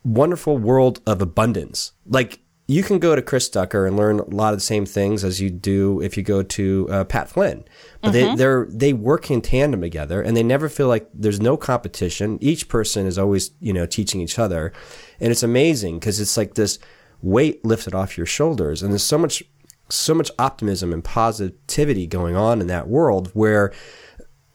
wonderful 0.03 0.57
world 0.57 1.01
of 1.05 1.21
abundance. 1.21 1.91
Like 2.05 2.39
you 2.69 2.83
can 2.83 2.99
go 2.99 3.15
to 3.15 3.21
Chris 3.23 3.49
Ducker 3.49 3.87
and 3.87 3.97
learn 3.97 4.19
a 4.19 4.25
lot 4.25 4.53
of 4.53 4.59
the 4.59 4.63
same 4.63 4.85
things 4.85 5.23
as 5.23 5.41
you 5.41 5.49
do 5.49 5.99
if 6.01 6.15
you 6.15 6.21
go 6.21 6.43
to 6.43 6.87
uh, 6.91 7.03
Pat 7.03 7.27
Flynn, 7.27 7.65
but 8.03 8.11
they 8.11 8.35
they're 8.35 8.67
they 8.69 8.93
work 8.93 9.31
in 9.31 9.41
tandem 9.41 9.81
together, 9.81 10.21
and 10.21 10.37
they 10.37 10.43
never 10.43 10.69
feel 10.69 10.87
like 10.87 11.09
there's 11.11 11.39
no 11.41 11.57
competition. 11.57 12.37
Each 12.41 12.69
person 12.69 13.07
is 13.07 13.17
always 13.17 13.49
you 13.59 13.73
know 13.73 13.87
teaching 13.87 14.21
each 14.21 14.37
other, 14.37 14.71
and 15.19 15.31
it's 15.31 15.41
amazing 15.41 15.97
because 15.97 16.19
it's 16.19 16.37
like 16.37 16.53
this 16.53 16.77
weight 17.23 17.65
lifted 17.65 17.95
off 17.95 18.17
your 18.17 18.27
shoulders, 18.27 18.83
and 18.83 18.91
there's 18.91 19.01
so 19.01 19.17
much 19.17 19.41
so 19.89 20.13
much 20.13 20.29
optimism 20.37 20.93
and 20.93 21.03
positivity 21.03 22.05
going 22.05 22.35
on 22.35 22.61
in 22.61 22.67
that 22.67 22.87
world 22.87 23.31
where 23.33 23.73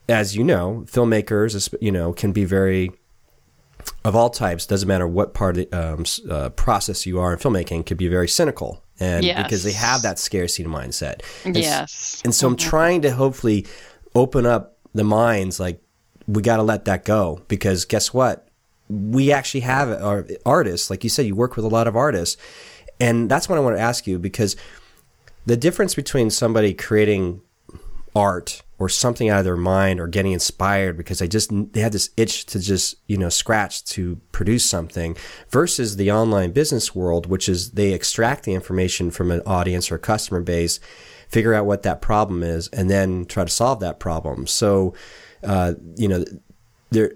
as 0.08 0.36
you 0.36 0.44
know, 0.44 0.84
filmmakers, 0.86 1.74
you 1.80 1.90
know, 1.90 2.12
can 2.12 2.30
be 2.30 2.44
very 2.44 2.92
of 4.04 4.14
all 4.16 4.30
types. 4.30 4.66
Doesn't 4.66 4.88
matter 4.88 5.06
what 5.06 5.34
part 5.34 5.56
of 5.58 5.70
the 5.70 5.92
um, 5.94 6.04
uh, 6.30 6.50
process 6.50 7.06
you 7.06 7.20
are 7.20 7.32
in 7.32 7.38
filmmaking, 7.38 7.86
could 7.86 7.96
be 7.98 8.08
very 8.08 8.28
cynical, 8.28 8.82
and 9.00 9.24
Yes. 9.24 9.42
because 9.42 9.62
they 9.64 9.72
have 9.72 10.02
that 10.02 10.18
scarcity 10.18 10.64
mindset. 10.68 11.20
And 11.44 11.56
s- 11.56 11.62
Yes. 11.64 12.22
and 12.24 12.34
so 12.34 12.46
I'm 12.46 12.56
trying 12.56 13.02
to 13.02 13.10
hopefully 13.12 13.66
open 14.14 14.46
up 14.46 14.76
the 14.94 15.04
minds. 15.04 15.58
Like 15.60 15.80
we 16.26 16.42
got 16.42 16.56
to 16.56 16.62
let 16.62 16.84
that 16.86 17.04
go 17.04 17.42
because 17.48 17.84
guess 17.84 18.12
what? 18.14 18.48
We 18.88 19.32
actually 19.32 19.60
have 19.60 19.90
our 19.90 20.26
artists, 20.44 20.90
like 20.90 21.04
you 21.04 21.10
said, 21.10 21.26
you 21.26 21.34
work 21.34 21.56
with 21.56 21.64
a 21.64 21.68
lot 21.68 21.86
of 21.86 21.96
artists, 21.96 22.36
and 23.00 23.30
that's 23.30 23.48
what 23.48 23.56
I 23.56 23.60
want 23.62 23.76
to 23.76 23.82
ask 23.82 24.06
you 24.06 24.18
because 24.18 24.56
the 25.46 25.56
difference 25.56 25.94
between 25.94 26.30
somebody 26.30 26.72
creating 26.74 27.40
art 28.16 28.62
or 28.78 28.88
something 28.88 29.28
out 29.28 29.38
of 29.38 29.44
their 29.44 29.56
mind 29.56 30.00
or 30.00 30.06
getting 30.06 30.32
inspired 30.32 30.96
because 30.96 31.20
they 31.20 31.28
just 31.28 31.50
they 31.72 31.80
had 31.80 31.92
this 31.92 32.10
itch 32.16 32.44
to 32.46 32.58
just 32.58 32.96
you 33.06 33.16
know 33.16 33.28
scratch 33.28 33.84
to 33.84 34.16
produce 34.32 34.68
something 34.68 35.16
versus 35.48 35.96
the 35.96 36.10
online 36.10 36.50
business 36.50 36.94
world 36.94 37.26
which 37.26 37.48
is 37.48 37.72
they 37.72 37.92
extract 37.92 38.44
the 38.44 38.52
information 38.52 39.10
from 39.10 39.30
an 39.30 39.40
audience 39.46 39.92
or 39.92 39.98
customer 39.98 40.40
base 40.40 40.80
figure 41.34 41.52
out 41.52 41.66
what 41.66 41.82
that 41.82 42.00
problem 42.00 42.44
is 42.44 42.68
and 42.68 42.88
then 42.88 43.24
try 43.24 43.44
to 43.44 43.50
solve 43.50 43.80
that 43.80 43.98
problem. 43.98 44.46
So 44.46 44.94
uh, 45.42 45.74
you 45.96 46.08
know 46.08 46.24
they're 46.90 47.14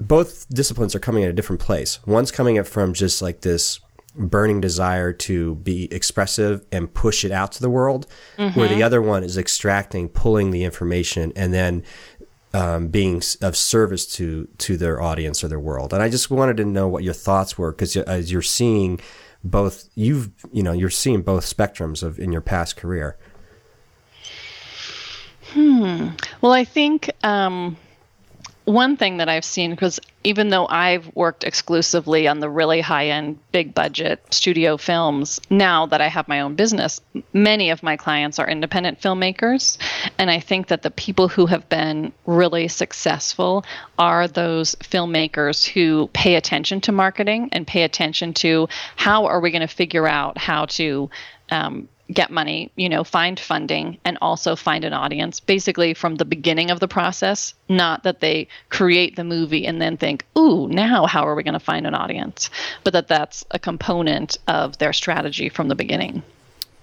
both 0.00 0.48
disciplines 0.48 0.94
are 0.94 1.00
coming 1.00 1.24
at 1.24 1.30
a 1.30 1.32
different 1.32 1.60
place. 1.60 1.98
One's 2.06 2.30
coming 2.30 2.56
at 2.58 2.68
from 2.68 2.94
just 2.94 3.20
like 3.20 3.40
this 3.40 3.80
burning 4.14 4.60
desire 4.60 5.12
to 5.12 5.54
be 5.56 5.92
expressive 5.92 6.64
and 6.72 6.92
push 6.92 7.24
it 7.24 7.32
out 7.32 7.52
to 7.52 7.60
the 7.60 7.70
world, 7.70 8.06
where 8.54 8.68
the 8.68 8.82
other 8.82 9.00
one 9.00 9.22
is 9.22 9.38
extracting, 9.38 10.08
pulling 10.08 10.50
the 10.50 10.64
information, 10.64 11.32
and 11.36 11.52
then 11.52 11.84
um, 12.54 12.88
being 12.88 13.22
of 13.42 13.56
service 13.56 14.06
to 14.16 14.48
to 14.58 14.76
their 14.76 15.00
audience 15.02 15.44
or 15.44 15.48
their 15.48 15.60
world. 15.60 15.92
And 15.92 16.02
I 16.02 16.08
just 16.08 16.30
wanted 16.30 16.56
to 16.58 16.64
know 16.64 16.88
what 16.88 17.04
your 17.04 17.14
thoughts 17.14 17.58
were 17.58 17.72
because 17.72 17.96
as 17.96 18.32
you're 18.32 18.42
seeing 18.42 19.00
both, 19.44 19.88
you've 19.94 20.30
you 20.52 20.62
know 20.62 20.72
you're 20.72 20.90
seeing 20.90 21.22
both 21.22 21.44
spectrums 21.44 22.02
of 22.02 22.18
in 22.18 22.32
your 22.32 22.40
past 22.40 22.76
career. 22.76 23.16
Hmm. 25.52 26.08
Well, 26.40 26.52
I 26.52 26.64
think 26.64 27.10
um, 27.22 27.76
one 28.68 28.98
thing 28.98 29.16
that 29.16 29.30
I've 29.30 29.44
seen, 29.44 29.70
because 29.70 29.98
even 30.24 30.48
though 30.48 30.66
I've 30.66 31.10
worked 31.16 31.42
exclusively 31.42 32.28
on 32.28 32.40
the 32.40 32.50
really 32.50 32.82
high 32.82 33.06
end, 33.08 33.38
big 33.50 33.74
budget 33.74 34.22
studio 34.30 34.76
films, 34.76 35.40
now 35.48 35.86
that 35.86 36.02
I 36.02 36.08
have 36.08 36.28
my 36.28 36.40
own 36.40 36.54
business, 36.54 37.00
many 37.32 37.70
of 37.70 37.82
my 37.82 37.96
clients 37.96 38.38
are 38.38 38.48
independent 38.48 39.00
filmmakers. 39.00 39.78
And 40.18 40.30
I 40.30 40.40
think 40.40 40.68
that 40.68 40.82
the 40.82 40.90
people 40.90 41.28
who 41.28 41.46
have 41.46 41.68
been 41.70 42.12
really 42.26 42.68
successful 42.68 43.64
are 43.98 44.28
those 44.28 44.74
filmmakers 44.76 45.66
who 45.66 46.10
pay 46.12 46.34
attention 46.34 46.82
to 46.82 46.92
marketing 46.92 47.48
and 47.52 47.66
pay 47.66 47.84
attention 47.84 48.34
to 48.34 48.68
how 48.96 49.24
are 49.26 49.40
we 49.40 49.50
going 49.50 49.66
to 49.66 49.74
figure 49.74 50.06
out 50.06 50.36
how 50.36 50.66
to. 50.66 51.08
Um, 51.50 51.88
get 52.12 52.30
money, 52.30 52.72
you 52.76 52.88
know, 52.88 53.04
find 53.04 53.38
funding 53.38 53.98
and 54.04 54.16
also 54.22 54.56
find 54.56 54.84
an 54.84 54.92
audience 54.92 55.40
basically 55.40 55.94
from 55.94 56.16
the 56.16 56.24
beginning 56.24 56.70
of 56.70 56.80
the 56.80 56.88
process, 56.88 57.54
not 57.68 58.02
that 58.04 58.20
they 58.20 58.48
create 58.70 59.16
the 59.16 59.24
movie 59.24 59.66
and 59.66 59.80
then 59.80 59.96
think, 59.96 60.24
"Ooh, 60.36 60.68
now 60.68 61.06
how 61.06 61.26
are 61.26 61.34
we 61.34 61.42
going 61.42 61.54
to 61.54 61.60
find 61.60 61.86
an 61.86 61.94
audience?" 61.94 62.50
but 62.84 62.92
that 62.92 63.08
that's 63.08 63.44
a 63.50 63.58
component 63.58 64.38
of 64.46 64.78
their 64.78 64.92
strategy 64.92 65.48
from 65.48 65.68
the 65.68 65.74
beginning. 65.74 66.22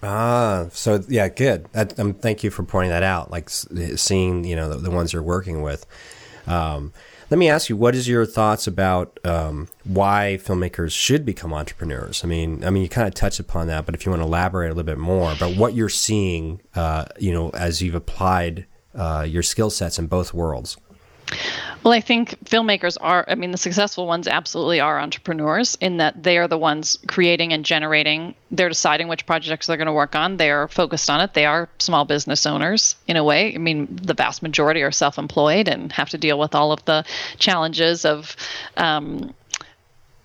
Ah, 0.02 0.66
so 0.72 1.02
yeah, 1.08 1.28
good. 1.28 1.66
That, 1.72 1.98
um, 1.98 2.14
thank 2.14 2.44
you 2.44 2.50
for 2.50 2.62
pointing 2.62 2.90
that 2.90 3.02
out. 3.02 3.30
Like 3.30 3.48
seeing, 3.50 4.44
you 4.44 4.54
know, 4.54 4.68
the, 4.68 4.76
the 4.76 4.90
ones 4.90 5.12
you're 5.12 5.22
working 5.22 5.62
with. 5.62 5.86
Um, 6.46 6.92
let 7.30 7.38
me 7.38 7.48
ask 7.48 7.68
you, 7.68 7.76
what 7.76 7.94
is 7.94 8.08
your 8.08 8.24
thoughts 8.24 8.66
about 8.66 9.18
um, 9.24 9.68
why 9.84 10.38
filmmakers 10.42 10.92
should 10.92 11.24
become 11.24 11.52
entrepreneurs? 11.52 12.22
I 12.22 12.28
mean, 12.28 12.64
I 12.64 12.70
mean, 12.70 12.82
you 12.82 12.88
kind 12.88 13.08
of 13.08 13.14
touched 13.14 13.40
upon 13.40 13.66
that, 13.66 13.84
but 13.84 13.94
if 13.94 14.06
you 14.06 14.10
want 14.10 14.22
to 14.22 14.26
elaborate 14.26 14.68
a 14.68 14.74
little 14.74 14.84
bit 14.84 14.98
more 14.98 15.32
about 15.32 15.56
what 15.56 15.74
you're 15.74 15.88
seeing, 15.88 16.60
uh, 16.74 17.06
you 17.18 17.32
know, 17.32 17.50
as 17.50 17.82
you've 17.82 17.94
applied 17.94 18.66
uh, 18.94 19.26
your 19.28 19.42
skill 19.42 19.70
sets 19.70 19.98
in 19.98 20.06
both 20.06 20.32
worlds. 20.32 20.76
Well, 21.82 21.92
I 21.92 22.00
think 22.00 22.30
filmmakers 22.44 22.96
are, 23.00 23.24
I 23.28 23.34
mean, 23.36 23.52
the 23.52 23.58
successful 23.58 24.06
ones 24.06 24.26
absolutely 24.26 24.80
are 24.80 24.98
entrepreneurs 24.98 25.76
in 25.80 25.98
that 25.98 26.22
they 26.22 26.38
are 26.38 26.48
the 26.48 26.58
ones 26.58 26.98
creating 27.06 27.52
and 27.52 27.64
generating. 27.64 28.34
They're 28.50 28.68
deciding 28.68 29.08
which 29.08 29.26
projects 29.26 29.66
they're 29.66 29.76
going 29.76 29.86
to 29.86 29.92
work 29.92 30.14
on. 30.14 30.36
They 30.36 30.50
are 30.50 30.68
focused 30.68 31.08
on 31.10 31.20
it. 31.20 31.34
They 31.34 31.46
are 31.46 31.68
small 31.78 32.04
business 32.04 32.46
owners 32.46 32.96
in 33.06 33.16
a 33.16 33.24
way. 33.24 33.54
I 33.54 33.58
mean, 33.58 33.88
the 33.90 34.14
vast 34.14 34.42
majority 34.42 34.82
are 34.82 34.90
self 34.90 35.18
employed 35.18 35.68
and 35.68 35.92
have 35.92 36.10
to 36.10 36.18
deal 36.18 36.38
with 36.38 36.54
all 36.54 36.72
of 36.72 36.84
the 36.86 37.04
challenges 37.38 38.04
of, 38.04 38.36
um, 38.76 39.34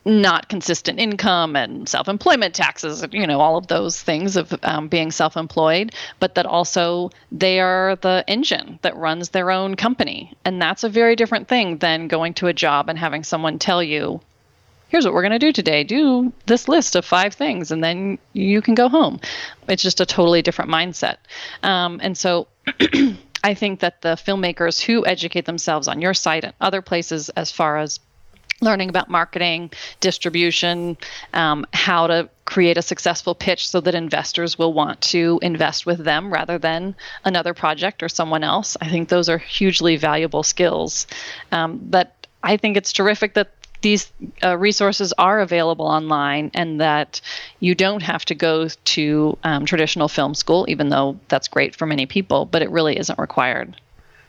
not 0.03 0.49
consistent 0.49 0.99
income 0.99 1.55
and 1.55 1.87
self-employment 1.87 2.55
taxes 2.55 3.05
you 3.11 3.27
know 3.27 3.39
all 3.39 3.55
of 3.55 3.67
those 3.67 4.01
things 4.01 4.35
of 4.35 4.53
um, 4.63 4.87
being 4.87 5.11
self-employed 5.11 5.93
but 6.19 6.35
that 6.35 6.45
also 6.45 7.09
they 7.31 7.59
are 7.59 7.95
the 7.97 8.23
engine 8.27 8.79
that 8.81 8.95
runs 8.95 9.29
their 9.29 9.51
own 9.51 9.75
company. 9.75 10.33
And 10.45 10.61
that's 10.61 10.83
a 10.83 10.89
very 10.89 11.15
different 11.15 11.47
thing 11.47 11.77
than 11.77 12.07
going 12.07 12.33
to 12.35 12.47
a 12.47 12.53
job 12.53 12.89
and 12.89 12.97
having 12.97 13.23
someone 13.23 13.59
tell 13.59 13.81
you 13.83 14.21
here's 14.89 15.05
what 15.05 15.13
we're 15.13 15.21
going 15.21 15.31
to 15.31 15.39
do 15.39 15.53
today. 15.53 15.85
Do 15.85 16.33
this 16.47 16.67
list 16.67 16.97
of 16.97 17.05
five 17.05 17.33
things 17.33 17.71
and 17.71 17.81
then 17.81 18.19
you 18.33 18.61
can 18.61 18.75
go 18.75 18.89
home. 18.89 19.21
It's 19.69 19.81
just 19.81 20.01
a 20.01 20.05
totally 20.05 20.41
different 20.41 20.69
mindset. 20.69 21.17
Um, 21.63 22.01
and 22.03 22.17
so 22.17 22.47
i 23.43 23.55
think 23.55 23.79
that 23.79 24.03
the 24.03 24.09
filmmakers 24.09 24.79
who 24.79 25.03
educate 25.03 25.45
themselves 25.45 25.87
on 25.87 25.99
your 25.99 26.13
site 26.13 26.43
and 26.43 26.53
other 26.61 26.83
places 26.83 27.29
as 27.29 27.51
far 27.51 27.77
as 27.77 27.99
learning 28.61 28.89
about 28.89 29.09
marketing, 29.09 29.71
distribution, 29.99 30.97
um, 31.33 31.65
how 31.73 32.07
to 32.07 32.29
create 32.45 32.77
a 32.77 32.81
successful 32.81 33.33
pitch 33.33 33.67
so 33.67 33.81
that 33.81 33.95
investors 33.95 34.57
will 34.57 34.73
want 34.73 35.01
to 35.01 35.39
invest 35.41 35.85
with 35.85 36.03
them 36.03 36.31
rather 36.31 36.57
than 36.57 36.95
another 37.25 37.53
project 37.53 38.03
or 38.03 38.09
someone 38.09 38.43
else. 38.43 38.77
I 38.79 38.87
think 38.87 39.09
those 39.09 39.29
are 39.29 39.37
hugely 39.37 39.97
valuable 39.97 40.43
skills. 40.43 41.07
Um, 41.51 41.79
but 41.81 42.27
I 42.43 42.57
think 42.57 42.77
it's 42.77 42.93
terrific 42.93 43.33
that 43.33 43.51
these 43.81 44.11
uh, 44.43 44.57
resources 44.57 45.11
are 45.17 45.39
available 45.39 45.85
online 45.85 46.51
and 46.53 46.79
that 46.81 47.19
you 47.59 47.73
don't 47.73 48.03
have 48.03 48.23
to 48.25 48.35
go 48.35 48.67
to 48.67 49.37
um, 49.43 49.65
traditional 49.65 50.07
film 50.07 50.35
school, 50.35 50.65
even 50.69 50.89
though 50.89 51.19
that's 51.29 51.47
great 51.47 51.75
for 51.75 51.87
many 51.87 52.05
people, 52.05 52.45
but 52.45 52.61
it 52.61 52.69
really 52.69 52.97
isn't 52.97 53.17
required. 53.17 53.75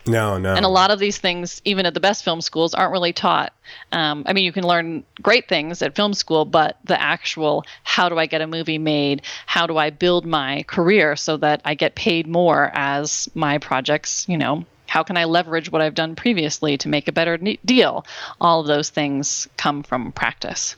No, 0.06 0.36
no. 0.36 0.54
And 0.54 0.64
a 0.64 0.68
lot 0.68 0.90
of 0.90 0.98
these 0.98 1.18
things, 1.18 1.62
even 1.64 1.86
at 1.86 1.94
the 1.94 2.00
best 2.00 2.24
film 2.24 2.40
schools, 2.40 2.74
aren't 2.74 2.90
really 2.92 3.12
taught. 3.12 3.52
Um, 3.92 4.24
I 4.26 4.32
mean, 4.32 4.44
you 4.44 4.52
can 4.52 4.64
learn 4.66 5.04
great 5.20 5.48
things 5.48 5.80
at 5.80 5.94
film 5.94 6.12
school, 6.14 6.44
but 6.44 6.76
the 6.84 7.00
actual 7.00 7.64
how 7.84 8.08
do 8.08 8.18
I 8.18 8.26
get 8.26 8.40
a 8.40 8.46
movie 8.46 8.78
made? 8.78 9.22
How 9.46 9.66
do 9.66 9.78
I 9.78 9.90
build 9.90 10.26
my 10.26 10.64
career 10.64 11.14
so 11.14 11.36
that 11.36 11.60
I 11.64 11.74
get 11.74 11.94
paid 11.94 12.26
more 12.26 12.70
as 12.74 13.28
my 13.34 13.58
projects, 13.58 14.28
you 14.28 14.36
know, 14.36 14.64
how 14.86 15.02
can 15.02 15.16
I 15.16 15.24
leverage 15.24 15.70
what 15.70 15.80
I've 15.80 15.94
done 15.94 16.16
previously 16.16 16.76
to 16.78 16.88
make 16.88 17.08
a 17.08 17.12
better 17.12 17.38
deal? 17.64 18.04
All 18.40 18.60
of 18.60 18.66
those 18.66 18.90
things 18.90 19.48
come 19.56 19.82
from 19.82 20.12
practice. 20.12 20.76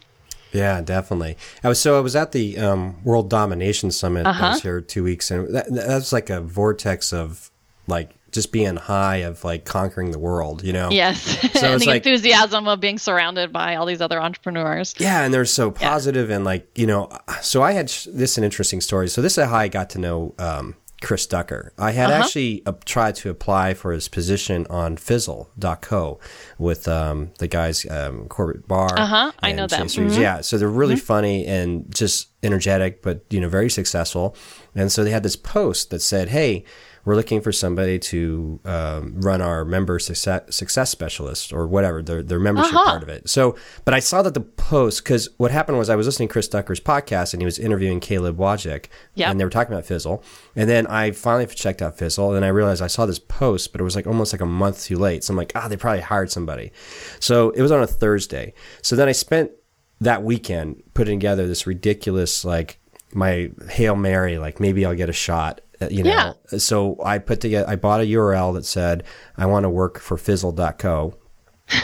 Yeah, 0.53 0.83
definitely. 0.83 1.37
I 1.65 1.69
was 1.69 1.81
so 1.81 1.97
I 1.97 2.01
was 2.01 2.15
at 2.15 2.31
the 2.31 2.57
um, 2.59 3.03
World 3.03 3.29
Domination 3.29 3.91
Summit. 3.91 4.27
I 4.27 4.31
Uh-huh. 4.31 4.49
was 4.51 4.63
here 4.63 4.81
two 4.81 5.03
weeks, 5.03 5.31
and 5.33 5.53
that, 5.53 5.67
that's 5.69 6.13
like 6.13 6.31
a 6.31 6.41
vortex 6.41 7.13
of 7.13 7.51
like 7.89 8.11
just 8.35 8.53
being 8.53 8.77
high 8.77 9.19
of 9.19 9.43
like 9.45 9.65
conquering 9.65 10.11
the 10.11 10.19
world. 10.19 10.63
You 10.63 10.75
know? 10.75 10.91
Yes. 10.91 11.21
So 11.23 11.39
and 11.67 11.75
it's 11.75 11.85
the 11.85 11.91
like- 11.93 12.05
enthusiasm 12.07 12.69
of 12.69 12.81
being 12.81 12.99
surrounded 12.99 13.53
by 13.53 13.77
all 13.77 13.87
these 13.87 14.03
other 14.03 14.21
entrepreneurs. 14.21 14.95
Yeah, 14.99 15.25
and 15.25 15.33
they're 15.33 15.47
so 15.47 15.71
positive 15.71 16.29
and 16.31 16.45
like 16.45 16.69
you 16.77 16.87
know. 16.87 17.09
So 17.41 17.63
I 17.63 17.73
had 17.73 17.89
sh- 17.89 18.09
this 18.13 18.33
is 18.33 18.39
an 18.39 18.45
interesting 18.45 18.83
story. 18.83 19.09
So 19.09 19.23
this 19.23 19.39
is 19.39 19.45
how 19.47 19.57
I 19.57 19.69
got 19.69 19.89
to 19.91 19.99
know 19.99 20.35
um, 20.39 20.75
Chris 21.03 21.27
Ducker. 21.27 21.73
I 21.79 21.93
had 21.93 22.11
Uh-huh. 22.11 22.23
actually 22.25 22.63
uh, 22.67 22.73
tried 22.85 23.15
to 23.17 23.31
apply 23.31 23.75
for 23.75 23.93
his 23.93 24.09
position 24.09 24.67
on 24.71 24.97
Fizzle.co 24.97 26.19
with 26.59 26.89
um, 26.89 27.31
the 27.39 27.47
guys 27.49 27.85
um, 27.91 28.27
Corbett 28.29 28.67
Barr. 28.67 28.99
Uh-huh. 28.99 29.33
I 29.43 29.53
know. 29.53 29.67
Chase 29.67 29.97
Reeves. 29.99 30.17
Yeah, 30.19 30.41
so 30.41 30.59
they're 30.59 30.69
really 30.69 30.97
funny 30.97 31.47
and 31.47 31.93
just 31.95 32.29
energetic, 32.43 33.03
but 33.03 33.25
you 33.31 33.41
know 33.41 33.49
very 33.49 33.71
successful. 33.71 34.35
And 34.75 34.91
so 34.91 35.05
they 35.05 35.11
had 35.11 35.23
this 35.23 35.37
post 35.37 35.91
that 35.91 36.01
said, 36.03 36.29
"Hey." 36.31 36.65
We're 37.05 37.17
looking 37.17 37.41
for 37.43 37.53
somebody 37.53 37.99
to 37.99 38.61
um, 38.65 39.21
run 39.21 39.43
our 39.43 39.65
member 39.65 39.99
success, 39.99 40.43
success 40.57 40.91
specialist 40.91 41.53
or 41.53 41.67
whatever 41.67 42.03
their 42.03 42.23
their 42.23 42.39
membership 42.41 42.75
Uh-huh. 42.75 42.91
part 42.91 43.03
of 43.03 43.09
it. 43.09 43.29
So, 43.29 43.57
but 43.85 43.93
I 43.95 43.99
saw 43.99 44.23
that 44.23 44.35
the 44.35 44.41
post 44.41 45.05
because 45.05 45.29
what 45.37 45.51
happened 45.51 45.77
was 45.79 45.91
I 45.91 45.97
was 45.97 46.07
listening 46.07 46.29
to 46.29 46.33
Chris 46.33 46.49
Ducker's 46.49 46.81
podcast 46.81 47.35
and 47.35 47.43
he 47.43 47.45
was 47.45 47.59
interviewing 47.59 48.01
Caleb 48.01 48.39
Wojcik, 48.39 48.87
Yep. 49.15 49.29
and 49.31 49.39
they 49.41 49.45
were 49.45 49.51
talking 49.51 49.73
about 49.75 49.85
Fizzle. 49.87 50.23
And 50.57 50.69
then 50.71 50.87
I 50.87 51.11
finally 51.11 51.47
checked 51.47 51.83
out 51.83 51.99
Fizzle, 51.99 52.35
and 52.35 52.45
I 52.45 52.49
realized 52.49 52.81
I 52.83 52.87
saw 52.87 53.05
this 53.07 53.19
post, 53.19 53.73
but 53.73 53.81
it 53.81 53.85
was 53.85 53.97
like 53.97 54.07
almost 54.07 54.33
like 54.33 54.41
a 54.41 54.47
month 54.47 54.85
too 54.85 54.97
late. 54.97 55.25
So 55.25 55.33
I'm 55.33 55.37
like, 55.37 55.53
ah, 55.55 55.69
they 55.69 55.77
probably 55.77 56.01
hired 56.01 56.31
somebody. 56.31 56.73
So 57.21 57.51
it 57.51 57.61
was 57.63 57.71
on 57.73 57.83
a 57.83 57.87
Thursday. 57.87 58.55
So 58.83 58.97
then 58.97 59.09
I 59.09 59.13
spent 59.13 59.51
that 60.01 60.23
weekend 60.23 60.83
putting 60.95 61.19
together 61.21 61.47
this 61.47 61.67
ridiculous 61.67 62.45
like 62.45 62.79
my 63.13 63.51
hail 63.71 63.95
mary, 63.95 64.39
like 64.39 64.59
maybe 64.59 64.85
I'll 64.85 64.95
get 64.95 65.09
a 65.09 65.13
shot. 65.13 65.61
Uh, 65.81 65.89
You 65.91 66.05
know, 66.05 66.35
so 66.59 66.97
I 67.05 67.19
put 67.19 67.41
together. 67.41 67.69
I 67.69 67.77
bought 67.77 68.01
a 68.01 68.05
URL 68.05 68.55
that 68.55 68.65
said 68.65 69.05
I 69.37 69.47
want 69.47 69.65
to 69.65 69.71
work 69.71 69.99
for 69.99 70.17
Fizzle.co. 70.17 71.15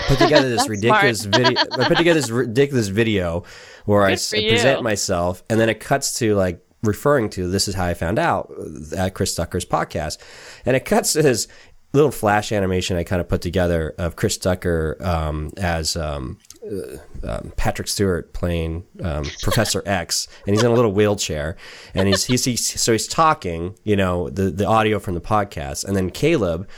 Put 0.09 0.18
together 0.18 0.49
this 0.55 0.68
ridiculous 0.68 1.24
video. 1.24 1.61
I 1.72 1.88
put 1.88 1.97
together 1.97 2.20
this 2.20 2.30
ridiculous 2.30 2.88
video 2.88 3.45
where 3.86 4.03
I 4.05 4.11
Good 4.11 4.14
s- 4.14 4.30
for 4.30 4.36
you. 4.36 4.51
present 4.51 4.82
myself, 4.82 5.43
and 5.49 5.59
then 5.59 5.68
it 5.68 5.80
cuts 5.80 6.18
to 6.18 6.34
like 6.34 6.64
referring 6.82 7.28
to 7.30 7.49
this 7.49 7.66
is 7.68 7.74
how 7.74 7.86
I 7.86 7.95
found 7.95 8.18
out 8.18 8.53
at 8.97 9.14
Chris 9.14 9.34
Ducker's 9.34 9.64
podcast, 9.64 10.18
and 10.66 10.76
it 10.76 10.84
cuts 10.84 11.14
to 11.14 11.22
his 11.22 11.49
little 11.93 12.11
flash 12.12 12.53
animation 12.53 12.97
I 12.97 13.03
kind 13.05 13.20
of 13.20 13.28
put 13.28 13.41
together 13.43 13.95
of 13.99 14.14
Chris 14.16 14.36
Ducker 14.38 14.97
um, 15.01 15.51
as 15.57 15.97
um, 15.97 16.38
uh, 16.65 16.97
um, 17.27 17.53
Patrick 17.57 17.89
Stewart 17.89 18.33
playing 18.33 18.85
um, 19.03 19.25
Professor 19.43 19.83
X, 19.87 20.29
and 20.47 20.55
he's 20.55 20.63
in 20.65 20.71
a 20.71 20.75
little 20.75 20.93
wheelchair, 20.93 21.57
and 21.95 22.09
he's, 22.09 22.25
he's, 22.25 22.45
he's 22.45 22.81
so 22.81 22.93
he's 22.93 23.07
talking, 23.09 23.75
you 23.85 23.97
know, 23.97 24.29
the 24.31 24.51
the 24.51 24.67
audio 24.67 24.99
from 24.99 25.15
the 25.15 25.21
podcast, 25.21 25.85
and 25.85 25.97
then 25.97 26.11
Caleb 26.11 26.69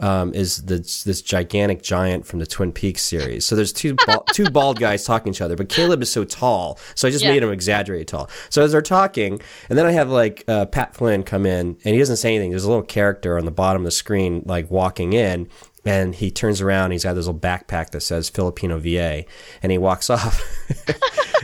um, 0.00 0.32
is 0.32 0.58
this 0.66 1.02
this 1.02 1.20
gigantic 1.22 1.82
giant 1.82 2.24
from 2.24 2.38
the 2.38 2.46
Twin 2.46 2.70
Peaks 2.72 3.02
series. 3.02 3.44
So 3.44 3.56
there's 3.56 3.72
two 3.72 3.96
bal- 4.06 4.22
two 4.32 4.48
bald 4.50 4.78
guys 4.78 5.04
talking 5.04 5.32
to 5.32 5.36
each 5.36 5.40
other, 5.42 5.56
but 5.56 5.68
Caleb 5.68 6.02
is 6.02 6.10
so 6.10 6.22
tall, 6.24 6.78
so 6.94 7.08
I 7.08 7.10
just 7.10 7.24
Yeah. 7.24 7.32
made 7.32 7.42
him 7.42 7.50
exaggerate 7.50 8.06
tall. 8.06 8.30
So 8.48 8.62
as 8.62 8.70
they're 8.72 8.80
talking, 8.82 9.40
and 9.68 9.76
then 9.78 9.86
I 9.86 9.90
have 9.92 10.08
like 10.10 10.44
uh, 10.46 10.66
Pat 10.66 10.94
Flynn 10.94 11.24
come 11.24 11.46
in, 11.46 11.76
and 11.84 11.94
he 11.94 11.98
doesn't 11.98 12.16
say 12.18 12.28
anything. 12.34 12.50
There's 12.50 12.62
a 12.64 12.68
little 12.68 12.84
character 12.84 13.36
on 13.38 13.44
the 13.44 13.50
bottom 13.50 13.82
of 13.82 13.84
the 13.86 13.90
screen, 13.90 14.42
like 14.46 14.70
walking 14.70 15.14
in. 15.14 15.48
And 15.84 16.14
he 16.14 16.30
turns 16.30 16.60
around. 16.60 16.90
He's 16.90 17.04
got 17.04 17.14
this 17.14 17.26
little 17.26 17.40
backpack 17.40 17.90
that 17.90 18.00
says 18.00 18.28
Filipino 18.28 18.78
VA, 18.78 19.24
and 19.62 19.72
he 19.72 19.78
walks 19.78 20.10
off. 20.10 20.42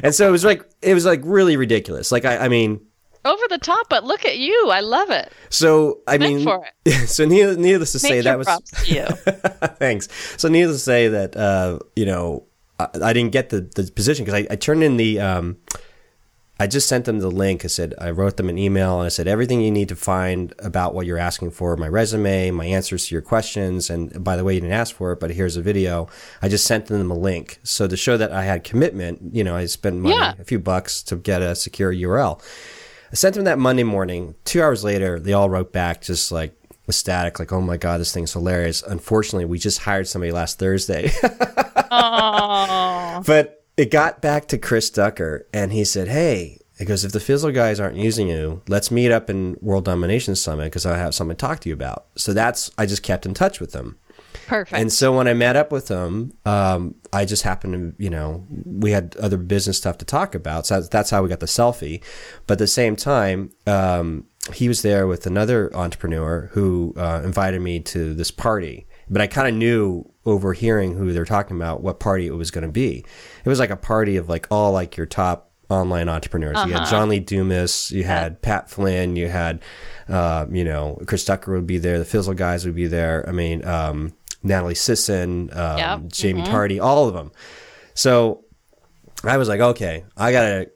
and 0.02 0.14
so 0.14 0.28
it 0.28 0.30
was 0.32 0.44
like 0.44 0.68
it 0.82 0.94
was 0.94 1.04
like 1.04 1.20
really 1.24 1.56
ridiculous. 1.56 2.10
Like 2.12 2.24
I, 2.24 2.38
I 2.38 2.48
mean, 2.48 2.80
Over 3.24 3.42
the 3.48 3.58
top, 3.58 3.88
but 3.88 4.04
look 4.04 4.24
at 4.24 4.36
you. 4.38 4.68
I 4.70 4.80
love 4.80 5.10
it. 5.10 5.32
so 5.50 6.00
I 6.06 6.18
mean, 6.18 6.46
so 7.06 7.24
needless, 7.24 7.92
to 7.92 7.98
say, 7.98 8.16
Make 8.16 8.24
that 8.24 8.38
was 8.38 8.48
you. 8.86 9.04
Thanks. 9.78 10.08
So, 10.36 10.48
needless 10.48 10.78
to 10.78 10.84
say 10.84 11.08
that 11.08 11.36
uh, 11.36 11.78
you 11.96 12.04
know 12.04 12.44
I, 12.78 12.88
I 13.02 13.12
didn't 13.12 13.32
get 13.32 13.50
the, 13.50 13.60
the 13.60 13.90
position 13.94 14.24
because 14.24 14.42
I, 14.42 14.46
I 14.52 14.56
turned 14.56 14.82
in 14.82 14.96
the. 14.96 15.20
Um, 15.20 15.56
I 16.60 16.68
just 16.68 16.88
sent 16.88 17.04
them 17.04 17.18
the 17.18 17.30
link. 17.30 17.64
I 17.64 17.68
said 17.68 17.94
I 17.98 18.10
wrote 18.10 18.36
them 18.36 18.48
an 18.48 18.58
email 18.58 18.98
and 19.00 19.06
I 19.06 19.08
said 19.08 19.26
everything 19.26 19.60
you 19.60 19.72
need 19.72 19.88
to 19.88 19.96
find 19.96 20.54
about 20.60 20.94
what 20.94 21.04
you're 21.04 21.18
asking 21.18 21.50
for, 21.50 21.76
my 21.76 21.88
resume, 21.88 22.52
my 22.52 22.64
answers 22.64 23.06
to 23.08 23.14
your 23.14 23.22
questions, 23.22 23.90
and 23.90 24.22
by 24.22 24.36
the 24.36 24.44
way, 24.44 24.54
you 24.54 24.60
didn't 24.60 24.72
ask 24.72 24.94
for 24.94 25.10
it, 25.12 25.18
but 25.18 25.30
here's 25.32 25.56
a 25.56 25.62
video. 25.62 26.08
I 26.42 26.48
just 26.48 26.64
sent 26.64 26.86
them 26.86 27.10
a 27.10 27.14
link 27.18 27.58
so 27.64 27.88
to 27.88 27.96
show 27.96 28.16
that 28.16 28.30
I 28.30 28.44
had 28.44 28.62
commitment. 28.62 29.34
You 29.34 29.42
know, 29.42 29.56
I 29.56 29.66
spent 29.66 29.96
money, 29.96 30.14
Yeah. 30.14 30.34
a 30.38 30.44
few 30.44 30.60
bucks 30.60 31.02
to 31.04 31.16
get 31.16 31.42
a 31.42 31.56
secure 31.56 31.92
URL. 31.92 32.40
I 33.10 33.16
sent 33.16 33.34
them 33.34 33.44
that 33.44 33.58
Monday 33.58 33.82
morning. 33.84 34.36
Two 34.44 34.62
hours 34.62 34.84
later, 34.84 35.18
they 35.18 35.32
all 35.32 35.50
wrote 35.50 35.72
back 35.72 36.02
just 36.02 36.30
like 36.30 36.54
ecstatic, 36.88 37.38
like, 37.40 37.50
oh 37.52 37.60
my 37.62 37.76
God, 37.78 38.00
this 38.00 38.12
thing's 38.12 38.32
hilarious. 38.32 38.80
Unfortunately, 38.82 39.44
we 39.44 39.58
just 39.58 39.80
hired 39.80 40.06
somebody 40.06 40.30
last 40.30 40.58
Thursday. 40.60 41.10
But 43.26 43.63
it 43.76 43.90
got 43.90 44.22
back 44.22 44.46
to 44.48 44.58
Chris 44.58 44.90
Ducker, 44.90 45.46
and 45.52 45.72
he 45.72 45.84
said, 45.84 46.08
hey, 46.08 46.58
he 46.78 46.84
goes, 46.84 47.04
if 47.04 47.12
the 47.12 47.20
Fizzle 47.20 47.52
guys 47.52 47.78
aren't 47.78 47.96
using 47.96 48.28
you, 48.28 48.62
let's 48.68 48.90
meet 48.90 49.12
up 49.12 49.30
in 49.30 49.56
World 49.60 49.84
Domination 49.84 50.34
Summit 50.34 50.64
because 50.64 50.84
I 50.84 50.98
have 50.98 51.14
something 51.14 51.36
to 51.36 51.40
talk 51.40 51.60
to 51.60 51.68
you 51.68 51.74
about. 51.74 52.06
So 52.16 52.32
that's, 52.32 52.70
I 52.76 52.86
just 52.86 53.02
kept 53.02 53.26
in 53.26 53.34
touch 53.34 53.60
with 53.60 53.72
them. 53.72 53.96
Perfect. 54.48 54.76
And 54.78 54.92
so 54.92 55.16
when 55.16 55.28
I 55.28 55.34
met 55.34 55.54
up 55.54 55.70
with 55.70 55.86
them, 55.86 56.34
um, 56.44 56.96
I 57.12 57.24
just 57.24 57.44
happened 57.44 57.96
to, 57.96 58.02
you 58.02 58.10
know, 58.10 58.44
we 58.64 58.90
had 58.90 59.16
other 59.18 59.36
business 59.36 59.78
stuff 59.78 59.98
to 59.98 60.04
talk 60.04 60.34
about. 60.34 60.66
So 60.66 60.74
that's, 60.74 60.88
that's 60.88 61.10
how 61.10 61.22
we 61.22 61.28
got 61.28 61.40
the 61.40 61.46
selfie. 61.46 62.02
But 62.46 62.54
at 62.54 62.58
the 62.58 62.66
same 62.66 62.96
time, 62.96 63.52
um, 63.68 64.26
he 64.52 64.68
was 64.68 64.82
there 64.82 65.06
with 65.06 65.26
another 65.26 65.74
entrepreneur 65.74 66.50
who 66.52 66.92
uh, 66.96 67.22
invited 67.24 67.62
me 67.62 67.80
to 67.80 68.14
this 68.14 68.32
party. 68.32 68.86
But 69.08 69.22
I 69.22 69.28
kind 69.28 69.48
of 69.48 69.54
knew 69.54 70.10
overhearing 70.26 70.94
who 70.94 71.12
they're 71.12 71.24
talking 71.24 71.56
about 71.56 71.82
what 71.82 72.00
party 72.00 72.26
it 72.26 72.34
was 72.34 72.50
going 72.50 72.64
to 72.66 72.70
be. 72.72 73.04
It 73.44 73.48
was 73.48 73.58
like 73.58 73.70
a 73.70 73.76
party 73.76 74.16
of 74.16 74.28
like 74.28 74.46
all 74.50 74.72
like 74.72 74.96
your 74.96 75.06
top 75.06 75.50
online 75.68 76.08
entrepreneurs. 76.08 76.56
You 76.66 76.72
had 76.74 76.88
John 76.88 77.08
Lee 77.08 77.20
Dumas, 77.20 77.90
you 77.90 78.04
had 78.04 78.40
Pat 78.42 78.70
Flynn, 78.70 79.16
you 79.16 79.28
had, 79.28 79.62
uh, 80.08 80.46
you 80.50 80.64
know, 80.64 80.98
Chris 81.06 81.24
Ducker 81.24 81.52
would 81.54 81.66
be 81.66 81.78
there, 81.78 81.98
the 81.98 82.04
Fizzle 82.04 82.34
guys 82.34 82.64
would 82.66 82.74
be 82.74 82.86
there. 82.86 83.24
I 83.28 83.32
mean, 83.32 83.64
um, 83.66 84.12
Natalie 84.42 84.74
Sisson, 84.74 85.50
um, 85.52 85.78
Yep. 85.78 86.00
Jaime 86.20 86.42
Tardy, 86.44 86.78
all 86.80 87.08
of 87.08 87.14
them. 87.14 87.32
So 87.94 88.44
I 89.24 89.36
was 89.38 89.48
like, 89.48 89.60
okay, 89.60 90.04
I 90.16 90.32
gotta. 90.32 90.70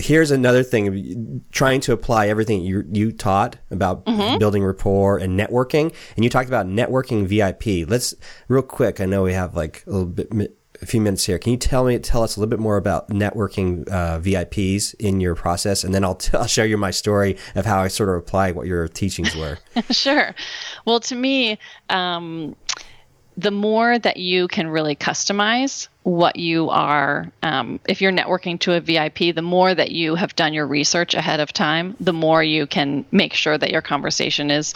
Here's 0.00 0.30
another 0.30 0.62
thing: 0.62 1.44
trying 1.52 1.80
to 1.82 1.92
apply 1.92 2.28
everything 2.28 2.62
you 2.62 2.84
you 2.90 3.12
taught 3.12 3.56
about 3.70 4.04
building 4.38 4.64
rapport 4.64 5.18
and 5.18 5.38
networking, 5.38 5.94
and 6.16 6.24
you 6.24 6.30
talked 6.30 6.48
about 6.48 6.66
networking 6.66 7.26
VIP. 7.26 7.88
Let's 7.88 8.14
real 8.48 8.62
quick. 8.62 9.00
I 9.00 9.06
know 9.06 9.22
we 9.22 9.32
have 9.32 9.54
like 9.54 9.84
a 9.86 9.90
little 9.90 10.06
bit, 10.06 10.56
a 10.82 10.86
few 10.86 11.00
minutes 11.00 11.24
here. 11.24 11.38
Can 11.38 11.52
you 11.52 11.58
tell 11.58 11.84
me, 11.84 11.98
tell 11.98 12.22
us 12.22 12.36
a 12.36 12.40
little 12.40 12.50
bit 12.50 12.58
more 12.58 12.76
about 12.76 13.08
networking 13.10 13.88
uh, 13.88 14.18
VIPs 14.18 14.94
in 14.98 15.20
your 15.20 15.34
process, 15.34 15.84
and 15.84 15.94
then 15.94 16.04
I'll 16.04 16.14
t- 16.14 16.30
I'll 16.36 16.46
share 16.46 16.66
you 16.66 16.76
my 16.76 16.90
story 16.90 17.36
of 17.54 17.66
how 17.66 17.80
I 17.80 17.88
sort 17.88 18.08
of 18.08 18.16
applied 18.16 18.54
what 18.54 18.66
your 18.66 18.88
teachings 18.88 19.34
were. 19.34 19.58
sure. 19.90 20.34
Well, 20.84 21.00
to 21.00 21.14
me, 21.14 21.58
um, 21.88 22.56
the 23.36 23.50
more 23.50 23.98
that 23.98 24.16
you 24.16 24.48
can 24.48 24.68
really 24.68 24.96
customize 24.96 25.88
what 26.02 26.36
you 26.36 26.70
are, 26.70 27.30
um, 27.42 27.78
if 27.86 28.00
you're 28.00 28.12
networking 28.12 28.58
to 28.60 28.72
a 28.72 28.80
VIP, 28.80 29.34
the 29.34 29.42
more 29.42 29.74
that 29.74 29.90
you 29.90 30.14
have 30.14 30.34
done 30.34 30.54
your 30.54 30.66
research 30.66 31.14
ahead 31.14 31.40
of 31.40 31.52
time, 31.52 31.94
the 32.00 32.12
more 32.12 32.42
you 32.42 32.66
can 32.66 33.04
make 33.10 33.34
sure 33.34 33.58
that 33.58 33.70
your 33.70 33.82
conversation 33.82 34.50
is 34.50 34.72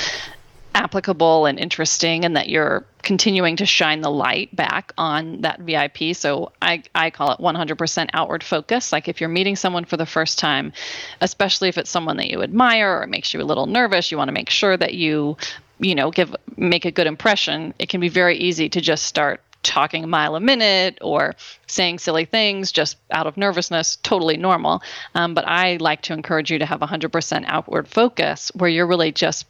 applicable 0.74 1.46
and 1.46 1.58
interesting 1.58 2.24
and 2.24 2.36
that 2.36 2.48
you're 2.48 2.84
continuing 3.02 3.56
to 3.56 3.64
shine 3.64 4.00
the 4.00 4.10
light 4.10 4.54
back 4.54 4.92
on 4.98 5.40
that 5.42 5.60
VIP. 5.60 6.14
So 6.14 6.52
I, 6.60 6.82
I 6.94 7.10
call 7.10 7.30
it 7.32 7.38
100% 7.38 8.10
outward 8.12 8.42
focus. 8.42 8.92
Like 8.92 9.08
if 9.08 9.20
you're 9.20 9.30
meeting 9.30 9.56
someone 9.56 9.84
for 9.84 9.96
the 9.96 10.06
first 10.06 10.38
time, 10.38 10.72
especially 11.20 11.68
if 11.68 11.78
it's 11.78 11.90
someone 11.90 12.16
that 12.16 12.30
you 12.30 12.42
admire 12.42 12.98
or 12.98 13.02
it 13.02 13.08
makes 13.08 13.32
you 13.32 13.40
a 13.40 13.44
little 13.44 13.66
nervous, 13.66 14.10
you 14.10 14.18
want 14.18 14.28
to 14.28 14.32
make 14.32 14.50
sure 14.50 14.76
that 14.76 14.94
you, 14.94 15.36
you 15.78 15.94
know, 15.94 16.10
give 16.10 16.34
make 16.56 16.84
a 16.84 16.90
good 16.90 17.06
impression. 17.06 17.72
It 17.78 17.88
can 17.88 18.00
be 18.00 18.08
very 18.08 18.36
easy 18.36 18.68
to 18.70 18.80
just 18.80 19.06
start 19.06 19.40
talking 19.64 20.04
a 20.04 20.06
mile 20.06 20.36
a 20.36 20.40
minute 20.40 20.98
or 21.00 21.34
saying 21.66 21.98
silly 21.98 22.24
things 22.24 22.70
just 22.70 22.96
out 23.10 23.26
of 23.26 23.36
nervousness, 23.36 23.96
totally 23.96 24.36
normal. 24.36 24.82
Um, 25.14 25.34
but 25.34 25.46
I 25.46 25.76
like 25.80 26.02
to 26.02 26.12
encourage 26.12 26.50
you 26.50 26.58
to 26.58 26.66
have 26.66 26.80
100% 26.80 27.44
outward 27.46 27.88
focus 27.88 28.52
where 28.54 28.70
you're 28.70 28.86
really 28.86 29.10
just 29.10 29.46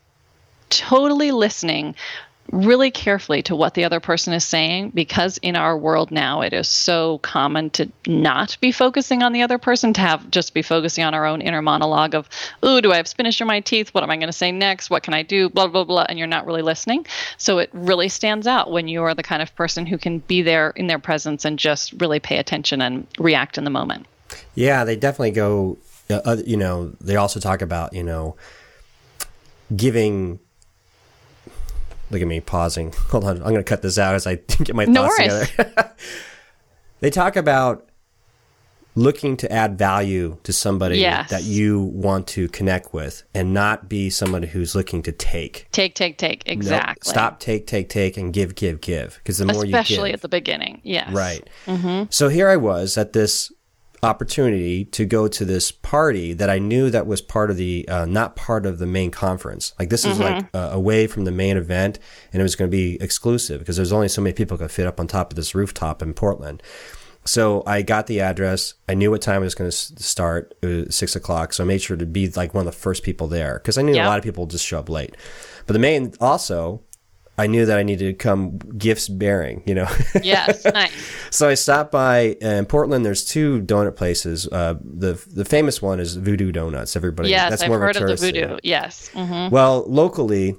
totally 0.71 1.31
listening 1.31 1.95
really 2.53 2.91
carefully 2.91 3.43
to 3.43 3.57
what 3.57 3.75
the 3.75 3.85
other 3.85 4.01
person 4.01 4.33
is 4.33 4.45
saying 4.45 4.91
because 4.91 5.39
in 5.39 5.57
our 5.57 5.77
world 5.77 6.11
now 6.11 6.43
it 6.43 6.53
is 6.53 6.69
so 6.69 7.19
common 7.19 7.71
to 7.71 7.91
not 8.07 8.57
be 8.61 8.71
focusing 8.71 9.23
on 9.23 9.33
the 9.33 9.43
other 9.43 9.59
person 9.59 9.93
to 9.93 10.01
have 10.01 10.31
just 10.31 10.55
be 10.55 10.63
focusing 10.63 11.03
on 11.05 11.15
our 11.15 11.25
own 11.25 11.41
inner 11.41 11.63
monologue 11.63 12.15
of 12.15 12.29
ooh 12.65 12.81
do 12.81 12.93
i 12.93 12.97
have 12.97 13.09
spinach 13.09 13.41
in 13.41 13.47
my 13.47 13.61
teeth 13.61 13.95
what 13.95 14.05
am 14.05 14.11
i 14.11 14.17
going 14.17 14.29
to 14.29 14.33
say 14.33 14.53
next 14.53 14.91
what 14.91 15.03
can 15.03 15.15
i 15.15 15.23
do 15.23 15.49
blah 15.49 15.67
blah 15.67 15.85
blah 15.85 16.05
and 16.09 16.19
you're 16.19 16.29
not 16.29 16.47
really 16.47 16.63
listening 16.63 17.07
so 17.39 17.59
it 17.59 17.71
really 17.73 18.09
stands 18.09 18.47
out 18.47 18.71
when 18.71 18.89
you 18.89 19.03
are 19.03 19.15
the 19.15 19.23
kind 19.23 19.41
of 19.41 19.55
person 19.57 19.87
who 19.87 19.97
can 19.97 20.19
be 20.19 20.43
there 20.43 20.71
in 20.71 20.87
their 20.87 20.99
presence 20.99 21.45
and 21.45 21.59
just 21.59 21.93
really 21.95 22.21
pay 22.21 22.37
attention 22.37 22.83
and 22.83 23.07
react 23.19 23.57
in 23.57 23.65
the 23.65 23.71
moment 23.71 24.07
Yeah, 24.55 24.85
they 24.85 24.97
definitely 24.97 25.33
go. 25.33 25.79
Uh, 26.11 26.37
you 26.45 26.57
know, 26.57 26.93
they 27.01 27.17
also 27.17 27.41
talk 27.41 27.63
about 27.63 27.93
you 27.93 28.03
know 28.03 28.37
giving. 29.75 30.41
Look 32.15 32.23
at 32.23 32.29
me 32.29 32.39
pausing. 32.39 32.93
Hold 33.11 33.25
on, 33.25 33.37
I'm 33.39 33.43
going 33.43 33.57
to 33.57 33.65
cut 33.65 33.83
this 33.83 33.99
out 33.99 34.15
as 34.15 34.25
I 34.25 34.37
get 34.63 34.77
my 34.77 34.85
No 34.85 35.03
thoughts 35.09 35.19
worries. 35.19 35.51
together. 35.51 35.93
they 37.01 37.11
talk 37.11 37.35
about 37.35 37.89
looking 38.95 39.37
to 39.37 39.51
add 39.51 39.77
value 39.77 40.39
to 40.45 40.53
somebody 40.53 40.99
Yes. 41.01 41.29
that 41.31 41.43
you 41.43 41.81
want 41.83 42.29
to 42.29 42.47
connect 42.47 42.95
with 42.95 43.25
and 43.35 43.53
not 43.53 43.89
be 43.89 44.09
somebody 44.09 44.47
who's 44.47 44.77
looking 44.77 45.03
to 45.03 45.11
take. 45.11 45.67
Take, 45.73 45.97
take, 45.97 46.17
take. 46.19 46.45
Exactly. 46.47 47.11
Stop, 47.11 47.41
take, 47.41 47.67
take, 47.67 47.89
take, 47.89 48.17
and 48.17 48.33
give, 48.33 48.55
give, 48.55 48.81
give. 48.81 49.17
Because 49.17 49.39
the 49.39 49.47
more 49.47 49.65
Especially 49.65 49.71
you 49.71 49.77
Especially 49.81 50.13
at 50.13 50.21
the 50.23 50.29
beginning. 50.29 50.81
Yes. 50.85 51.13
right. 51.13 51.51
Mm-hmm. 51.67 52.05
So 52.11 52.29
here 52.29 52.49
I 52.49 52.55
was 52.57 52.97
at 52.97 53.13
this 53.13 53.51
opportunity 54.05 54.85
to 54.87 55.05
go 55.05 55.27
to 55.29 55.45
this 55.45 55.73
party 55.73 56.33
that 56.35 56.49
I 56.51 56.59
knew 56.59 56.91
that 56.91 57.07
was 57.07 57.21
part 57.21 57.51
of 57.51 57.57
the 57.57 57.89
uh, 57.89 58.05
not 58.07 58.37
part 58.37 58.67
of 58.67 58.79
the 58.79 58.87
main 58.87 59.11
conference. 59.11 59.73
Like 59.79 59.89
this 59.91 60.05
is 60.05 60.19
like 60.21 60.47
uh, 60.55 60.71
away 60.73 61.07
from 61.07 61.25
the 61.25 61.33
main 61.33 61.57
event, 61.57 61.99
and 62.33 62.41
it 62.41 62.43
was 62.45 62.55
going 62.57 62.71
to 62.71 62.77
be 62.77 62.97
exclusive 63.03 63.59
because 63.61 63.77
there's 63.77 63.93
only 63.93 64.09
so 64.09 64.23
many 64.23 64.35
people 64.35 64.57
could 64.59 64.71
fit 64.71 64.87
up 64.87 65.01
on 65.01 65.07
top 65.07 65.33
of 65.33 65.37
this 65.37 65.55
rooftop 65.55 66.03
in 66.03 66.15
Portland. 66.15 66.63
So 67.27 67.63
I 67.67 67.81
got 67.81 68.07
the 68.07 68.21
address. 68.21 68.75
I 68.87 68.93
knew 68.93 69.11
what 69.11 69.23
time 69.23 69.41
it 69.41 69.47
was 69.47 69.55
going 69.55 69.71
to 69.71 69.75
start. 69.77 70.55
It 70.61 70.67
was 70.89 70.95
six 70.95 71.17
o'clock. 71.17 71.55
So 71.55 71.65
I 71.65 71.67
made 71.67 71.81
sure 71.81 71.97
to 71.97 72.05
be 72.05 72.29
like 72.29 72.53
one 72.53 72.67
of 72.67 72.73
the 72.73 72.79
first 72.79 73.03
people 73.03 73.29
there 73.29 73.55
because 73.55 73.79
I 73.79 73.83
knew 73.83 73.95
Yeah. 73.95 74.07
a 74.07 74.09
lot 74.11 74.19
of 74.19 74.25
people 74.25 74.45
would 74.45 74.51
just 74.51 74.67
show 74.67 74.79
up 74.79 74.91
late. 74.91 75.17
But 75.67 75.73
the 75.73 75.79
main 75.79 76.13
also, 76.21 76.83
I 77.37 77.47
knew 77.49 77.67
that 77.67 77.79
I 77.79 77.83
needed 77.83 78.07
to 78.07 78.15
come 78.15 78.59
gifts 78.59 79.09
bearing. 79.09 79.63
You 79.67 79.75
know. 79.75 79.89
Yes. 80.23 80.65
Nice. 80.73 80.93
So 81.31 81.49
I 81.49 81.55
stopped 81.55 81.91
by 81.93 82.37
uh, 82.43 82.47
in 82.47 82.67
Portland. 82.67 83.05
There's 83.05 83.25
two 83.25 83.61
donut 83.63 83.97
places. 83.97 84.47
Uh, 84.47 84.75
the 84.83 85.15
the 85.33 85.45
famous 85.45 85.83
one 85.83 85.99
is 86.01 86.15
Voodoo 86.17 86.53
Donuts. 86.53 86.95
Everybody, 86.97 87.31
Yes. 87.31 87.51
that's 87.51 87.63
I've 87.63 87.69
more 87.69 87.79
heard 87.81 87.97
of 87.97 88.03
of 88.03 88.09
the 88.09 88.17
tourist 88.17 88.23
thing. 88.23 88.35
voodoo. 88.35 88.59
Yes. 88.63 89.09
hmm 89.09 89.49
Well, 89.51 89.85
locally, 89.89 90.57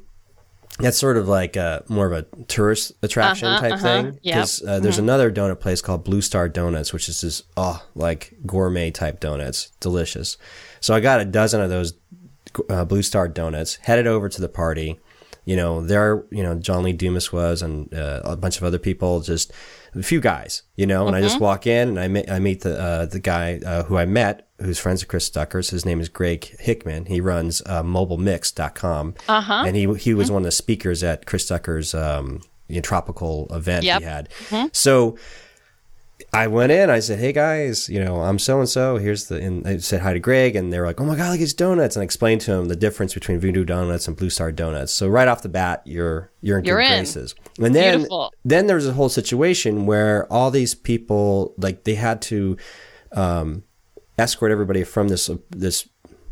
that's 0.79 0.97
sort 0.97 1.15
of 1.15 1.29
like 1.29 1.55
uh 1.55 1.79
more 1.87 2.05
of 2.05 2.11
a 2.11 2.43
tourist 2.47 2.91
attraction 3.01 3.47
Uh-huh, 3.47 3.61
type 3.61 3.73
uh-huh. 3.73 3.83
thing. 3.83 4.05
Yep. 4.05 4.13
Mm-hmm. 4.13 4.21
Because 4.29 4.63
uh, 4.67 4.79
there's 4.81 4.97
another 4.97 5.31
donut 5.31 5.61
place 5.61 5.81
called 5.81 6.03
Blue 6.03 6.21
Star 6.21 6.49
Donuts, 6.49 6.91
which 6.91 7.07
is 7.07 7.21
this 7.21 7.43
oh 7.55 7.81
like 7.95 8.33
gourmet 8.45 8.91
type 8.91 9.21
donuts, 9.21 9.71
delicious. 9.79 10.37
So 10.81 10.93
I 10.93 10.99
got 10.99 11.21
a 11.21 11.25
dozen 11.25 11.61
of 11.61 11.69
those 11.69 11.93
uh, 12.69 12.83
Blue 12.83 13.01
Star 13.01 13.29
donuts. 13.29 13.75
Headed 13.75 14.07
over 14.07 14.27
to 14.27 14.41
the 14.41 14.49
party. 14.49 14.99
You 15.45 15.55
know, 15.55 15.81
there, 15.85 16.25
you 16.31 16.41
know, 16.43 16.55
John 16.55 16.83
Lee 16.83 16.93
Dumas 16.93 17.31
was, 17.31 17.61
and 17.61 17.93
uh, 17.93 18.21
a 18.23 18.35
bunch 18.35 18.57
of 18.57 18.63
other 18.63 18.79
people. 18.79 19.21
Just 19.21 19.51
a 19.93 20.01
few 20.03 20.19
guys, 20.19 20.63
you 20.75 20.85
know. 20.87 21.05
And 21.07 21.15
I 21.15 21.19
Mm-hmm. 21.19 21.27
just 21.29 21.39
walk 21.39 21.67
in, 21.67 21.89
and 21.89 21.99
I 21.99 22.07
meet, 22.07 22.29
I 22.29 22.39
meet 22.39 22.61
the 22.61 22.79
uh, 22.81 23.05
the 23.05 23.19
guy 23.19 23.59
uh, 23.65 23.83
who 23.83 23.97
I 23.97 24.05
met, 24.05 24.47
who's 24.59 24.79
friends 24.79 25.01
with 25.03 25.09
Chris 25.09 25.29
Ducker's. 25.29 25.69
His 25.69 25.85
name 25.85 25.99
is 26.01 26.09
Greg 26.09 26.43
Hickman. 26.59 27.05
He 27.05 27.21
runs 27.21 27.61
uh, 27.65 27.83
MobileMix.com, 27.83 29.15
Uh-huh. 29.27 29.63
and 29.67 29.75
he 29.75 29.93
he 29.95 30.13
was 30.13 30.31
one 30.31 30.41
of 30.41 30.45
the 30.45 30.51
speakers 30.51 31.03
at 31.03 31.25
Chris 31.25 31.47
Ducker's 31.47 31.93
um, 31.93 32.41
you 32.67 32.75
know, 32.77 32.81
tropical 32.81 33.47
event 33.51 33.83
Yep. 33.85 33.99
he 34.01 34.05
had. 34.05 34.29
So 34.75 35.17
I 36.35 36.47
went 36.47 36.71
in. 36.71 36.89
I 36.89 36.99
said, 36.99 37.19
"Hey 37.19 37.31
guys, 37.31 37.87
you 37.87 38.03
know, 38.03 38.21
I'm 38.21 38.39
so 38.39 38.59
and 38.59 38.67
so. 38.67 38.97
Here's 38.97 39.25
the." 39.27 39.35
And 39.37 39.65
I 39.65 39.77
said 39.77 40.01
hi 40.01 40.13
to 40.13 40.19
Greg, 40.19 40.55
and 40.55 40.71
they 40.71 40.79
were 40.79 40.85
like, 40.85 40.99
"Oh 40.99 41.05
my 41.05 41.15
god, 41.15 41.29
like 41.29 41.35
at 41.35 41.39
these 41.39 41.53
donuts!" 41.53 41.95
And 41.95 42.01
I 42.01 42.03
explained 42.03 42.41
to 42.41 42.53
him 42.53 42.67
the 42.67 42.75
difference 42.75 43.13
between 43.13 43.39
Voodoo 43.39 43.63
Donuts 43.63 44.07
and 44.07 44.17
Blue 44.17 44.29
Star 44.29 44.51
Donuts. 44.51 44.91
So 44.91 45.07
right 45.07 45.27
off 45.27 45.41
the 45.41 45.49
bat, 45.49 45.81
you're 45.85 46.31
you're 46.41 46.59
in 46.59 46.65
You're 46.65 46.81
good 46.81 46.85
in. 46.85 47.33
And 47.63 47.73
then 47.73 47.93
Beautiful. 47.99 48.33
then 48.43 48.67
there 48.67 48.75
was 48.75 48.87
a 48.87 48.93
whole 48.93 49.09
situation 49.09 49.85
where 49.85 50.31
all 50.31 50.51
these 50.51 50.75
people 50.75 51.53
like 51.57 51.85
they 51.85 51.95
had 51.95 52.21
to 52.23 52.57
um, 53.13 53.63
escort 54.17 54.51
everybody 54.51 54.83
from 54.83 55.07
this 55.07 55.29
this 55.49 55.87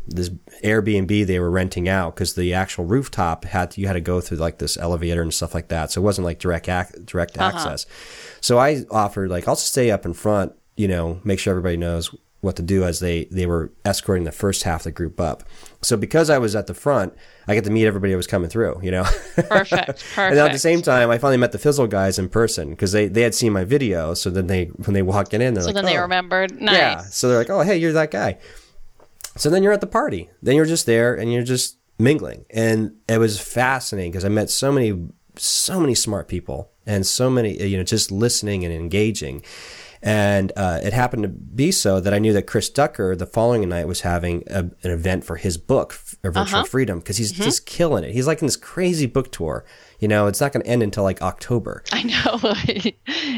this 0.06 0.28
Airbnb 0.62 1.26
they 1.26 1.38
were 1.38 1.50
renting 1.50 1.88
out 1.88 2.14
because 2.14 2.34
the 2.34 2.52
actual 2.54 2.84
rooftop 2.84 3.44
had 3.44 3.76
you 3.76 3.86
had 3.86 3.94
to 3.94 4.00
go 4.00 4.20
through 4.20 4.38
like 4.38 4.58
this 4.58 4.76
elevator 4.76 5.22
and 5.22 5.32
stuff 5.32 5.54
like 5.54 5.68
that. 5.68 5.90
So 5.90 6.00
it 6.00 6.04
wasn't 6.04 6.24
like 6.26 6.38
direct 6.38 6.68
ac- 6.68 6.98
direct 7.04 7.38
uh-huh. 7.38 7.56
access. 7.56 7.86
So 8.40 8.58
I 8.58 8.84
offered 8.90 9.30
like 9.30 9.48
I'll 9.48 9.56
stay 9.56 9.90
up 9.90 10.04
in 10.04 10.14
front, 10.14 10.52
you 10.76 10.88
know, 10.88 11.20
make 11.24 11.38
sure 11.38 11.52
everybody 11.52 11.76
knows 11.76 12.14
what 12.44 12.56
to 12.56 12.62
do 12.62 12.84
as 12.84 13.00
they 13.00 13.24
they 13.30 13.46
were 13.46 13.72
escorting 13.84 14.24
the 14.24 14.32
first 14.32 14.62
half 14.64 14.80
of 14.80 14.84
the 14.84 14.92
group 14.92 15.18
up. 15.18 15.42
So 15.80 15.96
because 15.96 16.30
I 16.30 16.38
was 16.38 16.54
at 16.54 16.66
the 16.66 16.74
front, 16.74 17.14
I 17.48 17.54
get 17.54 17.64
to 17.64 17.70
meet 17.70 17.86
everybody 17.86 18.12
that 18.12 18.16
was 18.16 18.26
coming 18.26 18.50
through, 18.50 18.80
you 18.82 18.90
know. 18.90 19.04
Perfect. 19.34 19.50
Perfect. 19.66 20.18
And 20.18 20.38
at 20.38 20.52
the 20.52 20.58
same 20.58 20.82
time, 20.82 21.10
I 21.10 21.18
finally 21.18 21.38
met 21.38 21.52
the 21.52 21.58
Fizzle 21.58 21.86
guys 21.86 22.18
in 22.18 22.28
person 22.28 22.70
because 22.70 22.92
they, 22.92 23.08
they 23.08 23.22
had 23.22 23.34
seen 23.34 23.52
my 23.52 23.64
video. 23.64 24.14
So 24.14 24.30
then 24.30 24.46
they 24.46 24.66
when 24.66 24.94
they 24.94 25.02
walked 25.02 25.34
in, 25.34 25.40
they're 25.40 25.62
so 25.62 25.68
like, 25.68 25.74
then 25.74 25.86
they 25.86 25.98
"Oh." 25.98 26.02
remembered. 26.02 26.60
Nice. 26.60 26.76
Yeah. 26.76 27.00
So 27.00 27.28
they're 27.28 27.38
like, 27.38 27.50
oh, 27.50 27.62
hey, 27.62 27.76
you're 27.76 27.92
that 27.94 28.10
guy. 28.10 28.38
So 29.36 29.50
then 29.50 29.62
you're 29.62 29.72
at 29.72 29.80
the 29.80 29.86
party. 29.86 30.30
Then 30.42 30.56
you're 30.56 30.64
just 30.64 30.86
there 30.86 31.14
and 31.14 31.32
you're 31.32 31.42
just 31.42 31.78
mingling. 31.98 32.44
And 32.50 32.96
it 33.08 33.18
was 33.18 33.40
fascinating 33.40 34.12
because 34.12 34.24
I 34.24 34.28
met 34.28 34.50
so 34.50 34.72
many, 34.72 35.08
so 35.36 35.80
many 35.80 35.94
smart 35.94 36.28
people 36.28 36.70
and 36.86 37.06
so 37.06 37.30
many, 37.30 37.60
you 37.62 37.76
know, 37.76 37.84
just 37.84 38.10
listening 38.10 38.64
and 38.64 38.72
engaging. 38.72 39.42
And 40.02 40.52
uh, 40.54 40.80
it 40.82 40.92
happened 40.92 41.22
to 41.22 41.28
be 41.30 41.72
so 41.72 41.98
that 41.98 42.12
I 42.12 42.18
knew 42.18 42.34
that 42.34 42.46
Chris 42.46 42.68
Ducker 42.68 43.16
the 43.16 43.24
following 43.24 43.66
night 43.68 43.88
was 43.88 44.02
having 44.02 44.44
a, 44.48 44.58
an 44.58 44.90
event 44.90 45.24
for 45.24 45.36
his 45.36 45.56
book, 45.56 45.98
uh, 46.22 46.30
Virtual 46.30 46.64
Freedom, 46.66 46.98
because 46.98 47.16
he's 47.16 47.32
just 47.32 47.64
killing 47.64 48.04
it. 48.04 48.12
He's 48.12 48.26
like 48.26 48.42
in 48.42 48.46
this 48.46 48.56
crazy 48.56 49.06
book 49.06 49.32
tour. 49.32 49.64
You 50.00 50.08
know, 50.08 50.26
it's 50.26 50.40
not 50.40 50.52
going 50.52 50.62
to 50.62 50.68
end 50.68 50.82
until 50.82 51.02
like 51.02 51.22
October. 51.22 51.82
I 51.92 52.02
know. 52.02 52.38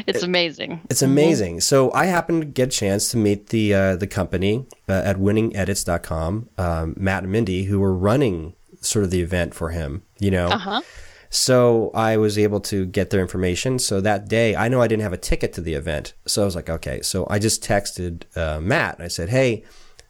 it's 0.07 0.23
amazing. 0.23 0.81
It's 0.89 1.01
amazing. 1.01 1.61
So 1.61 1.91
I 1.93 2.05
happened 2.05 2.41
to 2.41 2.45
get 2.45 2.69
a 2.69 2.71
chance 2.71 3.11
to 3.11 3.17
meet 3.17 3.47
the 3.49 3.73
uh, 3.73 3.95
the 3.95 4.07
company 4.07 4.65
uh, 4.89 5.01
at 5.05 5.17
winningedits.com, 5.17 6.49
um, 6.57 6.93
Matt 6.97 7.23
and 7.23 7.31
Mindy, 7.31 7.63
who 7.65 7.79
were 7.79 7.93
running 7.93 8.53
sort 8.81 9.05
of 9.05 9.11
the 9.11 9.21
event 9.21 9.53
for 9.53 9.69
him, 9.69 10.03
you 10.19 10.31
know. 10.31 10.47
Uh-huh. 10.47 10.81
So 11.29 11.91
I 11.93 12.17
was 12.17 12.37
able 12.37 12.61
to 12.61 12.85
get 12.85 13.09
their 13.09 13.21
information. 13.21 13.79
So 13.79 13.99
that 14.01 14.29
day, 14.29 14.55
I 14.55 14.69
know 14.69 14.81
I 14.81 14.87
didn't 14.87 15.03
have 15.03 15.13
a 15.13 15.17
ticket 15.17 15.53
to 15.53 15.61
the 15.61 15.73
event. 15.73 16.13
So 16.25 16.41
I 16.41 16.45
was 16.45 16.55
like, 16.55 16.69
okay. 16.69 17.01
So 17.01 17.27
I 17.29 17.39
just 17.39 17.63
texted 17.63 18.23
uh, 18.37 18.61
Matt. 18.61 19.01
I 19.01 19.07
said, 19.07 19.29
hey, 19.29 19.63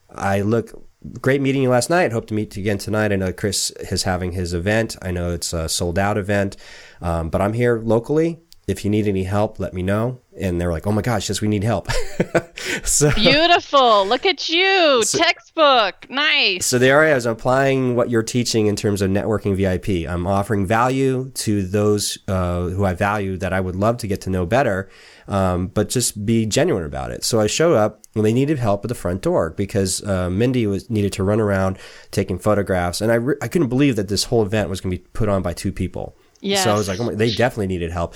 I 0.10 0.42
look 0.42 0.87
great 1.22 1.42
meeting 1.42 1.62
you 1.62 1.70
last 1.70 1.90
night. 1.90 2.12
Hope 2.12 2.28
to 2.28 2.34
meet 2.34 2.56
you 2.56 2.62
again 2.62 2.78
tonight. 2.78 3.12
I 3.12 3.16
know 3.16 3.34
Chris 3.34 3.72
is 3.72 4.04
having 4.04 4.32
his 4.32 4.54
event. 4.54 4.96
I 5.02 5.12
know 5.12 5.32
it's 5.32 5.54
a 5.54 5.68
sold 5.70 6.00
out 6.00 6.18
event, 6.18 6.58
um, 7.02 7.30
but 7.30 7.42
I'm 7.42 7.54
here 7.54 7.80
locally. 7.80 8.40
If 8.68 8.84
you 8.84 8.92
need 8.92 9.08
any 9.08 9.24
help, 9.24 9.60
let 9.60 9.74
me 9.74 9.82
know. 9.82 10.20
And 10.38 10.60
they're 10.60 10.72
like, 10.72 10.86
oh 10.86 10.92
my 10.92 11.02
gosh, 11.02 11.30
yes, 11.30 11.40
we 11.40 11.48
need 11.48 11.64
help. 11.64 11.90
so, 12.84 13.12
Beautiful. 13.12 14.06
Look 14.06 14.26
at 14.26 14.50
you. 14.50 15.04
Textbook. 15.10 16.10
Nice. 16.10 16.66
so 16.66 16.78
there 16.78 17.02
I 17.02 17.14
was 17.14 17.26
applying 17.26 17.96
what 17.96 18.10
you're 18.10 18.24
teaching 18.24 18.68
in 18.68 18.76
terms 18.76 19.02
of 19.02 19.10
networking 19.10 19.56
VIP. 19.56 20.10
I'm 20.10 20.28
offering 20.28 20.66
value 20.66 21.32
to 21.36 21.64
those 21.64 22.18
uh, 22.28 22.64
who 22.64 22.84
I 22.84 22.94
value 22.94 23.38
that 23.38 23.54
I 23.54 23.62
would 23.62 23.78
love 23.78 23.98
to 24.00 24.08
get 24.08 24.20
to 24.22 24.30
know 24.30 24.46
better, 24.46 24.90
um, 25.28 25.68
but 25.68 25.90
just 25.90 26.26
be 26.26 26.46
genuine 26.46 26.84
about 26.84 27.12
it. 27.12 27.24
So 27.24 27.40
I 27.40 27.48
showed 27.48 27.76
up 27.76 28.02
and 28.16 28.26
they 28.26 28.34
needed 28.34 28.60
help 28.60 28.84
at 28.84 28.90
the 28.90 28.96
front 28.96 29.22
door 29.22 29.52
because 29.52 30.04
uh, 30.04 30.30
Mindy 30.30 30.66
was 30.68 30.90
needed 30.90 31.14
to 31.14 31.24
run 31.24 31.40
around 31.40 31.78
taking 32.12 32.40
photographs, 32.40 33.02
and 33.02 33.12
I 33.12 33.16
re- 33.16 33.36
I 33.42 33.48
couldn't 33.48 33.70
believe 33.70 33.96
that 33.96 34.08
this 34.08 34.26
whole 34.26 34.44
event 34.44 34.70
was 34.70 34.82
going 34.82 34.92
to 34.92 34.98
be 34.98 35.08
put 35.14 35.30
on 35.30 35.42
by 35.42 35.54
two 35.54 35.72
people. 35.72 36.16
Yes. 36.42 36.64
So 36.64 36.72
I 36.72 36.74
was 36.76 36.88
like, 36.88 37.00
oh 37.00 37.06
my, 37.06 37.16
they 37.16 37.32
definitely 37.32 37.68
needed 37.68 37.92
help. 37.92 38.16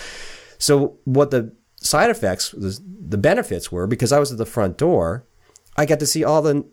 So 0.58 0.98
what 1.06 1.32
the 1.32 1.54
side 1.76 2.10
effects, 2.10 2.52
the, 2.52 2.80
the 3.08 3.18
benefits 3.18 3.72
were 3.72 3.88
because 3.88 4.12
I 4.12 4.20
was 4.20 4.32
at 4.32 4.38
the 4.38 4.46
front 4.46 4.78
door, 4.78 5.26
I 5.76 5.86
got 5.86 6.00
to 6.00 6.06
see 6.06 6.24
all 6.24 6.42
the 6.42 6.66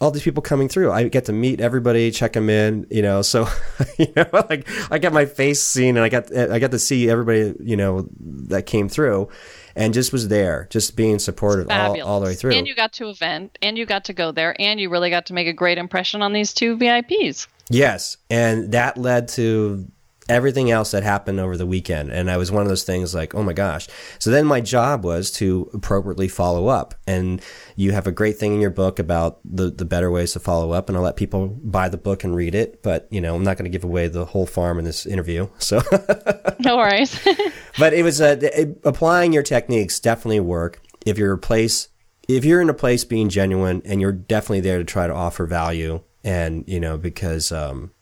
all 0.00 0.10
these 0.10 0.22
people 0.22 0.42
coming 0.42 0.68
through. 0.68 0.92
I 0.92 1.08
get 1.08 1.24
to 1.26 1.32
meet 1.32 1.60
everybody, 1.60 2.10
check 2.10 2.34
them 2.34 2.50
in, 2.50 2.86
you 2.90 3.00
know. 3.02 3.22
So, 3.22 3.48
you 3.98 4.12
know, 4.14 4.26
like 4.32 4.68
I 4.90 4.98
got 4.98 5.12
my 5.12 5.24
face 5.24 5.62
seen, 5.62 5.96
and 5.96 6.04
I 6.04 6.08
got 6.08 6.34
I 6.36 6.58
got 6.58 6.70
to 6.72 6.78
see 6.78 7.08
everybody, 7.08 7.54
you 7.60 7.76
know, 7.76 8.08
that 8.48 8.66
came 8.66 8.88
through, 8.88 9.28
and 9.76 9.92
just 9.94 10.12
was 10.12 10.28
there, 10.28 10.66
just 10.70 10.96
being 10.96 11.18
supportive 11.18 11.70
all, 11.70 12.00
all 12.02 12.20
the 12.20 12.26
way 12.26 12.34
through. 12.34 12.54
And 12.54 12.66
you 12.66 12.74
got 12.74 12.94
to 12.94 13.08
event, 13.08 13.58
and 13.62 13.76
you 13.76 13.86
got 13.86 14.06
to 14.06 14.12
go 14.12 14.32
there, 14.32 14.60
and 14.60 14.80
you 14.80 14.88
really 14.88 15.10
got 15.10 15.26
to 15.26 15.34
make 15.34 15.46
a 15.46 15.52
great 15.52 15.78
impression 15.78 16.22
on 16.22 16.32
these 16.32 16.52
two 16.52 16.76
VIPs. 16.76 17.46
Yes, 17.68 18.16
and 18.30 18.72
that 18.72 18.96
led 18.96 19.28
to 19.28 19.86
everything 20.28 20.70
else 20.70 20.90
that 20.90 21.02
happened 21.02 21.40
over 21.40 21.56
the 21.56 21.66
weekend. 21.66 22.10
And 22.10 22.30
I 22.30 22.36
was 22.36 22.50
one 22.50 22.62
of 22.62 22.68
those 22.68 22.84
things 22.84 23.14
like, 23.14 23.34
oh 23.34 23.42
my 23.42 23.52
gosh. 23.52 23.86
So 24.18 24.30
then 24.30 24.46
my 24.46 24.60
job 24.60 25.04
was 25.04 25.30
to 25.32 25.70
appropriately 25.72 26.28
follow 26.28 26.68
up. 26.68 26.94
And 27.06 27.40
you 27.76 27.92
have 27.92 28.06
a 28.06 28.12
great 28.12 28.36
thing 28.38 28.54
in 28.54 28.60
your 28.60 28.70
book 28.70 28.98
about 28.98 29.38
the, 29.44 29.70
the 29.70 29.84
better 29.84 30.10
ways 30.10 30.32
to 30.32 30.40
follow 30.40 30.72
up. 30.72 30.88
And 30.88 30.96
I'll 30.96 31.04
let 31.04 31.16
people 31.16 31.48
buy 31.48 31.88
the 31.88 31.96
book 31.96 32.24
and 32.24 32.34
read 32.34 32.54
it. 32.54 32.82
But, 32.82 33.06
you 33.10 33.20
know, 33.20 33.34
I'm 33.36 33.44
not 33.44 33.56
going 33.56 33.70
to 33.70 33.76
give 33.76 33.84
away 33.84 34.08
the 34.08 34.24
whole 34.24 34.46
farm 34.46 34.78
in 34.78 34.84
this 34.84 35.06
interview. 35.06 35.48
So, 35.58 35.80
No 36.60 36.76
worries. 36.76 37.18
but 37.78 37.92
it 37.92 38.02
was 38.02 38.20
uh, 38.20 38.36
it- 38.40 38.80
applying 38.84 39.32
your 39.32 39.42
techniques 39.42 40.00
definitely 40.00 40.40
work 40.40 40.80
if 41.04 41.18
you're 41.18 41.32
a 41.32 41.38
place 41.38 41.88
if 42.28 42.44
you're 42.44 42.60
in 42.60 42.68
a 42.68 42.74
place 42.74 43.04
being 43.04 43.28
genuine 43.28 43.80
and 43.84 44.00
you're 44.00 44.10
definitely 44.12 44.60
there 44.60 44.78
to 44.78 44.84
try 44.84 45.06
to 45.06 45.12
offer 45.12 45.46
value 45.46 46.00
and 46.24 46.64
you 46.66 46.80
know 46.80 46.96
because 46.98 47.52
um 47.52 47.92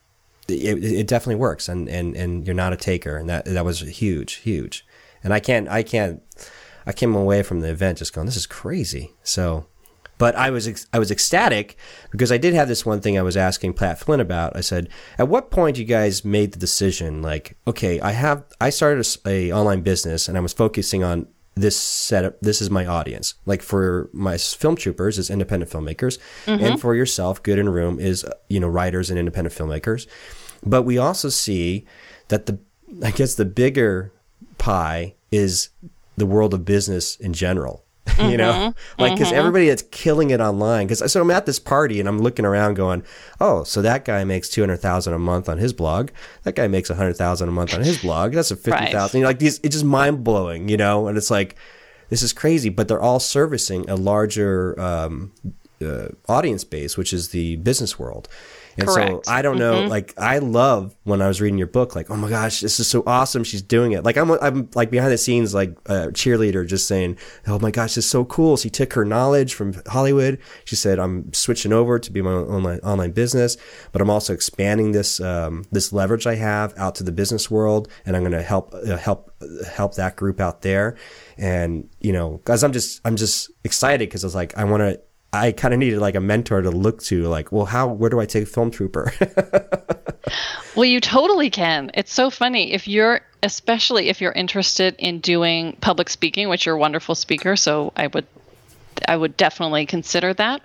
it, 0.48 0.84
it 0.84 1.06
definitely 1.06 1.36
works 1.36 1.68
and 1.68 1.88
and 1.88 2.16
and 2.16 2.46
you're 2.46 2.54
not 2.54 2.72
a 2.72 2.76
taker 2.76 3.16
and 3.16 3.28
that 3.28 3.44
that 3.44 3.64
was 3.64 3.80
huge 3.80 4.34
huge 4.34 4.86
and 5.22 5.32
I 5.32 5.40
can't 5.40 5.68
I 5.68 5.82
can't 5.82 6.22
I 6.86 6.92
came 6.92 7.14
away 7.14 7.42
from 7.42 7.60
the 7.60 7.70
event 7.70 7.98
just 7.98 8.12
going 8.12 8.26
this 8.26 8.36
is 8.36 8.46
crazy 8.46 9.14
so 9.22 9.66
but 10.18 10.36
I 10.36 10.50
was 10.50 10.86
I 10.92 10.98
was 10.98 11.10
ecstatic 11.10 11.76
because 12.10 12.30
I 12.30 12.38
did 12.38 12.54
have 12.54 12.68
this 12.68 12.86
one 12.86 13.00
thing 13.00 13.18
I 13.18 13.22
was 13.22 13.36
asking 13.36 13.74
Pat 13.74 13.98
Flynn 13.98 14.20
about. 14.20 14.56
I 14.56 14.60
said, 14.60 14.88
"At 15.18 15.28
what 15.28 15.50
point 15.50 15.76
you 15.76 15.84
guys 15.84 16.24
made 16.24 16.52
the 16.52 16.58
decision? 16.58 17.20
Like, 17.20 17.56
okay, 17.66 18.00
I 18.00 18.12
have 18.12 18.44
I 18.60 18.70
started 18.70 19.04
a 19.04 19.28
a, 19.28 19.52
online 19.52 19.80
business 19.80 20.28
and 20.28 20.38
I 20.38 20.40
was 20.40 20.52
focusing 20.52 21.02
on 21.02 21.26
this 21.54 21.76
setup 21.76 22.40
this 22.40 22.60
is 22.60 22.70
my 22.70 22.84
audience. 22.86 23.34
Like 23.46 23.62
for 23.62 24.10
my 24.12 24.36
film 24.36 24.76
troopers 24.76 25.18
is 25.18 25.30
independent 25.30 25.70
filmmakers. 25.70 26.18
Mm-hmm. 26.46 26.64
And 26.64 26.80
for 26.80 26.94
yourself 26.94 27.42
good 27.42 27.58
in 27.58 27.68
room 27.68 28.00
is 28.00 28.24
you 28.48 28.60
know 28.60 28.68
writers 28.68 29.10
and 29.10 29.18
independent 29.18 29.54
filmmakers. 29.54 30.06
But 30.64 30.82
we 30.82 30.98
also 30.98 31.28
see 31.28 31.86
that 32.28 32.46
the 32.46 32.58
i 33.02 33.10
guess 33.10 33.34
the 33.34 33.44
bigger 33.44 34.12
pie 34.58 35.14
is 35.30 35.70
the 36.16 36.26
world 36.26 36.54
of 36.54 36.64
business 36.64 37.16
in 37.16 37.32
general 37.32 37.83
you 38.30 38.36
know? 38.36 38.74
Like 38.98 39.14
because 39.14 39.32
everybody 39.32 39.68
that's 39.68 39.82
killing 39.90 40.30
it 40.30 40.40
online 40.40 40.86
because 40.86 41.12
so 41.12 41.20
i'm 41.20 41.30
at 41.30 41.46
this 41.46 41.58
party 41.58 42.00
and 42.00 42.08
i'm 42.08 42.18
looking 42.18 42.44
around 42.44 42.74
going 42.74 43.02
oh 43.40 43.64
so 43.64 43.82
that 43.82 44.04
guy 44.04 44.24
makes 44.24 44.48
200000 44.48 45.12
a 45.12 45.18
month 45.18 45.48
on 45.48 45.58
his 45.58 45.72
blog. 45.72 46.10
That 46.44 46.54
guy 46.54 46.68
makes 46.68 46.90
100000 46.90 47.48
a 47.48 47.52
month 47.52 47.74
on 47.74 47.82
his 47.82 47.98
blog. 47.98 48.32
That's 48.32 48.50
a 48.50 48.56
50000 48.56 48.92
Right. 48.92 49.14
you 49.14 49.20
know, 49.20 49.26
like 49.26 49.38
these 49.38 49.58
it's 49.62 49.74
just 49.74 49.84
mind-blowing 49.84 50.68
you 50.68 50.76
know? 50.76 51.08
And 51.08 51.16
it's 51.18 51.30
like 51.30 51.56
this 52.10 52.22
is 52.22 52.32
crazy 52.32 52.68
but 52.68 52.88
they're 52.88 53.00
all 53.02 53.20
servicing 53.20 53.88
a 53.90 53.96
larger 53.96 54.78
um, 54.80 55.32
uh, 55.84 56.08
audience 56.28 56.64
base 56.64 56.96
which 56.96 57.12
is 57.12 57.30
the 57.30 57.56
business 57.56 57.98
world 57.98 58.28
and 58.76 58.88
Correct. 58.88 59.26
so 59.26 59.32
I 59.32 59.42
don't 59.42 59.58
know, 59.58 59.86
like 59.86 60.14
I 60.18 60.38
love 60.38 60.94
when 61.04 61.22
I 61.22 61.28
was 61.28 61.40
reading 61.40 61.58
your 61.58 61.66
book, 61.66 61.94
like, 61.94 62.10
oh 62.10 62.16
my 62.16 62.28
gosh, 62.28 62.60
this 62.60 62.80
is 62.80 62.88
so 62.88 63.02
awesome. 63.06 63.44
She's 63.44 63.62
doing 63.62 63.92
it. 63.92 64.04
Like 64.04 64.16
I'm, 64.16 64.30
I'm 64.30 64.68
like 64.74 64.90
behind 64.90 65.12
the 65.12 65.18
scenes, 65.18 65.54
like 65.54 65.70
a 65.86 66.08
cheerleader 66.08 66.66
just 66.66 66.88
saying, 66.88 67.18
oh 67.46 67.58
my 67.58 67.70
gosh, 67.70 67.94
this 67.94 68.04
is 68.04 68.10
so 68.10 68.24
cool. 68.24 68.56
She 68.56 68.70
took 68.70 68.92
her 68.94 69.04
knowledge 69.04 69.54
from 69.54 69.74
Hollywood. 69.86 70.38
She 70.64 70.76
said, 70.76 70.98
I'm 70.98 71.32
switching 71.32 71.72
over 71.72 71.98
to 71.98 72.10
be 72.10 72.22
my 72.22 72.30
own 72.30 72.48
online, 72.48 72.80
online 72.80 73.12
business, 73.12 73.56
but 73.92 74.00
I'm 74.00 74.10
also 74.10 74.32
expanding 74.32 74.92
this, 74.92 75.20
um, 75.20 75.64
this 75.70 75.92
leverage 75.92 76.26
I 76.26 76.34
have 76.34 76.74
out 76.76 76.96
to 76.96 77.04
the 77.04 77.12
business 77.12 77.50
world. 77.50 77.88
And 78.06 78.16
I'm 78.16 78.22
going 78.22 78.32
to 78.32 78.42
help, 78.42 78.74
uh, 78.74 78.96
help, 78.96 79.32
help 79.66 79.94
that 79.94 80.16
group 80.16 80.40
out 80.40 80.62
there. 80.62 80.96
And, 81.36 81.88
you 82.00 82.12
know, 82.12 82.40
guys, 82.44 82.62
I'm 82.62 82.72
just, 82.72 83.00
I'm 83.04 83.16
just 83.16 83.50
excited 83.64 84.08
because 84.08 84.24
I 84.24 84.26
was 84.26 84.34
like, 84.34 84.56
I 84.56 84.64
want 84.64 84.80
to, 84.80 85.00
I 85.34 85.52
kind 85.52 85.74
of 85.74 85.80
needed 85.80 85.98
like 85.98 86.14
a 86.14 86.20
mentor 86.20 86.62
to 86.62 86.70
look 86.70 87.02
to, 87.04 87.26
like, 87.28 87.50
well, 87.52 87.66
how, 87.66 87.88
where 87.88 88.10
do 88.10 88.20
I 88.20 88.26
take 88.26 88.48
Film 88.48 88.70
Trooper? 88.70 89.12
Well, 90.74 90.84
you 90.84 91.00
totally 91.00 91.50
can. 91.50 91.92
It's 91.94 92.12
so 92.12 92.30
funny 92.30 92.72
if 92.72 92.88
you're, 92.88 93.20
especially 93.44 94.08
if 94.08 94.20
you're 94.20 94.32
interested 94.32 94.96
in 94.98 95.20
doing 95.20 95.76
public 95.80 96.08
speaking, 96.08 96.48
which 96.48 96.66
you're 96.66 96.74
a 96.74 96.78
wonderful 96.78 97.14
speaker. 97.14 97.54
So 97.54 97.92
I 97.96 98.08
would, 98.08 98.26
I 99.06 99.16
would 99.16 99.36
definitely 99.36 99.86
consider 99.86 100.34
that 100.34 100.62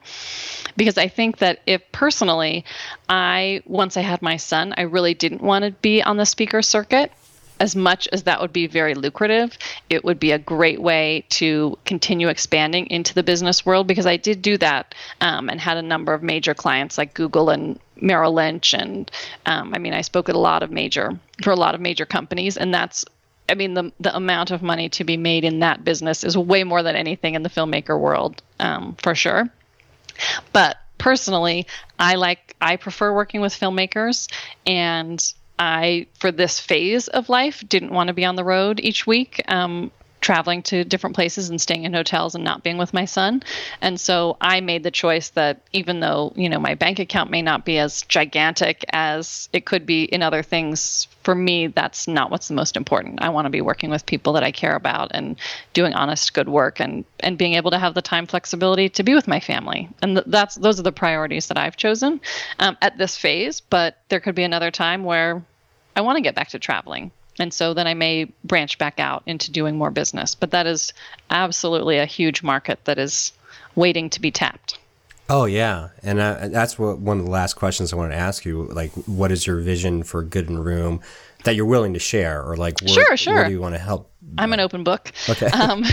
because 0.76 0.98
I 0.98 1.10
think 1.10 1.38
that 1.40 1.60
if 1.68 1.84
personally, 1.92 2.66
I 3.08 3.62
once 3.68 3.98
I 3.98 4.02
had 4.02 4.24
my 4.24 4.38
son, 4.38 4.74
I 4.78 4.84
really 4.84 5.14
didn't 5.14 5.42
want 5.42 5.66
to 5.66 5.72
be 5.72 6.02
on 6.02 6.18
the 6.18 6.26
speaker 6.26 6.64
circuit. 6.64 7.12
As 7.60 7.76
much 7.76 8.08
as 8.12 8.24
that 8.24 8.40
would 8.42 8.54
be 8.54 8.68
very 8.68 8.96
lucrative, 8.96 9.58
it 9.90 10.06
would 10.06 10.20
be 10.20 10.32
a 10.32 10.40
great 10.40 10.82
way 10.82 11.26
to 11.30 11.78
continue 11.86 12.30
expanding 12.30 12.88
into 12.88 13.14
the 13.14 13.24
business 13.24 13.66
world 13.66 13.88
because 13.88 14.06
I 14.06 14.18
did 14.18 14.42
do 14.42 14.58
that 14.58 14.96
um, 15.22 15.50
and 15.50 15.60
had 15.60 15.78
a 15.78 15.82
number 15.82 16.14
of 16.14 16.24
major 16.24 16.54
clients 16.54 16.98
like 16.98 17.14
Google 17.14 17.50
and 17.50 17.80
Merrill 18.02 18.34
Lynch, 18.34 18.74
and 18.74 19.12
um, 19.46 19.74
I 19.74 19.78
mean, 19.78 19.94
I 19.94 20.02
spoke 20.02 20.30
at 20.30 20.36
a 20.36 20.40
lot 20.40 20.64
of 20.64 20.72
major 20.72 21.20
for 21.44 21.52
a 21.52 21.56
lot 21.56 21.76
of 21.76 21.82
major 21.82 22.06
companies, 22.06 22.56
and 22.56 22.74
that's 22.74 23.06
I 23.50 23.56
mean, 23.56 23.74
the 23.74 23.92
the 24.00 24.16
amount 24.16 24.52
of 24.52 24.62
money 24.62 24.90
to 24.90 25.04
be 25.04 25.18
made 25.18 25.44
in 25.44 25.60
that 25.60 25.84
business 25.84 26.24
is 26.24 26.38
way 26.38 26.64
more 26.64 26.84
than 26.84 26.96
anything 26.96 27.34
in 27.34 27.44
the 27.44 27.50
filmmaker 27.50 28.00
world, 28.00 28.42
um, 28.60 28.96
for 29.02 29.16
sure. 29.16 29.50
But 30.54 30.78
personally, 30.98 31.66
I 31.98 32.16
like 32.16 32.56
I 32.62 32.76
prefer 32.76 33.14
working 33.14 33.42
with 33.42 33.54
filmmakers, 33.54 34.32
and 34.66 35.34
I 35.60 36.08
for 36.18 36.32
this 36.32 36.60
phase 36.60 37.10
of 37.10 37.28
life 37.28 37.64
didn't 37.68 37.92
want 37.92 38.08
to 38.08 38.14
be 38.14 38.24
on 38.26 38.36
the 38.36 38.46
road 38.46 38.80
each 38.80 39.06
week. 39.06 39.44
Um, 39.50 39.92
traveling 40.22 40.62
to 40.64 40.84
different 40.84 41.16
places 41.16 41.50
and 41.50 41.60
staying 41.62 41.86
in 41.86 41.94
hotels 41.94 42.36
and 42.36 42.44
not 42.44 42.64
being 42.64 42.78
with 42.78 42.94
my 42.94 43.06
son. 43.06 43.42
And 43.82 44.00
so 44.00 44.38
I 44.42 44.62
made 44.62 44.84
the 44.84 44.92
choice 44.92 45.30
that 45.30 45.62
even 45.72 46.00
though, 46.00 46.34
you 46.36 46.50
know, 46.50 46.60
my 46.60 46.76
bank 46.76 47.00
account 47.00 47.32
may 47.32 47.42
not 47.42 47.66
be 47.66 47.78
as 47.78 48.02
gigantic 48.04 48.84
as 48.90 49.50
it 49.54 49.66
could 49.66 49.86
be 49.86 50.04
in 50.04 50.22
other 50.22 50.44
things, 50.44 51.08
for 51.24 51.36
me 51.36 51.68
that's 51.68 52.08
not 52.08 52.32
what's 52.32 52.48
the 52.48 52.54
most 52.54 52.76
important. 52.76 53.22
I 53.22 53.30
want 53.30 53.46
to 53.46 53.50
be 53.50 53.62
working 53.62 53.90
with 53.90 54.06
people 54.06 54.34
that 54.34 54.44
I 54.44 54.52
care 54.52 54.76
about 54.76 55.12
and 55.14 55.38
doing 55.74 55.94
honest 55.94 56.34
good 56.34 56.50
work 56.50 56.80
and 56.80 57.06
and 57.20 57.38
being 57.38 57.54
able 57.54 57.72
to 57.72 57.80
have 57.80 57.94
the 57.94 58.02
time 58.02 58.26
flexibility 58.26 58.90
to 58.90 59.04
be 59.04 59.14
with 59.14 59.28
my 59.28 59.40
family. 59.40 59.90
And 60.02 60.18
th- 60.18 60.28
that's 60.28 60.56
those 60.56 60.80
are 60.80 60.84
the 60.84 60.92
priorities 60.92 61.48
that 61.48 61.58
I've 61.58 61.78
chosen 61.78 62.20
um, 62.60 62.78
at 62.82 62.98
this 62.98 63.18
phase, 63.18 63.62
but 63.62 63.98
there 64.10 64.20
could 64.20 64.36
be 64.36 64.44
another 64.44 64.72
time 64.72 65.04
where 65.04 65.44
I 65.96 66.02
want 66.02 66.18
to 66.18 66.22
get 66.22 66.36
back 66.36 66.50
to 66.50 66.60
traveling. 66.60 67.12
And 67.40 67.54
so 67.54 67.74
then 67.74 67.88
I 67.88 67.94
may 67.94 68.26
branch 68.44 68.78
back 68.78 69.00
out 69.00 69.24
into 69.26 69.52
doing 69.52 69.78
more 69.78 69.92
business. 69.92 70.36
But 70.36 70.52
that 70.52 70.68
is 70.68 70.94
absolutely 71.30 71.98
a 71.98 72.06
huge 72.06 72.44
market 72.44 72.84
that 72.86 73.00
is 73.00 73.32
waiting 73.76 74.10
to 74.12 74.22
be 74.22 74.32
tapped. 74.32 74.78
Oh 75.32 75.46
yeah, 75.46 75.90
and 76.02 76.20
uh, 76.20 76.48
that's 76.48 76.80
what 76.80 76.98
one 76.98 77.20
of 77.20 77.26
the 77.26 77.32
last 77.32 77.54
questions 77.54 77.94
I 77.94 77.96
wanted 77.96 78.16
to 78.16 78.20
ask 78.20 78.46
you. 78.46 78.64
Like, 78.64 78.92
what 79.06 79.32
is 79.32 79.46
your 79.46 79.60
vision 79.60 80.02
for 80.02 80.24
Good 80.24 80.50
in 80.50 80.58
Room 80.58 81.02
that 81.44 81.56
you're 81.56 81.68
willing 81.68 81.94
to 81.94 82.00
share, 82.00 82.44
or 82.44 82.58
like, 82.58 82.82
where, 82.82 82.90
Sure, 82.90 83.16
sure. 83.16 83.36
Where 83.36 83.46
do 83.46 83.52
you 83.52 83.62
want 83.62 83.76
to 83.76 83.80
help? 83.80 84.10
I'm 84.38 84.54
an 84.54 84.60
open 84.60 84.84
book. 84.84 85.12
Okay. 85.30 85.50
Um, 85.60 85.84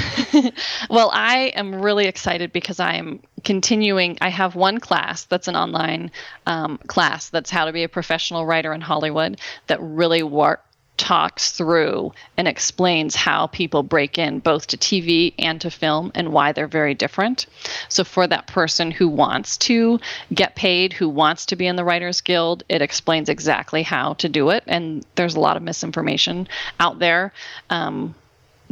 well, 0.91 1.11
I 1.13 1.53
am 1.55 1.83
really 1.83 2.07
excited 2.07 2.53
because 2.53 2.81
I 2.81 2.95
am 2.95 3.21
continuing. 3.45 4.17
I 4.21 4.29
have 4.29 4.55
one 4.55 4.79
class 4.79 5.25
that's 5.25 5.49
an 5.49 5.57
online 5.57 6.11
um, 6.47 6.79
class 6.87 7.29
that's 7.29 7.51
how 7.51 7.67
to 7.67 7.73
be 7.73 7.83
a 7.83 7.89
professional 7.89 8.47
writer 8.47 8.73
in 8.73 8.81
Hollywood 8.81 9.41
that 9.67 9.81
really 9.83 10.23
work 10.23 10.65
talks 10.97 11.51
through 11.51 12.13
and 12.37 12.49
explains 12.49 13.15
how 13.15 13.47
people 13.49 13.83
break 13.83 14.19
in 14.19 14.39
both 14.39 14.67
to 14.69 14.77
TV 14.77 15.35
and 15.39 15.61
to 15.61 15.71
film 15.71 16.11
and 16.15 16.33
why 16.33 16.53
they're 16.53 16.67
very 16.67 16.95
different. 16.95 17.47
So, 17.89 18.05
for 18.05 18.27
that 18.27 18.47
person 18.47 18.91
who 18.91 19.09
wants 19.09 19.57
to 19.59 20.01
get 20.33 20.57
paid, 20.57 20.93
who 20.93 21.09
wants 21.09 21.47
to 21.47 21.57
be 21.57 21.67
in 21.67 21.77
the 21.77 21.85
Writers 21.85 22.21
Guild, 22.21 22.65
it 22.69 22.83
explains 22.83 23.29
exactly 23.29 23.83
how 23.83 24.15
to 24.15 24.29
do 24.29 24.51
it. 24.51 24.65
And 24.67 25.05
there's 25.15 25.35
a 25.35 25.41
lot 25.41 25.57
of 25.57 25.63
misinformation 25.63 26.49
out 26.81 26.99
there 26.99 27.33
um, 27.71 28.15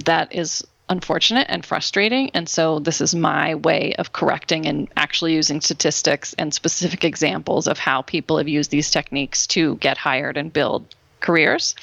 that 0.04 0.34
is 0.34 0.66
unfortunate 0.88 1.46
and 1.48 1.64
frustrating. 1.64 2.30
And 2.34 2.48
so, 2.48 2.78
this 2.78 3.00
is 3.00 3.14
my 3.14 3.54
way 3.56 3.94
of 3.94 4.12
correcting 4.12 4.66
and 4.66 4.88
actually 4.96 5.34
using 5.34 5.60
statistics 5.60 6.34
and 6.38 6.52
specific 6.52 7.04
examples 7.04 7.66
of 7.66 7.78
how 7.78 8.02
people 8.02 8.38
have 8.38 8.48
used 8.48 8.70
these 8.70 8.90
techniques 8.90 9.46
to 9.48 9.76
get 9.76 9.98
hired 9.98 10.36
and 10.36 10.52
build 10.52 10.86
careers. 11.24 11.74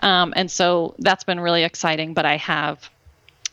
Um, 0.00 0.32
and 0.36 0.50
so 0.50 0.94
that's 0.98 1.24
been 1.24 1.40
really 1.40 1.64
exciting. 1.64 2.14
But 2.14 2.26
I 2.26 2.36
have 2.36 2.88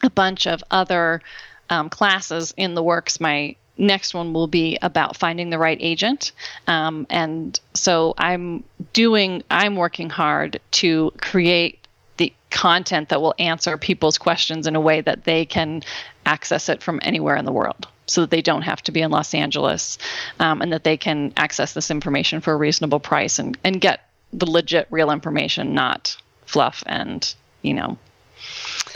a 0.04 0.10
bunch 0.10 0.48
of 0.48 0.64
other 0.70 1.22
um, 1.70 1.90
classes 1.90 2.54
in 2.58 2.74
the 2.74 2.84
works. 2.84 3.20
My 3.20 3.56
next 3.78 4.14
one 4.14 4.34
will 4.34 4.48
be 4.48 4.78
about 4.82 5.18
finding 5.18 5.50
the 5.50 5.58
right 5.58 5.78
agent. 5.80 6.34
Um, 6.68 7.08
and 7.10 7.60
so 7.74 8.14
I'm 8.18 8.64
doing, 8.94 9.44
I'm 9.50 9.76
working 9.76 10.10
hard 10.10 10.60
to 10.72 11.12
create 11.22 11.88
the 12.18 12.34
content 12.52 13.10
that 13.10 13.22
will 13.22 13.36
answer 13.40 13.78
people's 13.78 14.18
questions 14.18 14.68
in 14.68 14.76
a 14.76 14.82
way 14.82 15.02
that 15.02 15.24
they 15.24 15.46
can 15.46 15.82
access 16.26 16.68
it 16.68 16.84
from 16.84 17.00
anywhere 17.04 17.38
in 17.38 17.46
the 17.46 17.52
world 17.52 17.88
so 18.08 18.22
that 18.22 18.32
they 18.32 18.42
don't 18.42 18.64
have 18.64 18.82
to 18.82 18.92
be 18.92 19.02
in 19.02 19.12
Los 19.12 19.34
Angeles 19.34 19.98
um, 20.40 20.62
and 20.62 20.74
that 20.74 20.84
they 20.84 20.98
can 20.98 21.32
access 21.38 21.74
this 21.74 21.92
information 21.92 22.42
for 22.42 22.54
a 22.54 22.58
reasonable 22.58 23.00
price 23.00 23.40
and, 23.40 23.58
and 23.64 23.80
get 23.80 24.09
the 24.34 24.50
legit 24.50 24.88
real 24.90 25.12
information, 25.12 25.74
not 25.74 26.16
fluff 26.46 26.84
and, 26.86 27.34
you 27.62 27.74
know, 27.74 27.98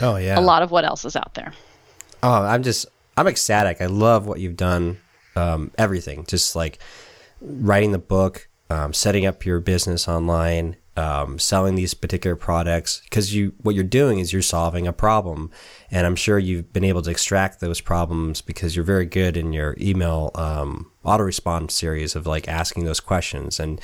Oh 0.00 0.16
yeah, 0.16 0.38
a 0.38 0.40
lot 0.40 0.62
of 0.62 0.70
what 0.70 0.84
else 0.84 1.04
is 1.04 1.16
out 1.16 1.34
there. 1.34 1.52
Oh, 2.22 2.42
I'm 2.42 2.62
just 2.62 2.86
I'm 3.16 3.26
ecstatic. 3.26 3.80
I 3.80 3.86
love 3.86 4.26
what 4.26 4.40
you've 4.40 4.56
done. 4.56 4.98
Um, 5.36 5.72
everything, 5.76 6.24
just 6.26 6.54
like 6.54 6.78
writing 7.40 7.92
the 7.92 7.98
book, 7.98 8.48
um, 8.70 8.92
setting 8.92 9.26
up 9.26 9.44
your 9.44 9.58
business 9.58 10.06
online, 10.06 10.76
um, 10.96 11.40
selling 11.40 11.74
these 11.74 11.92
particular 11.92 12.36
products. 12.36 13.00
Because 13.04 13.34
you, 13.34 13.52
what 13.60 13.74
you're 13.74 13.84
doing 13.84 14.20
is 14.20 14.32
you're 14.32 14.42
solving 14.42 14.86
a 14.86 14.92
problem, 14.92 15.50
and 15.90 16.06
I'm 16.06 16.16
sure 16.16 16.38
you've 16.38 16.72
been 16.72 16.84
able 16.84 17.02
to 17.02 17.10
extract 17.10 17.60
those 17.60 17.80
problems 17.80 18.42
because 18.42 18.76
you're 18.76 18.84
very 18.84 19.06
good 19.06 19.36
in 19.36 19.52
your 19.52 19.76
email 19.80 20.30
um, 20.36 20.90
autorespond 21.04 21.72
series 21.72 22.14
of 22.14 22.26
like 22.26 22.46
asking 22.48 22.84
those 22.84 23.00
questions, 23.00 23.58
and 23.58 23.80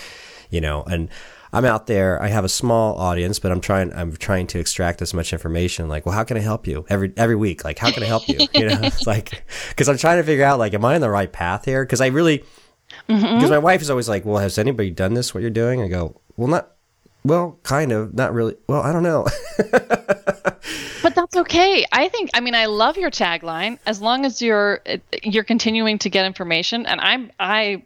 you 0.51 0.61
know, 0.61 0.85
and 0.85 1.09
I'm 1.53 1.65
out 1.65 1.87
there. 1.87 2.23
I 2.23 2.29
have 2.29 2.45
a 2.45 2.49
small 2.49 2.97
audience, 2.97 3.39
but 3.39 3.51
I'm 3.51 3.61
trying. 3.61 3.93
I'm 3.93 4.17
trying 4.17 4.47
to 4.49 4.59
extract 4.59 5.03
as 5.03 5.13
much 5.13 5.33
information. 5.33 5.89
Like, 5.89 6.07
well, 6.07 6.15
how 6.15 6.25
can 6.25 6.37
I 6.37 6.41
help 6.41 6.67
you 6.67 6.87
every 6.89 7.13
every 7.17 7.37
week? 7.37 7.65
Like, 7.65 7.79
how 7.79 7.91
can 7.91 8.03
I 8.03 8.07
help 8.07 8.29
you? 8.29 8.39
You 8.55 8.69
know, 8.69 8.81
it's 8.83 9.07
like 9.07 9.45
because 9.71 9.89
I'm 9.89 9.97
trying 9.97 10.19
to 10.19 10.23
figure 10.23 10.45
out 10.45 10.59
like, 10.59 10.75
am 10.75 10.85
I 10.85 10.95
on 10.95 11.01
the 11.01 11.11
right 11.11 11.33
path 11.33 11.65
here? 11.65 11.85
Because 11.85 12.01
I 12.01 12.09
really, 12.09 12.45
mm-hmm. 13.09 13.37
because 13.37 13.51
my 13.51 13.59
wife 13.59 13.81
is 13.81 13.91
always 13.91 14.09
like, 14.09 14.25
well, 14.25 14.39
has 14.39 14.59
anybody 14.59 14.91
done 14.91 15.15
this? 15.15 15.33
What 15.33 15.41
you're 15.41 15.51
doing? 15.51 15.83
I 15.83 15.89
go, 15.89 16.21
well, 16.37 16.49
not. 16.49 16.73
Well, 17.23 17.59
kind 17.65 17.93
of, 17.93 18.15
not 18.15 18.33
really. 18.33 18.57
Well, 18.67 18.81
I 18.81 18.93
don't 18.93 19.03
know. 19.03 19.27
But 21.03 21.15
that's 21.15 21.37
okay. 21.37 21.87
I 21.91 22.09
think. 22.09 22.31
I 22.35 22.41
mean, 22.41 22.55
I 22.55 22.67
love 22.67 22.97
your 22.97 23.11
tagline. 23.11 23.79
As 23.87 24.01
long 24.01 24.25
as 24.25 24.43
you're 24.43 24.81
eh, 24.87 24.99
you're 25.23 25.45
continuing 25.45 25.99
to 26.01 26.11
get 26.11 26.27
information, 26.27 26.87
and 26.87 27.01
I'm 27.01 27.33
I 27.41 27.83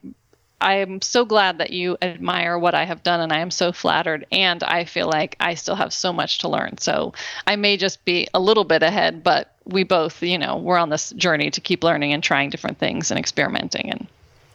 I 0.61 0.77
am 0.77 1.03
so 1.03 1.25
glad 1.25 1.59
that 1.59 1.71
you 1.71 1.97
admire 2.01 2.59
what 2.59 2.75
I 2.75 2.85
have 2.85 3.03
done, 3.03 3.21
and 3.21 3.33
I 3.33 3.41
am 3.41 3.51
so 3.51 3.73
flattered. 3.73 4.27
And 4.33 4.63
I 4.63 4.85
feel 4.85 5.09
like 5.09 5.37
I 5.41 5.55
still 5.55 5.75
have 5.75 5.93
so 5.93 6.13
much 6.13 6.39
to 6.39 6.49
learn. 6.49 6.79
So 6.79 7.13
I 7.47 7.57
may 7.57 7.77
just 7.77 8.05
be 8.05 8.29
a 8.33 8.41
little 8.41 8.65
bit 8.65 8.83
ahead, 8.83 9.23
but 9.23 9.55
we 9.65 9.83
both, 9.85 10.23
you 10.23 10.39
know, 10.39 10.57
we're 10.57 10.79
on 10.79 10.89
this 10.91 11.11
journey 11.11 11.51
to 11.51 11.61
keep 11.61 11.85
learning 11.85 12.13
and 12.13 12.23
trying 12.23 12.51
different 12.51 12.79
things 12.79 13.11
and 13.11 13.19
experimenting. 13.19 13.91
And 13.91 14.07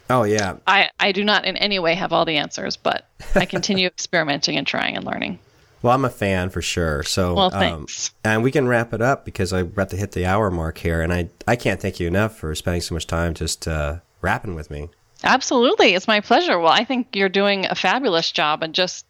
Oh 0.10 0.24
yeah, 0.24 0.58
I, 0.66 0.90
I 1.00 1.12
do 1.12 1.24
not 1.24 1.46
in 1.46 1.56
any 1.58 1.78
way 1.78 1.94
have 1.94 2.12
all 2.12 2.26
the 2.26 2.38
answers, 2.38 2.76
but 2.76 3.06
I 3.36 3.46
continue 3.46 3.86
experimenting 4.00 4.58
and 4.58 4.66
trying 4.66 4.96
and 4.98 5.06
learning. 5.06 5.38
Well, 5.82 5.94
I'm 5.94 6.04
a 6.04 6.10
fan 6.10 6.50
for 6.50 6.62
sure. 6.62 7.04
So, 7.04 7.36
Well, 7.36 7.54
um, 7.54 7.60
thanks. 7.60 8.12
and 8.24 8.44
we 8.44 8.52
can 8.52 8.68
wrap 8.68 8.92
it 8.94 9.02
up 9.02 9.24
because 9.24 9.54
I'm 9.54 9.68
about 9.68 9.90
to 9.92 9.98
hit 9.98 10.12
the 10.12 10.26
hour 10.26 10.50
mark 10.50 10.80
here, 10.80 11.02
and 11.02 11.14
I 11.14 11.30
I 11.48 11.56
can't 11.56 11.80
thank 11.80 12.00
you 12.00 12.08
enough 12.08 12.38
for 12.38 12.54
spending 12.56 12.82
so 12.82 12.96
much 12.96 13.08
time 13.08 13.34
just 13.34 13.68
uh, 13.68 13.98
rapping 14.22 14.56
with 14.56 14.72
me. 14.72 14.90
Absolutely. 15.24 15.94
It's 15.94 16.08
my 16.08 16.22
pleasure. 16.22 16.60
Well, 16.60 16.72
I 16.72 16.86
think 16.86 17.16
you're 17.16 17.30
doing 17.30 17.66
a 17.66 17.76
fabulous 17.76 18.32
job 18.32 18.64
and 18.64 18.74
just 18.74 19.06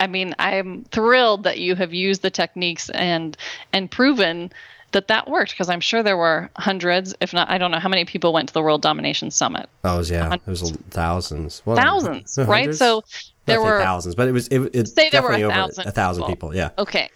I 0.00 0.06
mean, 0.06 0.34
I'm 0.38 0.84
thrilled 0.84 1.44
that 1.44 1.58
you 1.58 1.74
have 1.74 1.92
used 1.92 2.22
the 2.22 2.30
techniques 2.30 2.90
and 2.90 3.36
and 3.72 3.90
proven 3.90 4.52
that 4.92 5.08
that 5.08 5.28
worked 5.28 5.52
because 5.52 5.68
I'm 5.68 5.80
sure 5.80 6.02
there 6.02 6.16
were 6.16 6.50
hundreds, 6.56 7.14
if 7.20 7.32
not 7.32 7.50
I 7.50 7.58
don't 7.58 7.70
know 7.70 7.78
how 7.78 7.88
many 7.88 8.04
people 8.04 8.32
went 8.32 8.48
to 8.48 8.54
the 8.54 8.62
World 8.62 8.82
Domination 8.82 9.30
Summit. 9.30 9.68
Oh 9.84 10.02
yeah, 10.02 10.34
it 10.34 10.46
was 10.46 10.72
thousands, 10.90 11.62
well, 11.64 11.76
Thousands, 11.76 12.38
right? 12.46 12.74
So 12.74 13.02
there 13.46 13.60
were 13.60 13.80
thousands, 13.80 14.14
but 14.14 14.28
it 14.28 14.32
was 14.32 14.48
it, 14.48 14.60
it 14.74 14.88
Say 14.88 15.10
there 15.10 15.22
were 15.22 15.28
definitely 15.28 15.42
a 15.42 15.46
over 15.46 15.54
thousand 15.54 15.86
a 15.86 15.92
thousand 15.92 16.22
people. 16.24 16.50
people. 16.50 16.56
Yeah. 16.56 16.70
Okay. 16.78 17.10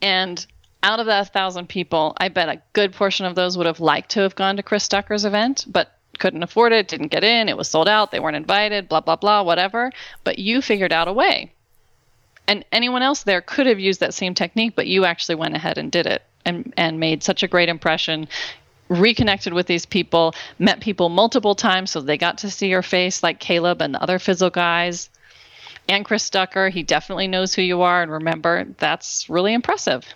And 0.00 0.46
out 0.82 1.00
of 1.00 1.06
that 1.06 1.32
thousand 1.32 1.68
people, 1.68 2.14
I 2.18 2.28
bet 2.28 2.48
a 2.48 2.62
good 2.72 2.92
portion 2.92 3.26
of 3.26 3.34
those 3.34 3.58
would 3.58 3.66
have 3.66 3.80
liked 3.80 4.10
to 4.10 4.20
have 4.20 4.34
gone 4.34 4.56
to 4.56 4.62
Chris 4.62 4.86
Ducker's 4.88 5.24
event, 5.24 5.66
but 5.68 5.97
couldn't 6.18 6.42
afford 6.42 6.72
it, 6.72 6.88
didn't 6.88 7.08
get 7.08 7.24
in, 7.24 7.48
it 7.48 7.56
was 7.56 7.68
sold 7.68 7.88
out, 7.88 8.10
they 8.10 8.20
weren't 8.20 8.36
invited, 8.36 8.88
blah, 8.88 9.00
blah, 9.00 9.16
blah, 9.16 9.42
whatever. 9.42 9.92
But 10.24 10.38
you 10.38 10.60
figured 10.60 10.92
out 10.92 11.08
a 11.08 11.12
way. 11.12 11.52
And 12.46 12.64
anyone 12.72 13.02
else 13.02 13.22
there 13.24 13.40
could 13.40 13.66
have 13.66 13.78
used 13.78 14.00
that 14.00 14.14
same 14.14 14.34
technique, 14.34 14.74
but 14.74 14.86
you 14.86 15.04
actually 15.04 15.34
went 15.34 15.54
ahead 15.54 15.78
and 15.78 15.92
did 15.92 16.06
it 16.06 16.22
and, 16.44 16.72
and 16.76 16.98
made 16.98 17.22
such 17.22 17.42
a 17.42 17.48
great 17.48 17.68
impression. 17.68 18.28
Reconnected 18.88 19.52
with 19.52 19.66
these 19.66 19.84
people, 19.84 20.34
met 20.58 20.80
people 20.80 21.10
multiple 21.10 21.54
times, 21.54 21.90
so 21.90 22.00
they 22.00 22.16
got 22.16 22.38
to 22.38 22.50
see 22.50 22.68
your 22.68 22.82
face, 22.82 23.22
like 23.22 23.38
Caleb 23.38 23.82
and 23.82 23.94
the 23.94 24.02
other 24.02 24.18
Fizzle 24.18 24.48
guys 24.48 25.10
and 25.90 26.06
Chris 26.06 26.30
Ducker. 26.30 26.70
He 26.70 26.82
definitely 26.82 27.28
knows 27.28 27.54
who 27.54 27.60
you 27.60 27.82
are. 27.82 28.02
And 28.02 28.10
remember, 28.10 28.64
that's 28.78 29.28
really 29.28 29.52
impressive. 29.52 30.06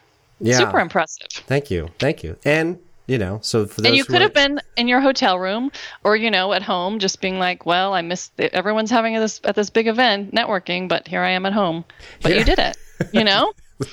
Yeah. 0.40 0.56
Super 0.58 0.80
impressive. 0.80 1.28
Thank 1.30 1.70
you, 1.70 1.90
thank 1.98 2.24
you, 2.24 2.36
and 2.44 2.78
you 3.12 3.18
know, 3.18 3.38
so 3.42 3.66
for 3.66 3.82
those 3.82 3.88
And 3.88 3.96
you 3.96 4.04
could 4.04 4.22
have 4.22 4.32
been 4.32 4.58
in 4.76 4.88
your 4.88 5.00
hotel 5.00 5.38
room 5.38 5.70
or, 6.02 6.16
you 6.16 6.30
know, 6.30 6.54
at 6.54 6.62
home, 6.62 6.98
just 6.98 7.20
being 7.20 7.38
like, 7.38 7.66
well, 7.66 7.92
I 7.92 8.00
missed, 8.00 8.34
the, 8.38 8.52
everyone's 8.54 8.90
having 8.90 9.14
this 9.14 9.40
at 9.44 9.54
this 9.54 9.68
big 9.68 9.86
event 9.86 10.34
networking, 10.34 10.88
but 10.88 11.06
here 11.06 11.20
I 11.20 11.30
am 11.30 11.44
at 11.44 11.52
home. 11.52 11.84
But 12.22 12.34
you 12.34 12.42
did 12.44 12.58
it, 12.58 12.76
you 13.12 13.22
know? 13.22 13.52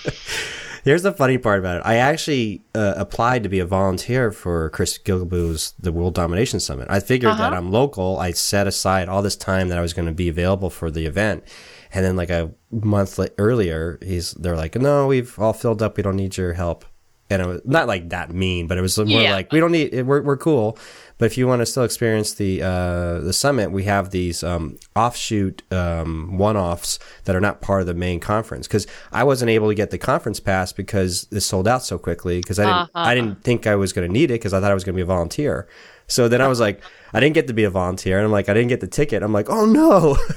Here's 0.86 1.04
the 1.04 1.12
funny 1.12 1.38
part 1.38 1.60
about 1.60 1.78
it. 1.78 1.84
I 1.86 1.96
actually 1.96 2.62
uh, 2.74 2.94
applied 2.96 3.44
to 3.44 3.50
be 3.50 3.60
a 3.60 3.66
volunteer 3.66 4.32
for 4.32 4.70
Chris 4.70 4.98
Guillebeau's 4.98 5.74
The 5.78 5.92
World 5.92 6.16
Domination 6.16 6.62
Summit. 6.62 6.88
I 6.90 7.02
figured 7.02 7.34
that 7.34 7.52
Uh-huh. 7.52 7.58
I'm 7.58 7.72
local. 7.72 8.18
I 8.18 8.32
set 8.32 8.66
aside 8.66 9.10
all 9.10 9.22
this 9.22 9.36
time 9.36 9.68
that 9.70 9.78
I 9.78 9.82
was 9.82 9.94
going 9.94 10.08
to 10.08 10.14
be 10.14 10.30
available 10.30 10.70
for 10.70 10.90
the 10.90 11.06
event. 11.06 11.44
And 11.92 12.06
then 12.06 12.16
like 12.16 12.30
a 12.30 12.52
month 12.72 13.20
earlier, 13.38 14.00
he's 14.02 14.32
they're 14.32 14.56
like, 14.56 14.76
"No, 14.76 15.08
we've 15.08 15.38
all 15.40 15.54
filled 15.54 15.82
up. 15.82 15.98
We 15.98 16.04
don't 16.04 16.16
need 16.16 16.38
your 16.38 16.54
help." 16.54 16.86
And 17.32 17.42
it 17.42 17.48
was 17.48 17.62
not 17.64 17.88
like 17.88 18.10
that 18.10 18.32
mean, 18.34 18.66
but 18.68 18.78
it 18.78 18.82
was 18.82 18.98
more 18.98 19.08
Yeah. 19.08 19.34
like, 19.34 19.52
"We 19.52 19.60
don't 19.60 19.72
need. 19.72 20.02
We're 20.06 20.22
we're 20.22 20.38
cool." 20.38 20.78
But 21.20 21.26
if 21.26 21.38
you 21.38 21.48
want 21.48 21.62
to 21.62 21.66
still 21.66 21.84
experience 21.84 22.34
the 22.34 22.62
uh, 22.64 23.20
the 23.20 23.34
summit, 23.34 23.72
we 23.72 23.84
have 23.84 24.10
these 24.12 24.42
um, 24.42 24.80
offshoot 24.96 25.62
um, 25.72 26.38
one 26.38 26.56
offs 26.58 26.98
that 27.26 27.36
are 27.36 27.42
not 27.42 27.62
part 27.62 27.82
of 27.82 27.88
the 27.88 27.94
main 27.94 28.20
conference. 28.20 28.68
Because 28.68 28.88
I 29.12 29.24
wasn't 29.26 29.52
able 29.52 29.68
to 29.68 29.76
get 29.76 29.92
the 29.92 29.98
conference 29.98 30.40
pass 30.40 30.72
because 30.72 31.28
it 31.32 31.42
sold 31.42 31.68
out 31.68 31.84
so 31.84 31.98
quickly. 32.00 32.40
Because 32.40 32.58
I 32.58 32.66
didn't 32.66 32.90
I 32.96 33.16
didn't 33.16 33.44
think 33.44 33.68
I 33.68 33.76
was 33.76 33.94
going 33.94 34.08
to 34.08 34.12
need 34.14 34.32
it 34.32 34.36
because 34.36 34.54
I 34.54 34.62
thought 34.62 34.72
I 34.72 34.74
was 34.74 34.84
going 34.84 34.94
to 34.94 34.98
be 34.98 35.04
a 35.04 35.06
volunteer. 35.06 35.68
So 36.08 36.28
then 36.30 36.42
I 36.42 36.48
was 36.48 36.60
like, 36.60 36.82
I 37.14 37.20
didn't 37.20 37.36
get 37.36 37.48
to 37.48 37.54
be 37.54 37.64
a 37.66 37.70
volunteer, 37.70 38.18
and 38.18 38.26
I'm 38.26 38.32
like, 38.32 38.50
I 38.50 38.54
didn't 38.54 38.70
get 38.70 38.80
the 38.82 38.88
ticket. 38.88 39.22
I'm 39.22 39.34
like, 39.34 39.50
oh 39.50 39.66
no. 39.66 40.18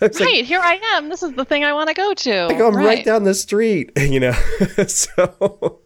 It's 0.00 0.20
like, 0.20 0.28
right, 0.28 0.44
here 0.44 0.60
I 0.60 0.78
am. 0.94 1.08
This 1.08 1.24
is 1.24 1.32
the 1.32 1.44
thing 1.44 1.64
I 1.64 1.72
want 1.72 1.88
to 1.88 1.94
go 1.94 2.14
to. 2.14 2.46
like, 2.46 2.60
I'm 2.60 2.76
right. 2.76 3.04
down 3.04 3.24
the 3.24 3.34
street, 3.34 3.90
you 3.98 4.20
know. 4.20 4.30
so, 4.86 5.80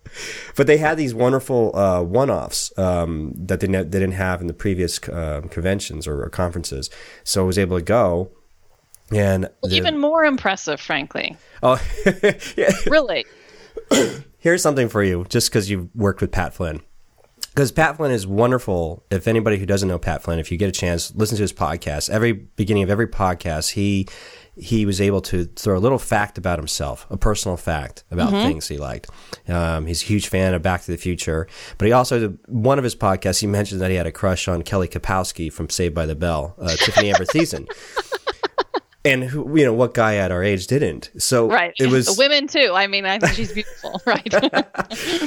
but 0.57 0.67
they 0.67 0.77
had 0.79 0.97
these 0.97 1.15
wonderful 1.15 1.75
uh, 1.77 2.03
one-offs 2.03 2.77
um, 2.79 3.33
that 3.37 3.61
they, 3.61 3.67
ne- 3.67 3.83
they 3.85 3.99
didn't 4.01 4.13
have 4.13 4.41
in 4.41 4.47
the 4.47 4.55
previous 4.55 4.99
uh, 5.09 5.43
conventions 5.51 6.07
or, 6.07 6.23
or 6.23 6.29
conferences. 6.29 6.91
So 7.25 7.43
I 7.43 7.47
was 7.47 7.59
able 7.59 7.79
to 7.79 7.85
go, 7.85 8.31
and 9.11 9.49
Even 9.69 9.99
more 9.99 10.25
impressive, 10.25 10.81
frankly. 10.81 11.37
oh, 11.63 11.81
yeah. 12.57 12.71
Really. 12.87 13.25
Here's 14.39 14.63
something 14.63 14.89
for 14.89 15.03
you, 15.03 15.25
just 15.29 15.51
because 15.51 15.71
you've 15.71 15.95
worked 15.95 16.21
with 16.21 16.33
Pat 16.33 16.55
Flynn. 16.55 16.81
Because 17.55 17.71
Pat 17.71 17.99
Flynn 17.99 18.11
is 18.11 18.27
wonderful. 18.27 19.05
If 19.11 19.29
anybody 19.29 19.59
who 19.59 19.67
doesn't 19.67 19.89
know 19.89 19.99
Pat 19.99 20.23
Flynn, 20.23 20.39
if 20.39 20.51
you 20.51 20.57
get 20.57 20.71
a 20.71 20.73
chance, 20.73 21.15
listen 21.15 21.37
to 21.37 21.43
his 21.43 21.53
podcast. 21.53 22.09
Every 22.09 22.33
beginning 22.33 22.83
of 22.83 22.89
every 22.91 23.07
podcast, 23.07 23.73
he 23.73 24.09
he 24.57 24.85
was 24.85 25.01
able 25.01 25.21
to 25.23 25.45
throw 25.45 25.79
a 25.79 25.81
little 25.81 25.99
fact 25.99 26.37
about 26.37 26.59
himself, 26.59 27.07
a 27.11 27.17
personal 27.17 27.57
fact 27.57 28.05
about 28.11 28.31
things 28.31 28.69
he 28.69 28.77
liked. 28.77 29.09
Um, 29.49 29.87
he's 29.87 30.03
a 30.03 30.07
huge 30.07 30.29
fan 30.29 30.53
of 30.53 30.61
Back 30.63 30.83
to 30.83 30.91
the 30.91 30.99
Future, 30.99 31.47
but 31.79 31.87
he 31.87 31.93
also 31.93 32.31
one 32.49 32.77
of 32.79 32.85
his 32.85 32.95
podcasts 32.95 33.41
he 33.41 33.47
mentioned 33.47 33.81
that 33.81 33.91
he 33.91 33.97
had 33.97 34.07
a 34.07 34.13
crush 34.13 34.49
on 34.49 34.63
Kelly 34.63 34.89
Kapowski 34.89 35.51
from 35.53 35.71
Saved 35.71 35.95
by 35.95 36.05
the 36.07 36.15
Bell, 36.15 36.55
uh, 36.61 36.67
Tiffani 36.79 37.13
Amber 37.13 37.25
Thiessen. 37.25 37.67
And 39.05 39.25
who, 39.25 39.59
you 39.59 39.65
know 39.65 39.73
what 39.73 39.95
guy 39.95 40.15
at 40.17 40.31
our 40.31 40.45
age 40.45 40.69
didn't? 40.69 41.11
So 41.19 41.49
Right. 41.49 41.73
it 41.81 41.89
was 41.91 42.15
women 42.19 42.47
too. 42.47 42.71
I 42.73 42.87
mean, 42.87 43.05
I 43.05 43.19
think 43.19 43.33
she's 43.35 43.53
beautiful. 43.53 44.01
Right. 44.07 44.33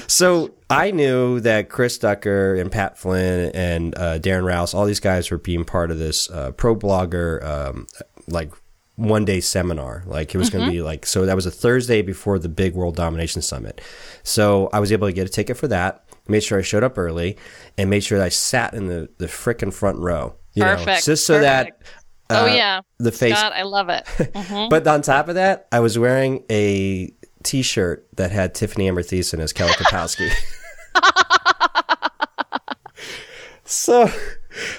So 0.10 0.52
I 0.70 0.92
knew 0.92 1.42
that 1.42 1.68
Chris 1.70 1.98
Ducker 1.98 2.56
and 2.56 2.72
Pat 2.72 2.98
Flynn 2.98 3.52
and 3.54 3.94
uh, 3.98 4.20
Darren 4.20 4.46
Rowse, 4.46 4.74
all 4.74 4.86
these 4.86 5.02
guys 5.02 5.30
were 5.30 5.38
being 5.38 5.66
part 5.66 5.92
of 5.92 5.98
this 6.00 6.30
uh, 6.30 6.52
ProBlogger 6.54 7.44
um, 7.44 7.88
like 8.28 8.52
one 8.96 9.26
day 9.26 9.42
seminar. 9.42 10.04
Like 10.06 10.34
it 10.34 10.38
was 10.38 10.50
going 10.50 10.66
to 10.66 10.72
be 10.72 10.82
like 10.82 11.06
so 11.06 11.26
that 11.26 11.36
was 11.36 11.46
a 11.46 11.52
Thursday 11.52 12.02
before 12.02 12.40
the 12.40 12.50
big 12.50 12.74
World 12.76 12.96
Domination 12.96 13.42
Summit. 13.42 13.82
So 14.24 14.70
I 14.74 14.80
was 14.80 14.92
able 14.92 15.08
to 15.08 15.14
get 15.14 15.28
a 15.28 15.30
ticket 15.30 15.58
for 15.58 15.68
that. 15.68 16.04
Made 16.28 16.44
sure 16.44 16.58
I 16.58 16.62
showed 16.64 16.84
up 16.84 16.98
early 16.98 17.38
and 17.78 17.90
made 17.90 18.04
sure 18.04 18.18
that 18.18 18.26
I 18.26 18.30
sat 18.30 18.74
in 18.74 18.88
the 18.88 19.10
the 19.18 19.28
frickin' 19.28 19.74
front 19.74 20.00
row. 20.00 20.36
You 20.54 20.64
know, 20.64 20.76
Perfect, 20.78 21.06
just 21.06 21.26
so 21.26 21.40
that. 21.40 21.78
oh, 22.30 22.46
uh, 22.46 22.48
yeah. 22.48 22.82
the 22.98 23.12
face 23.12 23.34
God, 23.34 23.52
I 23.54 23.64
love 23.64 23.90
it. 23.90 24.06
Mhm. 24.34 24.70
but 24.70 24.88
on 24.88 25.02
top 25.02 25.28
of 25.28 25.36
that, 25.36 25.68
I 25.72 25.82
was 25.82 26.00
wearing 26.00 26.44
a 26.50 27.12
T-shirt 27.44 28.08
that 28.16 28.32
had 28.32 28.56
Tiffani 28.56 28.88
Amber 28.88 29.04
Thiessen 29.04 29.40
as 29.40 29.52
Kelly 29.54 29.74
Kapowski. 29.74 30.32
so, 33.66 34.10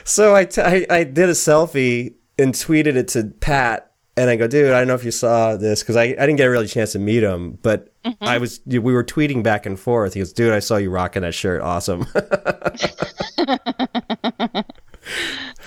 so 0.04 0.34
I, 0.34 0.44
t- 0.46 0.62
I 0.62 0.86
I 0.90 1.04
did 1.04 1.28
a 1.28 1.32
selfie 1.32 2.14
and 2.38 2.54
tweeted 2.54 2.96
it 2.96 3.08
to 3.08 3.24
Pat, 3.40 3.92
and 4.16 4.30
I 4.30 4.36
go, 4.36 4.46
dude, 4.46 4.72
I 4.72 4.78
don't 4.78 4.88
know 4.88 4.94
if 4.94 5.04
you 5.04 5.10
saw 5.10 5.56
this 5.56 5.82
because 5.82 5.96
I, 5.96 6.04
I 6.04 6.14
didn't 6.14 6.36
get 6.36 6.46
a 6.46 6.50
really 6.50 6.68
chance 6.68 6.92
to 6.92 6.98
meet 6.98 7.22
him, 7.22 7.58
but 7.62 7.92
I 8.20 8.38
was 8.38 8.60
we 8.66 8.78
were 8.78 9.04
tweeting 9.04 9.42
back 9.42 9.66
and 9.66 9.78
forth. 9.78 10.14
He 10.14 10.20
goes, 10.20 10.32
dude, 10.32 10.52
I 10.52 10.60
saw 10.60 10.76
you 10.76 10.90
rocking 10.90 11.22
that 11.22 11.34
shirt, 11.34 11.60
awesome. 11.62 12.06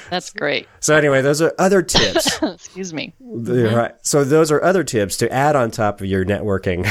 That's 0.10 0.32
great. 0.32 0.68
so 0.80 0.96
anyway, 0.96 1.22
those 1.22 1.42
are 1.42 1.54
other 1.60 1.82
tips. 1.84 2.38
Excuse 2.44 2.94
me. 2.94 3.14
Yeah, 3.20 3.76
Right. 3.76 3.92
So 4.02 4.24
those 4.24 4.52
are 4.52 4.62
other 4.64 4.84
tips 4.84 5.18
to 5.18 5.32
add 5.32 5.56
on 5.56 5.70
top 5.70 6.02
of 6.02 6.08
your 6.08 6.26
networking. 6.26 6.84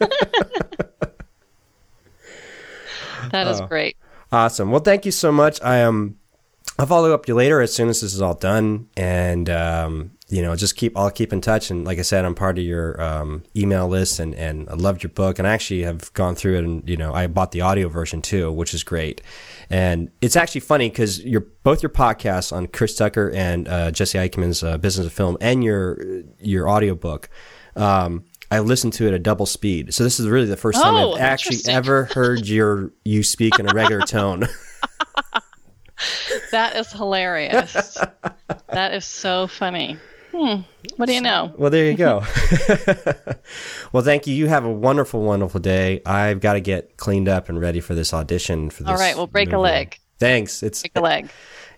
that 3.30 3.46
is 3.46 3.60
Oh. 3.60 3.66
great. 3.66 3.96
awesome. 4.32 4.70
Well, 4.72 4.80
thank 4.80 5.04
you 5.06 5.12
so 5.12 5.30
much. 5.30 5.62
I 5.62 5.82
um, 5.84 6.16
I'll 6.78 6.86
follow 6.86 7.12
up 7.14 7.28
you 7.28 7.34
later 7.34 7.60
as 7.60 7.72
soon 7.74 7.88
as 7.88 8.00
this 8.00 8.14
is 8.14 8.20
all 8.22 8.34
done, 8.34 8.88
and 8.96 9.48
um, 9.48 10.10
you 10.30 10.42
know, 10.42 10.54
just 10.56 10.76
keep 10.76 10.96
I'll 10.96 11.10
keep 11.10 11.32
in 11.32 11.40
touch. 11.40 11.70
And 11.70 11.84
like 11.86 11.98
I 11.98 12.02
said, 12.02 12.24
I'm 12.24 12.34
part 12.34 12.58
of 12.58 12.64
your 12.64 13.00
um, 13.00 13.44
email 13.56 13.88
list, 13.88 14.18
and 14.20 14.34
and 14.34 14.68
I 14.68 14.74
loved 14.74 15.02
your 15.02 15.10
book, 15.10 15.38
and 15.38 15.48
I 15.48 15.52
actually 15.52 15.82
have 15.82 16.12
gone 16.12 16.34
through 16.34 16.58
it, 16.58 16.64
and 16.64 16.88
you 16.88 16.96
know, 16.96 17.14
I 17.14 17.26
bought 17.28 17.52
the 17.52 17.62
audio 17.62 17.88
version 17.88 18.20
too, 18.20 18.52
which 18.52 18.74
is 18.74 18.84
great. 18.84 19.22
And 19.70 20.10
it's 20.20 20.36
actually 20.36 20.60
funny 20.60 20.90
because 20.90 21.24
your 21.24 21.40
both 21.62 21.82
your 21.82 21.90
podcasts 21.90 22.52
on 22.52 22.66
Chris 22.66 22.94
Ducker 22.96 23.30
and 23.30 23.68
uh, 23.68 23.90
Jesse 23.90 24.18
Eichmann's 24.18 24.62
uh, 24.62 24.76
Business 24.78 25.06
of 25.06 25.12
Film, 25.12 25.38
and 25.40 25.64
your 25.64 25.98
your 26.38 26.68
audiobook. 26.68 27.30
Um, 27.74 28.24
I 28.50 28.60
listened 28.60 28.94
to 28.94 29.06
it 29.06 29.14
at 29.14 29.22
double 29.22 29.46
speed, 29.46 29.94
so 29.94 30.04
this 30.04 30.20
is 30.20 30.26
really 30.26 30.46
the 30.46 30.56
first 30.56 30.80
time 30.80 30.94
Oh, 30.94 31.14
I've 31.14 31.20
actually 31.20 31.58
ever 31.72 32.04
heard 32.04 32.46
your 32.46 32.92
you 33.04 33.22
speak 33.22 33.58
in 33.58 33.68
a 33.68 33.74
regular 33.74 34.02
tone. 34.02 34.46
That 36.50 36.76
is 36.76 36.92
hilarious. 36.92 37.98
that 38.68 38.94
is 38.94 39.04
so 39.04 39.46
funny. 39.46 39.98
Hmm. 40.38 40.60
What 40.96 41.06
do 41.06 41.14
you 41.14 41.20
know? 41.20 41.52
Well, 41.56 41.70
there 41.70 41.86
you 41.90 41.96
go. 41.96 42.22
well, 43.92 44.04
thank 44.04 44.26
you. 44.28 44.34
You 44.34 44.46
have 44.46 44.64
a 44.64 44.70
wonderful, 44.70 45.20
wonderful 45.22 45.58
day. 45.58 46.00
I've 46.06 46.38
got 46.40 46.52
to 46.52 46.60
get 46.60 46.96
cleaned 46.96 47.28
up 47.28 47.48
and 47.48 47.60
ready 47.60 47.80
for 47.80 47.94
this 47.94 48.14
audition 48.14 48.70
for 48.70 48.84
this. 48.84 48.90
All 48.90 48.96
right, 48.98 49.16
well, 49.16 49.26
break 49.26 49.52
a 49.52 49.58
leg. 49.58 49.98
Thanks. 50.18 50.62
It's 50.62 50.82
Break 50.82 50.92
a 50.96 51.00
leg. 51.00 51.30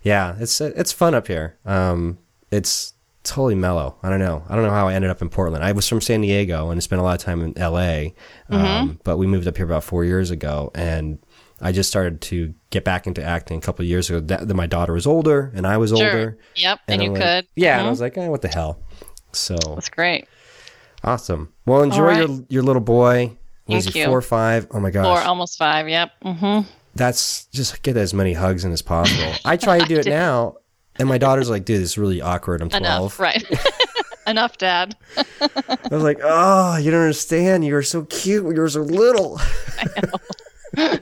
yeah, 0.02 0.36
it's 0.38 0.60
it's 0.60 0.92
fun 0.92 1.14
up 1.14 1.26
here. 1.26 1.58
Um, 1.64 2.18
it's 2.50 2.92
totally 3.22 3.54
mellow. 3.54 3.96
I 4.02 4.10
don't 4.10 4.18
know. 4.18 4.44
I 4.48 4.54
don't 4.56 4.64
know 4.64 4.70
how 4.70 4.88
I 4.88 4.94
ended 4.94 5.10
up 5.10 5.22
in 5.22 5.28
Portland. 5.30 5.64
I 5.64 5.72
was 5.72 5.88
from 5.88 6.00
San 6.00 6.20
Diego 6.20 6.70
and 6.70 6.82
spent 6.82 7.00
a 7.00 7.02
lot 7.02 7.18
of 7.18 7.24
time 7.24 7.42
in 7.42 7.52
LA, 7.56 8.10
um, 8.50 8.98
but 9.04 9.16
we 9.16 9.26
moved 9.26 9.46
up 9.46 9.56
here 9.56 9.66
about 9.66 9.84
four 9.84 10.04
years 10.04 10.30
ago, 10.30 10.70
and 10.74 11.18
I 11.60 11.72
just 11.72 11.88
started 11.90 12.20
to 12.22 12.54
get 12.70 12.84
back 12.84 13.06
into 13.06 13.22
acting 13.22 13.58
a 13.58 13.60
couple 13.60 13.82
of 13.82 13.88
years 13.88 14.08
ago. 14.08 14.20
That, 14.20 14.48
that 14.48 14.54
my 14.54 14.66
daughter 14.66 14.92
was 14.94 15.06
older 15.06 15.52
and 15.54 15.66
I 15.66 15.76
was 15.76 15.90
Sure. 15.90 15.98
older. 16.06 16.38
Yep. 16.56 16.78
And, 16.88 17.00
I'm 17.02 17.06
you 17.06 17.12
like- 17.12 17.22
could. 17.22 17.46
Yeah, 17.54 17.72
and 17.78 17.82
I 17.82 17.86
Mhm. 17.86 17.90
was 17.90 18.00
like, 18.00 18.16
eh, 18.18 18.28
what 18.28 18.42
the 18.42 18.48
hell? 18.48 18.78
So 19.32 19.56
That's 19.74 19.88
great. 19.90 20.26
awesome. 21.04 21.52
Well, 21.66 21.82
enjoy 21.82 22.02
right. 22.02 22.18
your 22.28 22.44
your 22.48 22.62
little 22.62 22.82
boy. 22.82 23.36
Was 23.66 23.84
Thank 23.84 23.94
he 23.94 24.00
you. 24.00 24.06
four 24.06 24.18
or 24.18 24.22
five? 24.22 24.66
Oh 24.72 24.80
my 24.80 24.90
gosh, 24.90 25.06
Or 25.06 25.20
almost 25.22 25.56
five. 25.58 25.88
Yep. 25.88 26.10
Mm-hmm. 26.24 26.68
that's 26.96 27.44
just 27.46 27.82
get 27.82 27.96
as 27.96 28.12
many 28.12 28.32
hugs 28.32 28.64
in 28.64 28.72
as 28.72 28.82
possible. 28.82 29.32
I 29.44 29.56
try 29.66 29.78
to 29.78 29.84
do 29.86 29.98
it 30.00 30.06
now, 30.06 30.56
and 30.96 31.08
my 31.08 31.18
daughter's 31.18 31.48
like, 31.48 31.64
dude, 31.64 31.80
this 31.80 31.90
is 31.90 31.98
really 31.98 32.20
awkward. 32.20 32.62
I'm 32.62 32.68
12. 32.68 32.82
Enough. 32.84 33.20
Right. 33.20 33.44
Enough, 34.26 34.58
Dad. 34.58 34.96
I 35.16 35.78
was 35.90 36.02
like, 36.02 36.18
oh, 36.22 36.76
you 36.78 36.90
don't 36.90 37.00
understand. 37.02 37.64
You 37.64 37.74
were 37.74 37.82
so 37.82 38.02
cute. 38.04 38.44
when 38.44 38.54
You 38.56 38.62
were 38.62 38.68
so 38.68 38.82
little. 38.82 39.40
well, 40.76 40.98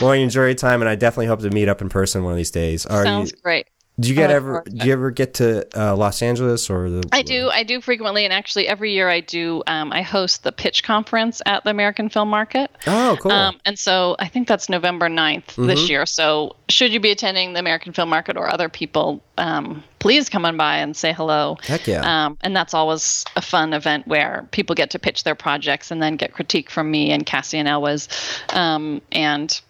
you 0.00 0.22
enjoy 0.22 0.46
your 0.46 0.54
time, 0.54 0.80
and 0.80 0.88
I 0.88 0.94
definitely 0.94 1.26
hope 1.26 1.40
to 1.40 1.50
meet 1.50 1.68
up 1.68 1.80
in 1.80 1.88
person 1.88 2.24
one 2.24 2.32
of 2.32 2.36
these 2.36 2.50
days. 2.50 2.86
Are 2.86 3.04
Sounds 3.04 3.32
you, 3.32 3.38
great. 3.42 3.66
do 3.98 4.08
you 4.08 4.14
get 4.14 4.30
ever? 4.30 4.64
Do 4.66 4.86
you 4.86 4.92
ever 4.92 5.10
get 5.10 5.34
to 5.34 5.66
uh, 5.78 5.94
Los 5.96 6.22
Angeles 6.22 6.70
or 6.70 6.88
the? 6.88 7.08
I 7.12 7.22
do. 7.22 7.48
I 7.50 7.62
do 7.62 7.80
frequently, 7.80 8.24
and 8.24 8.32
actually 8.32 8.66
every 8.66 8.92
year 8.92 9.08
I 9.08 9.20
do. 9.20 9.62
Um, 9.66 9.92
I 9.92 10.02
host 10.02 10.42
the 10.42 10.52
pitch 10.52 10.82
conference 10.82 11.42
at 11.46 11.64
the 11.64 11.70
American 11.70 12.08
Film 12.08 12.28
Market. 12.28 12.70
Oh, 12.86 13.16
cool. 13.20 13.32
Um, 13.32 13.58
and 13.66 13.78
so 13.78 14.16
I 14.18 14.28
think 14.28 14.48
that's 14.48 14.68
November 14.68 15.08
9th 15.08 15.66
this 15.66 15.88
year. 15.90 16.06
So 16.06 16.56
should 16.68 16.92
you 16.92 17.00
be 17.00 17.10
attending 17.10 17.52
the 17.52 17.60
American 17.60 17.92
Film 17.92 18.08
Market 18.08 18.36
or 18.36 18.50
other 18.50 18.68
people, 18.68 19.22
um, 19.36 19.82
please 19.98 20.28
come 20.28 20.44
on 20.44 20.56
by 20.56 20.78
and 20.78 20.96
say 20.96 21.12
hello. 21.12 21.56
Heck 21.62 21.86
yeah. 21.86 22.00
Um, 22.26 22.38
and 22.40 22.56
that's 22.56 22.74
always 22.74 23.24
a 23.36 23.42
fun 23.42 23.72
event 23.72 24.06
where 24.06 24.48
people 24.50 24.74
get 24.74 24.90
to 24.90 24.98
pitch 24.98 25.24
their 25.24 25.34
projects 25.34 25.90
and 25.90 26.02
then 26.02 26.16
get 26.16 26.32
critique 26.32 26.70
from 26.70 26.90
me 26.90 27.10
and 27.10 27.24
Cassian 27.26 27.66
Elwes. 27.66 28.08
Um, 28.50 29.02
and 29.12 29.60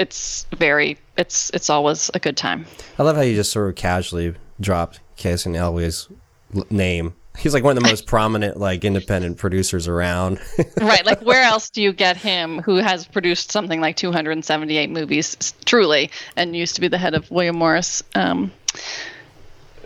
it's 0.00 0.46
very, 0.56 0.98
it's 1.16 1.50
it's 1.50 1.68
always 1.68 2.10
a 2.14 2.18
good 2.18 2.36
time. 2.36 2.66
I 2.98 3.02
love 3.02 3.16
how 3.16 3.22
you 3.22 3.34
just 3.34 3.52
sort 3.52 3.68
of 3.68 3.76
casually 3.76 4.34
dropped 4.58 5.00
Cassian 5.16 5.54
Elwes' 5.54 6.08
name. 6.70 7.14
He's 7.38 7.54
like 7.54 7.62
one 7.62 7.76
of 7.76 7.82
the 7.82 7.88
most 7.88 8.06
prominent 8.14 8.56
like 8.56 8.84
independent 8.84 9.36
producers 9.36 9.86
around. 9.86 10.40
right 10.80 11.04
like 11.04 11.20
where 11.22 11.42
else 11.42 11.70
do 11.70 11.82
you 11.82 11.92
get 11.92 12.16
him 12.16 12.60
who 12.62 12.76
has 12.76 13.06
produced 13.06 13.52
something 13.52 13.80
like 13.80 13.96
278 13.96 14.90
movies 14.90 15.54
truly 15.64 16.10
and 16.36 16.56
used 16.56 16.74
to 16.74 16.80
be 16.80 16.88
the 16.88 16.98
head 16.98 17.14
of 17.14 17.30
william 17.30 17.56
morris 17.56 18.02
um, 18.14 18.50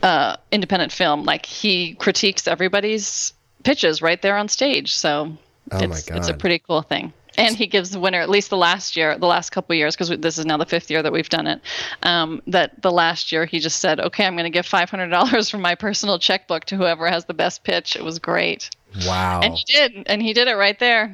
uh, 0.03 0.37
independent 0.51 0.91
film 0.91 1.25
like 1.25 1.47
he 1.47 1.95
critiques 1.95 2.49
everybody's 2.49 3.33
pitches 3.63 4.03
right 4.03 4.21
there 4.23 4.37
on 4.37 4.49
stage 4.49 4.95
so 4.95 5.37
Oh 5.73 5.79
my 5.79 5.97
it's, 5.97 6.09
it's 6.09 6.29
a 6.29 6.35
pretty 6.35 6.59
cool 6.59 6.83
thing 6.83 7.13
and 7.39 7.57
he 7.57 7.67
gives 7.67 7.91
the 7.91 8.01
winner 8.01 8.21
at 8.21 8.29
least 8.29 8.51
the 8.51 8.57
last 8.57 8.97
year 8.97 9.17
the 9.19 9.27
last 9.27 9.51
couple 9.51 9.73
of 9.73 9.79
years 9.79 9.97
because 9.97 10.09
this 10.21 10.39
is 10.39 10.47
now 10.47 10.57
the 10.57 10.67
fifth 10.67 10.91
year 10.91 11.03
that 11.03 11.13
we've 11.13 11.29
done 11.29 11.47
it 11.47 11.61
um, 12.03 12.43
that 12.47 12.81
the 12.83 12.93
last 12.93 13.33
year 13.33 13.45
he 13.47 13.59
just 13.59 13.81
said 13.81 14.01
okay 14.01 14.25
i'm 14.25 14.35
going 14.35 14.45
to 14.45 14.51
give 14.51 14.67
$500 14.67 15.51
from 15.51 15.61
my 15.61 15.75
personal 15.75 16.19
checkbook 16.19 16.65
to 16.67 16.77
whoever 16.77 17.09
has 17.09 17.25
the 17.25 17.35
best 17.35 17.65
pitch. 17.65 17.97
It 17.97 18.05
was 18.05 18.19
great. 18.19 18.71
Wow. 19.07 19.41
and 19.43 19.55
he 19.55 19.65
did 19.67 20.05
and 20.07 20.23
he 20.23 20.33
did 20.33 20.47
it 20.47 20.55
right 20.55 20.79
there 20.79 21.13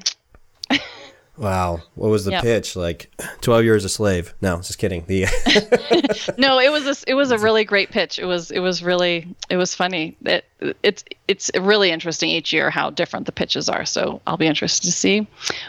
Wow. 1.40 1.80
What 1.94 2.10
was 2.10 2.26
the 2.26 2.32
Yep. 2.32 2.42
pitch? 2.42 2.76
Like 2.76 3.10
12 3.40 3.64
years 3.64 3.84
a 3.84 3.88
slave. 3.88 4.34
No, 4.42 4.58
just 4.58 4.78
kidding. 4.78 5.04
The 5.06 5.24
no, 6.38 6.58
it 6.60 6.70
was 6.70 6.86
a, 6.86 7.10
it 7.10 7.14
was 7.14 7.30
a 7.30 7.38
really 7.38 7.64
great 7.64 7.90
pitch. 7.90 8.18
It 8.18 8.26
was 8.26 8.50
it 8.50 8.60
was 8.60 8.82
really 8.82 9.34
it 9.48 9.56
was 9.56 9.74
funny. 9.74 10.16
It, 10.26 10.44
it's 10.82 11.02
it's 11.28 11.50
really 11.58 11.90
interesting 11.90 12.28
each 12.28 12.52
year 12.52 12.68
how 12.68 12.90
different 12.90 13.24
the 13.24 13.32
pitches 13.32 13.70
are. 13.70 13.86
So 13.86 14.20
I'll 14.26 14.36
be 14.36 14.46
interested 14.46 14.86
to 14.86 14.92
see 14.92 15.26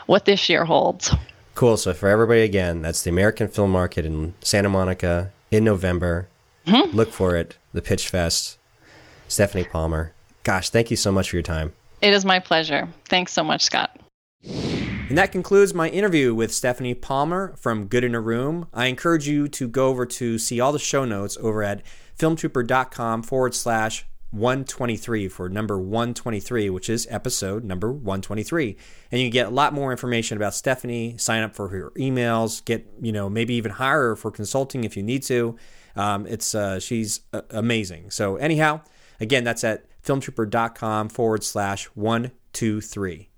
what 0.08 0.26
this 0.26 0.50
year 0.50 0.66
holds. 0.66 1.16
Cool. 1.56 1.78
So 1.78 1.94
for 1.94 2.10
everybody 2.10 2.42
again, 2.42 2.82
that's 2.82 3.02
the 3.04 3.10
American 3.10 3.48
Film 3.48 3.72
Market 3.72 4.06
in 4.06 4.34
Santa 4.42 4.70
Monica 4.70 5.32
in 5.52 5.64
November. 5.64 6.28
Mm-hmm. 6.68 6.96
Look 6.96 7.12
for 7.14 7.38
it. 7.38 7.58
The 7.74 7.82
Pitch 7.82 8.10
Fest. 8.10 8.58
Stephanie 9.30 9.64
Palmer. 9.64 10.12
Gosh, 10.44 10.70
thank 10.70 10.92
you 10.92 10.98
so 10.98 11.12
much 11.14 11.30
for 11.30 11.38
your 11.38 11.44
time. 11.44 11.72
It 12.02 12.14
is 12.14 12.26
my 12.26 12.40
pleasure. 12.40 12.90
Thanks 13.06 13.32
so 13.32 13.44
much, 13.44 13.62
Scott. 13.64 13.98
And 15.12 15.18
that 15.18 15.34
concludes 15.34 15.74
my 15.74 15.90
interview 15.90 16.34
with 16.34 16.54
Stephanie 16.54 16.94
Palmer 16.94 17.54
from 17.58 17.88
Good 17.88 18.06
in 18.06 18.16
a 18.16 18.22
Room. 18.22 18.70
I 18.74 18.86
encourage 18.86 19.28
you 19.28 19.50
to 19.50 19.68
go 19.68 19.90
over 19.90 20.06
to 20.06 20.40
see 20.40 20.62
all 20.62 20.72
the 20.72 20.80
show 20.80 21.04
notes 21.04 21.38
over 21.42 21.64
at 21.64 21.84
filmtrooper.com 22.18 23.24
forward 23.24 23.54
slash 23.54 24.06
123 24.30 25.28
for 25.28 25.50
number 25.50 25.78
123, 25.78 26.70
which 26.70 26.90
is 26.90 27.08
episode 27.10 27.66
number 27.66 27.92
123. 27.92 28.78
And 29.12 29.20
you 29.20 29.26
can 29.28 29.34
get 29.34 29.48
a 29.48 29.50
lot 29.50 29.74
more 29.74 29.92
information 29.92 30.38
about 30.38 30.54
Stephanie, 30.54 31.18
sign 31.18 31.44
up 31.44 31.58
for 31.58 31.68
her 31.68 31.92
emails, 31.98 32.64
get, 32.64 32.88
you 33.02 33.12
know, 33.12 33.30
maybe 33.30 33.54
even 33.56 33.72
hire 33.72 34.12
her 34.12 34.16
for 34.16 34.32
consulting 34.32 34.86
if 34.86 34.96
you 34.96 35.04
need 35.04 35.24
to. 35.24 35.58
Um, 35.98 36.26
it's 36.26 36.56
uh, 36.56 36.80
She's 36.80 37.20
uh, 37.34 37.42
amazing. 37.50 38.12
So, 38.12 38.38
anyhow, 38.38 38.80
again, 39.20 39.44
that's 39.44 39.66
at 39.66 39.84
filmtrooper.com 40.04 41.10
forward 41.10 41.44
slash 41.44 41.88
123. 41.96 43.31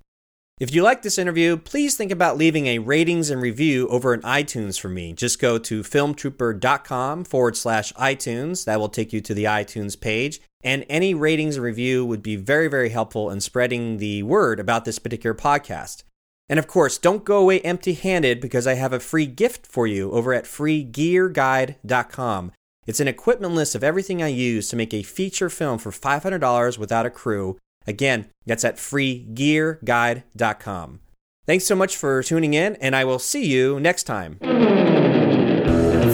If 0.60 0.72
you 0.72 0.84
like 0.84 1.02
this 1.02 1.18
interview, 1.18 1.56
please 1.56 1.96
think 1.96 2.12
about 2.12 2.36
leaving 2.36 2.68
a 2.68 2.78
ratings 2.78 3.28
and 3.28 3.42
review 3.42 3.88
over 3.88 4.14
in 4.14 4.20
iTunes 4.20 4.78
for 4.78 4.88
me. 4.88 5.12
Just 5.12 5.40
go 5.40 5.58
to 5.58 5.82
filmtrooper.com 5.82 7.24
forward 7.24 7.56
slash 7.56 7.92
iTunes. 7.94 8.64
That 8.64 8.78
will 8.78 8.88
take 8.88 9.12
you 9.12 9.20
to 9.22 9.34
the 9.34 9.42
iTunes 9.44 10.00
page. 10.00 10.40
And 10.62 10.86
any 10.88 11.12
ratings 11.12 11.56
and 11.56 11.64
review 11.64 12.06
would 12.06 12.22
be 12.22 12.36
very, 12.36 12.68
very 12.68 12.90
helpful 12.90 13.30
in 13.30 13.40
spreading 13.40 13.96
the 13.96 14.22
word 14.22 14.60
about 14.60 14.84
this 14.84 15.00
particular 15.00 15.34
podcast. 15.34 16.04
And 16.48 16.60
of 16.60 16.68
course, 16.68 16.98
don't 16.98 17.24
go 17.24 17.38
away 17.38 17.60
empty 17.62 17.94
handed 17.94 18.40
because 18.40 18.68
I 18.68 18.74
have 18.74 18.92
a 18.92 19.00
free 19.00 19.26
gift 19.26 19.66
for 19.66 19.88
you 19.88 20.12
over 20.12 20.32
at 20.32 20.44
freegearguide.com. 20.44 22.52
It's 22.86 23.00
an 23.00 23.08
equipment 23.08 23.54
list 23.54 23.74
of 23.74 23.82
everything 23.82 24.22
I 24.22 24.28
use 24.28 24.68
to 24.68 24.76
make 24.76 24.94
a 24.94 25.02
feature 25.02 25.50
film 25.50 25.78
for 25.78 25.90
$500 25.90 26.78
without 26.78 27.06
a 27.06 27.10
crew. 27.10 27.58
Again, 27.86 28.30
that's 28.46 28.64
at 28.64 28.76
freegearguide.com. 28.76 31.00
Thanks 31.46 31.66
so 31.66 31.76
much 31.76 31.94
for 31.96 32.22
tuning 32.22 32.54
in, 32.54 32.76
and 32.76 32.96
I 32.96 33.04
will 33.04 33.18
see 33.18 33.44
you 33.44 33.78
next 33.78 34.04
time. 34.04 34.38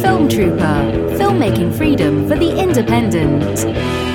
Film 0.03 0.29
Trooper, 0.29 0.83
filmmaking 1.17 1.77
freedom 1.77 2.29
for 2.29 2.37
the 2.37 2.59
independent. 2.59 4.10